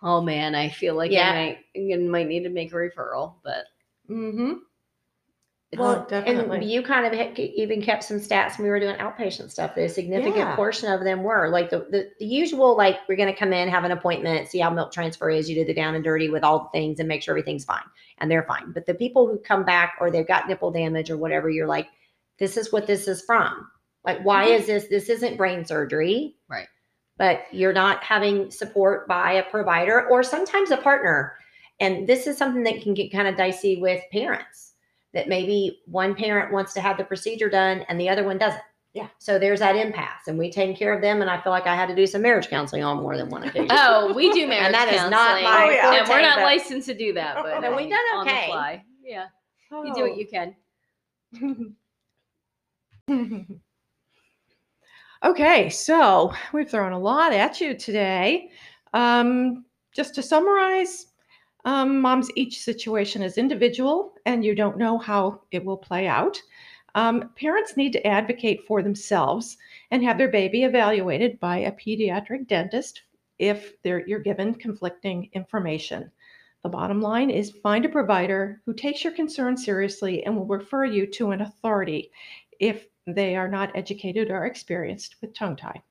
oh 0.02 0.20
man, 0.22 0.56
I 0.56 0.70
feel 0.70 0.96
like 0.96 1.12
Yeah. 1.12 1.30
I, 1.32 1.60
might, 1.76 1.94
I 1.94 1.98
might 1.98 2.28
need 2.28 2.44
to 2.44 2.50
make 2.50 2.72
a 2.72 2.76
referral. 2.76 3.36
But 3.44 3.66
Mm-hmm. 4.10 4.54
Well, 5.78 6.08
definitely. 6.10 6.56
and 6.58 6.64
you 6.72 6.82
kind 6.82 7.06
of 7.06 7.14
had- 7.14 7.38
even 7.38 7.80
kept 7.82 8.04
some 8.04 8.18
stats 8.18 8.58
when 8.58 8.64
we 8.64 8.70
were 8.72 8.80
doing 8.80 8.96
outpatient 8.96 9.52
stuff. 9.52 9.76
that 9.76 9.84
A 9.84 9.90
significant 9.90 10.38
Yeah. 10.38 10.56
portion 10.56 10.92
of 10.92 11.04
them 11.04 11.22
were 11.22 11.48
like 11.50 11.70
the, 11.70 11.86
the, 11.92 12.10
the 12.20 12.26
usual, 12.26 12.76
like 12.76 12.98
we're 13.08 13.16
going 13.18 13.32
to 13.32 13.38
come 13.40 13.54
in, 13.54 13.70
have 13.70 13.84
an 13.84 13.92
appointment, 13.92 14.48
see 14.48 14.58
how 14.58 14.72
milk 14.72 14.92
transfer 14.92 15.30
is. 15.30 15.48
You 15.48 15.56
do 15.56 15.66
the 15.66 15.74
down 15.76 15.94
and 15.94 16.04
dirty 16.04 16.28
with 16.30 16.44
all 16.44 16.64
the 16.64 16.70
things 16.80 17.00
and 17.00 17.08
make 17.08 17.22
sure 17.22 17.34
everything's 17.34 17.66
fine. 17.66 17.84
And 18.18 18.32
they're 18.32 18.44
fine. 18.44 18.72
But 18.72 18.88
the 18.88 18.96
people 18.96 19.28
who 19.28 19.38
come 19.38 19.64
back 19.64 19.94
or 20.02 20.10
they've 20.10 20.28
got 20.28 20.48
nipple 20.48 20.72
damage 20.72 21.12
or 21.12 21.18
whatever, 21.18 21.52
you're 21.52 21.68
like, 21.68 21.88
this 22.40 22.58
is 22.58 22.72
what 22.74 22.88
this 22.88 23.08
is 23.08 23.22
from. 23.22 23.68
Like, 24.04 24.22
why 24.24 24.48
Mhm. 24.48 24.56
is 24.60 24.66
this? 24.66 24.88
This 24.88 25.08
isn't 25.10 25.38
brain 25.38 25.66
surgery. 25.66 26.36
Right. 26.48 26.68
But 27.18 27.44
you're 27.52 27.74
not 27.74 28.04
having 28.04 28.50
support 28.50 29.08
by 29.08 29.34
a 29.34 29.44
provider 29.44 30.08
or 30.10 30.24
sometimes 30.24 30.72
a 30.72 30.78
partner. 30.78 31.36
And 31.80 32.08
this 32.08 32.26
is 32.26 32.38
something 32.38 32.64
that 32.64 32.82
can 32.82 32.96
get 32.96 33.12
kind 33.12 33.28
of 33.28 33.36
dicey 33.38 33.78
with 33.80 34.02
parents 34.12 34.69
that 35.14 35.28
maybe 35.28 35.82
one 35.86 36.14
parent 36.16 36.52
wants 36.54 36.74
to 36.74 36.82
have 36.82 36.98
the 36.98 37.04
procedure 37.04 37.50
done 37.50 37.84
and 37.90 38.00
the 38.00 38.10
other 38.10 38.24
one 38.24 38.38
doesn't. 38.38 38.62
Yeah. 38.94 39.08
So 39.20 39.38
there's 39.38 39.60
that 39.60 39.76
impasse, 39.76 40.28
and 40.28 40.38
we 40.40 40.52
take 40.52 40.76
care 40.76 40.92
of 40.94 41.02
them. 41.02 41.22
And 41.22 41.30
I 41.30 41.40
feel 41.42 41.52
like 41.52 41.68
I 41.68 41.76
had 41.76 41.88
to 41.90 41.96
do 41.96 42.08
some 42.08 42.24
marriage 42.24 42.48
counseling 42.50 42.84
on 42.84 42.98
more 42.98 43.16
than 43.18 43.30
one 43.30 43.44
occasion. 43.48 43.68
oh, 43.72 44.12
we 44.14 44.32
do 44.34 44.48
marriage 44.48 44.66
and 44.66 44.74
that 44.74 44.88
is 44.88 44.96
counseling. 45.00 45.12
not 45.12 45.44
my 45.44 45.66
Oh, 45.66 45.70
yeah. 45.70 45.94
and 46.00 46.10
we're 46.10 46.22
not 46.22 46.38
but- 46.38 46.44
licensed 46.46 46.88
to 46.88 46.96
do 46.96 47.14
that, 47.14 47.36
but 47.44 47.60
No, 47.62 47.76
we've 47.76 47.90
done 47.90 48.00
on 48.16 48.26
the 48.26 48.32
okay. 48.32 48.48
fly. 48.48 48.84
Yeah, 49.04 49.26
Oh. 49.72 49.84
you 49.84 49.94
do 49.94 50.02
what 50.02 50.18
you 50.18 50.28
can. 50.28 50.56
okay, 55.24 55.70
so 55.70 56.34
we've 56.54 56.70
thrown 56.70 56.92
a 56.94 57.00
lot 57.00 57.34
at 57.34 57.60
you 57.62 57.76
today. 57.78 58.50
Um, 58.94 59.66
just 59.96 60.16
to 60.16 60.24
summarize, 60.24 61.08
um, 61.66 62.00
moms, 62.00 62.30
each 62.36 62.62
situation 62.62 63.22
is 63.22 63.38
individual 63.38 64.14
and 64.26 64.44
you 64.44 64.56
don't 64.56 64.78
know 64.78 64.98
how 64.98 65.42
it 65.52 65.64
will 65.64 65.78
play 65.78 66.08
out. 66.08 66.42
Um, 66.96 67.32
parents 67.36 67.78
need 67.78 67.94
to 67.94 68.08
advocate 68.08 68.66
for 68.66 68.82
themselves 68.82 69.58
and 69.92 70.04
have 70.04 70.18
their 70.18 70.32
baby 70.32 70.64
evaluated 70.64 71.40
by 71.40 71.58
a 71.58 71.72
pediatric 71.72 72.48
dentist 72.48 73.04
if 73.38 73.82
they're, 73.84 74.06
you're 74.08 74.20
given 74.20 74.54
conflicting 74.56 75.30
information. 75.34 76.12
The 76.64 76.70
bottom 76.70 77.02
line 77.02 77.30
is 77.30 77.52
find 77.52 77.86
a 77.86 77.90
provider 77.90 78.62
who 78.66 78.74
takes 78.74 79.04
your 79.04 79.14
concern 79.14 79.56
seriously 79.56 80.26
and 80.26 80.36
will 80.36 80.46
refer 80.46 80.84
you 80.86 81.06
to 81.14 81.32
an 81.32 81.42
authority 81.42 82.12
if 82.60 82.88
they 83.08 83.36
are 83.36 83.48
not 83.48 83.72
educated 83.76 84.30
or 84.30 84.46
experienced 84.46 85.16
with 85.22 85.34
tongue 85.34 85.56
tie. 85.56 85.82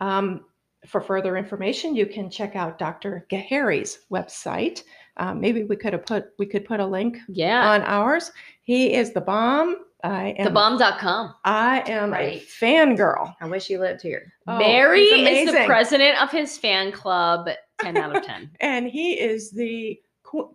Um, 0.00 0.44
for 0.86 1.00
further 1.00 1.36
information, 1.36 1.94
you 1.96 2.06
can 2.06 2.30
check 2.30 2.56
out 2.56 2.78
Dr. 2.78 3.26
Ghaheri's 3.30 4.00
website. 4.10 4.82
Um, 5.16 5.40
maybe 5.40 5.64
we 5.64 5.76
could 5.76 5.92
have 5.92 6.04
put 6.06 6.30
we 6.38 6.46
could 6.46 6.64
put 6.64 6.80
a 6.80 6.86
link 6.86 7.18
Yeah, 7.28 7.70
on 7.70 7.82
ours. 7.82 8.32
he 8.62 8.94
is 8.94 9.12
the 9.12 9.20
bomb. 9.20 9.76
I 10.02 10.30
am 10.38 10.52
thebomb.com. 10.52 11.34
I 11.44 11.82
am 11.90 12.10
Right. 12.12 12.42
a 12.42 12.44
fangirl. 12.44 13.34
I 13.40 13.46
wish 13.46 13.70
you 13.70 13.78
lived 13.78 14.02
here. 14.02 14.32
Oh, 14.46 14.58
Mary 14.58 15.00
is 15.02 15.50
the 15.52 15.64
president 15.64 16.20
of 16.22 16.30
his 16.30 16.58
fan 16.58 16.92
club. 16.92 17.48
10 17.80 17.96
out 17.96 18.14
of 18.16 18.22
10. 18.24 18.50
and 18.60 18.86
he 18.88 19.14
is 19.14 19.50
the 19.50 19.98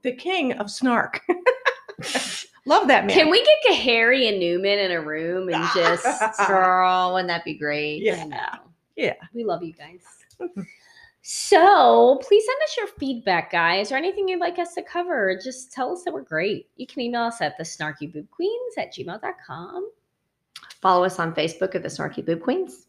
the 0.04 0.12
king 0.12 0.52
of 0.54 0.70
snark. 0.70 1.22
Love 2.66 2.88
that 2.90 3.06
man. 3.06 3.16
Can 3.16 3.30
we 3.30 3.44
get 3.66 3.76
Harry 3.78 4.28
and 4.28 4.40
Newman 4.40 4.78
in 4.78 4.92
a 4.92 5.02
room 5.02 5.50
and 5.50 5.68
just 5.74 6.06
Girl, 6.48 7.14
wouldn't 7.14 7.30
that 7.30 7.44
be 7.46 7.58
great? 7.58 8.02
Yeah. 8.02 8.58
Yeah. 8.96 9.14
We 9.34 9.44
love 9.46 9.64
you 9.64 9.74
guys. 9.74 10.04
So 11.22 12.20
please 12.22 12.46
send 12.46 12.58
us 12.64 12.78
your 12.78 12.88
feedback, 13.00 13.52
guys, 13.52 13.92
or 13.92 13.96
anything 13.96 14.28
you'd 14.28 14.40
like 14.40 14.58
us 14.60 14.74
to 14.76 14.82
cover. 14.82 15.40
Just 15.44 15.72
tell 15.72 15.92
us 15.92 16.04
that 16.04 16.14
we're 16.14 16.22
great. 16.22 16.70
You 16.78 16.88
can 16.88 17.02
email 17.02 17.24
us 17.24 17.42
at 17.42 17.58
the 17.58 17.64
snarky 17.64 18.12
boob 18.12 18.30
queens 18.32 18.74
at 18.78 18.94
gmail.com. 18.94 19.92
Follow 20.82 21.04
us 21.04 21.20
on 21.20 21.34
Facebook 21.34 21.76
at 21.76 21.84
the 21.84 21.90
Snarky 21.90 22.26
Boob 22.26 22.42
Queens. 22.42 22.86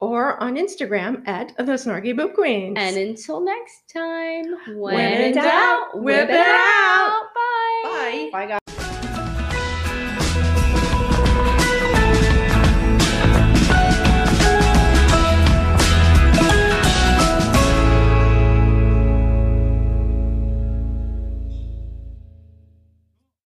or 0.00 0.42
on 0.42 0.56
Instagram 0.56 1.26
at 1.28 1.54
the 1.56 1.64
Snarky 1.64 2.16
Boob 2.16 2.34
Queens. 2.34 2.76
And 2.78 2.96
until 2.96 3.40
next 3.40 3.92
time, 3.92 4.44
when, 4.78 4.94
When 4.94 5.20
in 5.20 5.34
doubt, 5.34 6.00
whip 6.02 6.28
it 6.28 6.34
it 6.34 6.46
out. 6.46 7.30